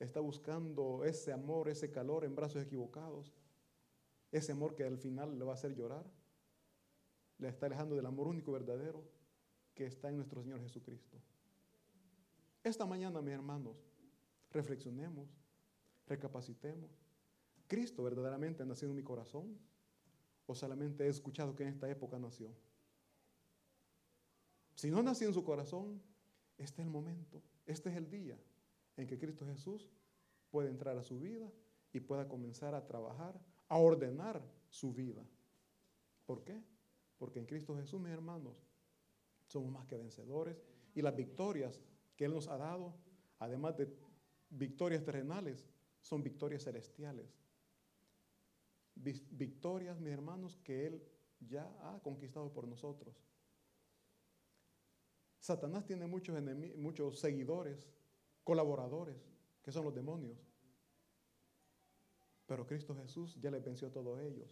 está 0.00 0.20
buscando 0.20 1.04
ese 1.04 1.32
amor, 1.32 1.68
ese 1.68 1.90
calor 1.90 2.24
en 2.24 2.34
brazos 2.34 2.62
equivocados, 2.62 3.32
ese 4.32 4.52
amor 4.52 4.74
que 4.74 4.84
al 4.84 4.98
final 4.98 5.38
le 5.38 5.44
va 5.44 5.52
a 5.52 5.54
hacer 5.54 5.74
llorar, 5.74 6.04
le 7.38 7.48
está 7.48 7.66
alejando 7.66 7.94
del 7.94 8.06
amor 8.06 8.26
único 8.26 8.52
verdadero 8.52 9.04
que 9.74 9.86
está 9.86 10.08
en 10.08 10.16
nuestro 10.16 10.42
Señor 10.42 10.60
Jesucristo. 10.60 11.18
Esta 12.64 12.84
mañana, 12.84 13.22
mis 13.22 13.34
hermanos, 13.34 13.76
reflexionemos 14.50 15.37
recapacitemos. 16.08 16.90
¿Cristo 17.66 18.02
verdaderamente 18.02 18.62
ha 18.62 18.66
nacido 18.66 18.90
en 18.90 18.96
mi 18.96 19.02
corazón? 19.02 19.58
¿O 20.46 20.54
solamente 20.54 21.04
he 21.04 21.08
escuchado 21.08 21.54
que 21.54 21.62
en 21.62 21.68
esta 21.70 21.88
época 21.88 22.18
nació? 22.18 22.54
Si 24.74 24.90
no 24.90 25.02
nació 25.02 25.28
en 25.28 25.34
su 25.34 25.44
corazón, 25.44 26.00
este 26.56 26.82
es 26.82 26.86
el 26.86 26.92
momento, 26.92 27.42
este 27.66 27.90
es 27.90 27.96
el 27.96 28.10
día 28.10 28.38
en 28.96 29.06
que 29.06 29.18
Cristo 29.18 29.46
Jesús 29.46 29.90
puede 30.50 30.70
entrar 30.70 30.96
a 30.96 31.02
su 31.02 31.20
vida 31.20 31.50
y 31.92 32.00
pueda 32.00 32.28
comenzar 32.28 32.74
a 32.74 32.86
trabajar, 32.86 33.40
a 33.68 33.78
ordenar 33.78 34.42
su 34.70 34.92
vida. 34.92 35.22
¿Por 36.26 36.44
qué? 36.44 36.60
Porque 37.18 37.38
en 37.38 37.46
Cristo 37.46 37.76
Jesús, 37.76 38.00
mis 38.00 38.12
hermanos, 38.12 38.56
somos 39.46 39.70
más 39.70 39.86
que 39.86 39.96
vencedores 39.96 40.56
y 40.94 41.02
las 41.02 41.16
victorias 41.16 41.80
que 42.16 42.24
Él 42.24 42.34
nos 42.34 42.48
ha 42.48 42.56
dado, 42.56 42.94
además 43.38 43.76
de 43.76 43.92
victorias 44.50 45.04
terrenales, 45.04 45.66
son 46.08 46.22
victorias 46.22 46.64
celestiales. 46.64 47.28
Victorias, 48.94 50.00
mis 50.00 50.12
hermanos, 50.12 50.56
que 50.64 50.86
Él 50.86 51.02
ya 51.38 51.64
ha 51.82 52.00
conquistado 52.00 52.50
por 52.52 52.66
nosotros. 52.66 53.14
Satanás 55.38 55.84
tiene 55.84 56.06
muchos, 56.06 56.36
muchos 56.76 57.20
seguidores, 57.20 57.86
colaboradores, 58.42 59.16
que 59.62 59.70
son 59.70 59.84
los 59.84 59.94
demonios. 59.94 60.38
Pero 62.46 62.66
Cristo 62.66 62.96
Jesús 62.96 63.38
ya 63.40 63.50
le 63.50 63.60
venció 63.60 63.88
a 63.88 63.92
todos 63.92 64.18
ellos. 64.20 64.48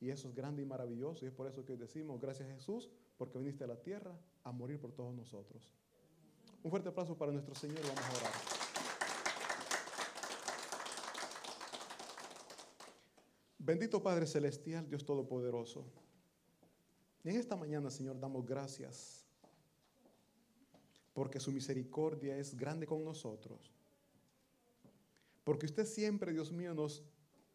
Y 0.00 0.08
eso 0.08 0.28
es 0.28 0.34
grande 0.34 0.62
y 0.62 0.64
maravilloso. 0.64 1.26
Y 1.26 1.28
es 1.28 1.34
por 1.34 1.46
eso 1.46 1.66
que 1.66 1.76
decimos, 1.76 2.18
gracias 2.18 2.48
Jesús, 2.48 2.88
porque 3.18 3.38
viniste 3.38 3.64
a 3.64 3.66
la 3.66 3.76
tierra 3.76 4.18
a 4.42 4.52
morir 4.52 4.80
por 4.80 4.92
todos 4.92 5.14
nosotros. 5.14 5.70
Un 6.62 6.70
fuerte 6.70 6.88
aplauso 6.88 7.16
para 7.16 7.30
nuestro 7.30 7.54
Señor. 7.54 7.82
Vamos 7.82 8.04
a 8.04 8.18
orar. 8.18 8.49
Bendito 13.62 14.02
Padre 14.02 14.26
Celestial, 14.26 14.88
Dios 14.88 15.04
Todopoderoso. 15.04 15.84
en 17.24 17.36
esta 17.36 17.56
mañana, 17.56 17.90
Señor, 17.90 18.18
damos 18.18 18.46
gracias 18.46 19.26
porque 21.12 21.38
su 21.38 21.52
misericordia 21.52 22.38
es 22.38 22.56
grande 22.56 22.86
con 22.86 23.04
nosotros. 23.04 23.70
Porque 25.44 25.66
usted 25.66 25.84
siempre, 25.84 26.32
Dios 26.32 26.50
mío, 26.50 26.72
nos 26.72 27.04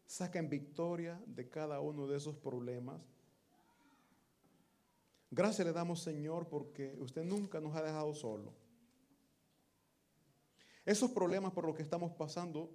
saca 0.06 0.38
en 0.38 0.48
victoria 0.48 1.20
de 1.26 1.48
cada 1.48 1.80
uno 1.80 2.06
de 2.06 2.18
esos 2.18 2.36
problemas. 2.36 3.02
Gracias 5.32 5.66
le 5.66 5.72
damos, 5.72 6.04
Señor, 6.04 6.48
porque 6.48 6.94
usted 7.00 7.24
nunca 7.24 7.60
nos 7.60 7.74
ha 7.74 7.82
dejado 7.82 8.14
solo. 8.14 8.54
Esos 10.84 11.10
problemas 11.10 11.52
por 11.52 11.66
los 11.66 11.74
que 11.74 11.82
estamos 11.82 12.12
pasando 12.12 12.70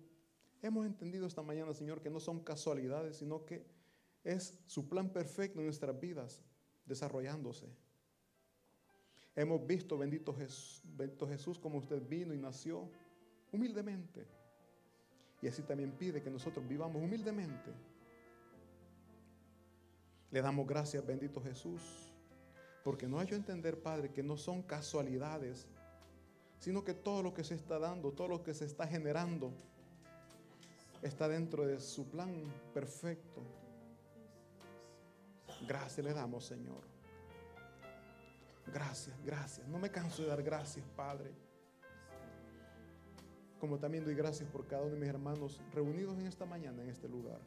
Hemos 0.62 0.86
entendido 0.86 1.26
esta 1.26 1.42
mañana, 1.42 1.74
Señor, 1.74 2.02
que 2.02 2.10
no 2.10 2.20
son 2.20 2.42
casualidades, 2.42 3.18
sino 3.18 3.46
que 3.46 3.66
es 4.24 4.60
su 4.68 4.88
plan 4.88 5.10
perfecto 5.10 5.60
en 5.60 5.66
nuestras 5.66 6.00
vidas 6.00 6.44
desarrollándose. 6.86 7.68
Hemos 9.36 9.66
visto, 9.66 9.98
bendito 9.98 10.36
Jesús, 10.36 10.82
bendito 10.84 11.28
Jesús, 11.28 11.58
como 11.58 11.80
usted 11.80 12.02
vino 12.08 12.34
y 12.34 12.38
nació 12.38 12.90
humildemente. 13.52 14.28
Y 15.42 15.48
así 15.48 15.64
también 15.64 15.92
pide 15.94 16.22
que 16.22 16.30
nosotros 16.30 16.68
vivamos 16.68 17.02
humildemente. 17.02 17.72
Le 20.30 20.42
damos 20.42 20.68
gracias, 20.68 21.06
bendito 21.06 21.42
Jesús, 21.42 21.82
porque 22.84 23.08
no 23.08 23.20
hay 23.20 23.28
yo 23.28 23.36
entender, 23.36 23.82
Padre, 23.82 24.12
que 24.12 24.22
no 24.22 24.38
son 24.38 24.62
casualidades, 24.62 25.68
sino 26.60 26.84
que 26.84 26.94
todo 26.94 27.24
lo 27.24 27.34
que 27.34 27.44
se 27.44 27.56
está 27.56 27.80
dando, 27.80 28.12
todo 28.12 28.28
lo 28.28 28.44
que 28.44 28.54
se 28.54 28.66
está 28.66 28.86
generando, 28.86 29.52
está 31.02 31.28
dentro 31.28 31.66
de 31.66 31.80
su 31.80 32.10
plan 32.10 32.44
perfecto. 32.74 33.42
Gracias 35.68 36.06
le 36.06 36.14
damos, 36.14 36.46
Señor. 36.46 36.82
Gracias, 38.68 39.16
gracias. 39.24 39.68
No 39.68 39.80
me 39.80 39.90
canso 39.92 40.22
de 40.24 40.30
dar 40.30 40.44
gracias, 40.44 40.86
Padre. 40.96 41.32
Como 43.60 43.78
también 43.78 44.04
doy 44.04 44.16
gracias 44.16 44.50
por 44.50 44.66
cada 44.66 44.84
uno 44.84 44.94
de 44.94 45.00
mis 45.00 45.10
hermanos 45.10 45.62
reunidos 45.74 46.18
en 46.18 46.26
esta 46.26 46.46
mañana 46.46 46.82
en 46.82 46.90
este 46.90 47.08
lugar. 47.08 47.40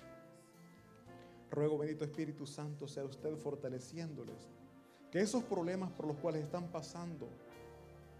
Ruego, 1.50 1.78
bendito 1.78 2.05
Espíritu 2.05 2.46
Santo, 2.46 2.86
sea 2.86 3.05
usted 3.05 3.36
fortaleciéndoles. 3.36 4.48
Que 5.11 5.20
esos 5.20 5.44
problemas 5.44 5.90
por 5.92 6.07
los 6.07 6.16
cuales 6.16 6.42
están 6.42 6.70
pasando 6.70 7.28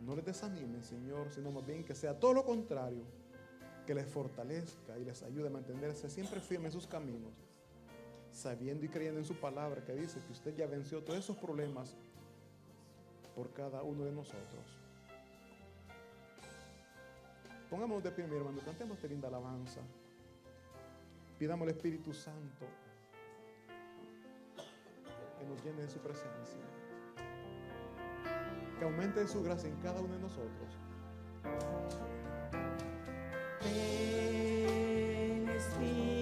no 0.01 0.15
les 0.15 0.25
desanimen, 0.25 0.83
Señor, 0.83 1.31
sino 1.31 1.51
más 1.51 1.67
bien 1.67 1.85
que 1.85 1.95
sea 1.95 2.19
todo 2.19 2.35
lo 2.35 2.45
contrario, 2.45 3.05
que 3.87 3.95
les 3.95 4.07
fortalezca 4.07 4.99
y 4.99 5.05
les 5.05 5.23
ayude 5.23 5.49
a 5.49 5.51
mantenerse 5.51 6.09
siempre 6.09 6.41
firmes 6.41 6.75
en 6.75 6.81
sus 6.81 6.87
caminos, 6.87 7.33
sabiendo 8.33 8.85
y 8.85 8.89
creyendo 8.89 9.21
en 9.21 9.27
su 9.27 9.35
palabra 9.35 9.85
que 9.85 9.93
dice 9.95 10.21
que 10.21 10.33
usted 10.33 10.57
ya 10.57 10.67
venció 10.67 11.03
todos 11.03 11.19
esos 11.19 11.37
problemas 11.37 11.97
por 13.35 13.53
cada 13.53 13.83
uno 13.83 14.05
de 14.05 14.13
nosotros. 14.13 14.79
Pongamos 17.69 18.03
de 18.03 18.11
pie, 18.13 18.27
mi 18.27 18.37
hermano, 18.37 18.61
cantemos 18.65 18.97
esta 18.97 19.09
linda 19.09 19.29
alabanza. 19.29 19.81
Pidamos 21.39 21.67
al 21.67 21.75
Espíritu 21.75 22.13
Santo 22.13 22.67
que 25.39 25.45
nos 25.45 25.65
llene 25.65 25.83
de 25.83 25.89
su 25.89 25.99
presencia. 25.99 26.61
Que 28.79 28.85
aumente 28.85 29.27
su 29.27 29.43
gracia 29.43 29.69
en 29.69 29.77
cada 29.81 30.01
uno 30.01 30.15
de 30.15 30.21
nosotros. 30.21 30.79
Ven, 33.65 35.49
Espíritu, 35.57 36.14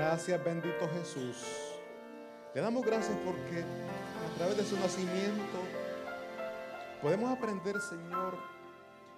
Gracias, 0.00 0.42
bendito 0.42 0.88
Jesús. 0.94 1.36
Le 2.54 2.62
damos 2.62 2.86
gracias 2.86 3.18
porque 3.18 3.60
a 3.60 4.34
través 4.38 4.56
de 4.56 4.64
su 4.64 4.74
nacimiento 4.76 5.58
podemos 7.02 7.30
aprender, 7.30 7.78
Señor, 7.82 8.38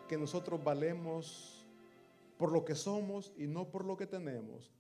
que 0.09 0.19
nosotros 0.19 0.63
valemos 0.65 1.65
por 2.37 2.51
lo 2.51 2.65
que 2.65 2.75
somos 2.75 3.33
y 3.37 3.47
no 3.47 3.71
por 3.71 3.85
lo 3.85 3.97
que 3.97 4.09
tenemos. 4.09 4.73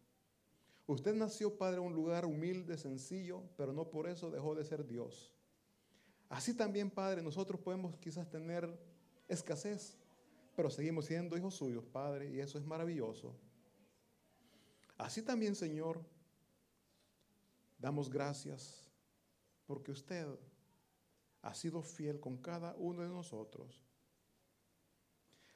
Usted 0.88 1.14
nació, 1.14 1.56
Padre, 1.56 1.76
en 1.76 1.86
un 1.86 1.94
lugar 1.94 2.26
humilde, 2.26 2.76
sencillo, 2.78 3.44
pero 3.56 3.72
no 3.72 3.88
por 3.88 4.08
eso 4.08 4.28
dejó 4.28 4.56
de 4.56 4.64
ser 4.64 4.84
Dios. 4.84 5.32
Así 6.28 6.52
también, 6.52 6.90
Padre, 6.90 7.22
nosotros 7.22 7.60
podemos 7.60 7.96
quizás 7.98 8.28
tener 8.28 8.68
escasez, 9.28 9.96
pero 10.56 10.68
seguimos 10.68 11.04
siendo 11.04 11.36
hijos 11.36 11.54
suyos, 11.54 11.84
Padre, 11.84 12.28
y 12.28 12.40
eso 12.40 12.58
es 12.58 12.64
maravilloso. 12.64 13.36
Así 14.98 15.22
también, 15.22 15.54
Señor, 15.54 16.04
damos 17.78 18.08
gracias 18.08 18.90
porque 19.66 19.90
usted 19.90 20.26
ha 21.42 21.54
sido 21.54 21.82
fiel 21.82 22.20
con 22.20 22.38
cada 22.38 22.74
uno 22.76 23.02
de 23.02 23.08
nosotros. 23.08 23.82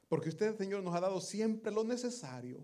Porque 0.09 0.29
usted, 0.29 0.57
Señor, 0.57 0.83
nos 0.83 0.95
ha 0.95 1.01
dado 1.01 1.21
siempre 1.21 1.73
lo 1.73 1.85
necesario, 1.85 2.61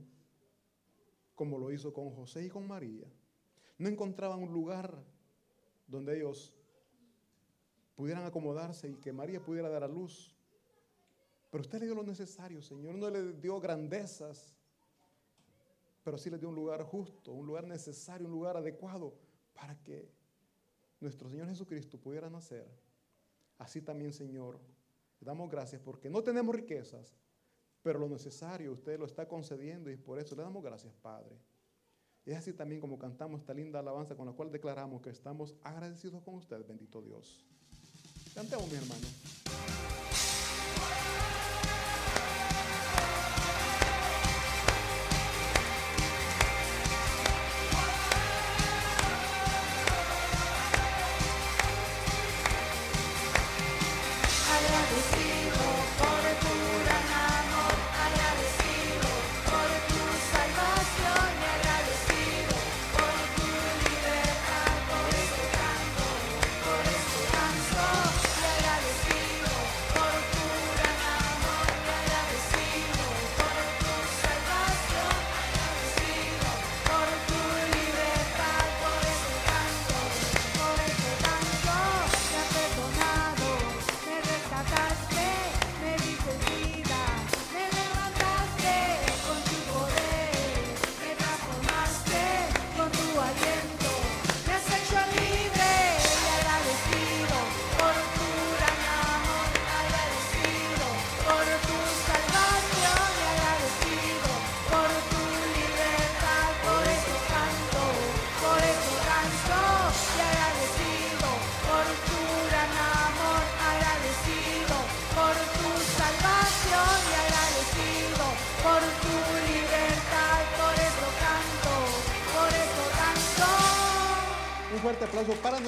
como 1.34 1.58
lo 1.58 1.72
hizo 1.72 1.92
con 1.92 2.10
José 2.10 2.44
y 2.44 2.48
con 2.48 2.66
María. 2.66 3.06
No 3.78 3.88
encontraban 3.88 4.42
un 4.42 4.52
lugar 4.52 5.02
donde 5.86 6.16
ellos 6.16 6.54
pudieran 7.94 8.24
acomodarse 8.24 8.90
y 8.90 8.96
que 8.96 9.12
María 9.12 9.42
pudiera 9.42 9.68
dar 9.68 9.84
a 9.84 9.88
luz. 9.88 10.36
Pero 11.50 11.62
usted 11.62 11.80
le 11.80 11.86
dio 11.86 11.94
lo 11.94 12.04
necesario, 12.04 12.62
Señor. 12.62 12.94
No 12.94 13.10
le 13.10 13.32
dio 13.34 13.60
grandezas, 13.60 14.51
pero 16.02 16.18
sí 16.18 16.30
le 16.30 16.38
dio 16.38 16.48
un 16.48 16.54
lugar 16.54 16.82
justo, 16.82 17.32
un 17.32 17.46
lugar 17.46 17.66
necesario, 17.66 18.26
un 18.26 18.32
lugar 18.32 18.56
adecuado 18.56 19.14
para 19.52 19.80
que 19.82 20.10
nuestro 21.00 21.28
Señor 21.28 21.48
Jesucristo 21.48 21.98
pudiera 21.98 22.30
nacer. 22.30 22.66
Así 23.58 23.80
también, 23.80 24.12
Señor, 24.12 24.58
le 25.20 25.26
damos 25.26 25.50
gracias 25.50 25.80
porque 25.80 26.10
no 26.10 26.22
tenemos 26.22 26.54
riquezas, 26.54 27.14
pero 27.82 27.98
lo 27.98 28.08
necesario 28.08 28.72
usted 28.72 28.98
lo 28.98 29.06
está 29.06 29.26
concediendo 29.28 29.90
y 29.90 29.96
por 29.96 30.18
eso 30.18 30.34
le 30.34 30.42
damos 30.42 30.62
gracias, 30.62 30.94
Padre. 30.96 31.36
Y 32.24 32.30
es 32.30 32.38
así 32.38 32.52
también 32.52 32.80
como 32.80 32.98
cantamos 32.98 33.40
esta 33.40 33.54
linda 33.54 33.80
alabanza 33.80 34.16
con 34.16 34.26
la 34.26 34.32
cual 34.32 34.50
declaramos 34.50 35.02
que 35.02 35.10
estamos 35.10 35.56
agradecidos 35.62 36.22
con 36.22 36.34
usted, 36.34 36.64
bendito 36.66 37.02
Dios. 37.02 37.44
Cantemos, 38.34 38.70
mi 38.70 38.76
hermano. 38.76 40.31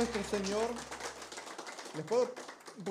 Nuestro 0.05 0.39
Señor. 0.39 0.69
Les 1.97 2.05
puedo 2.05 2.31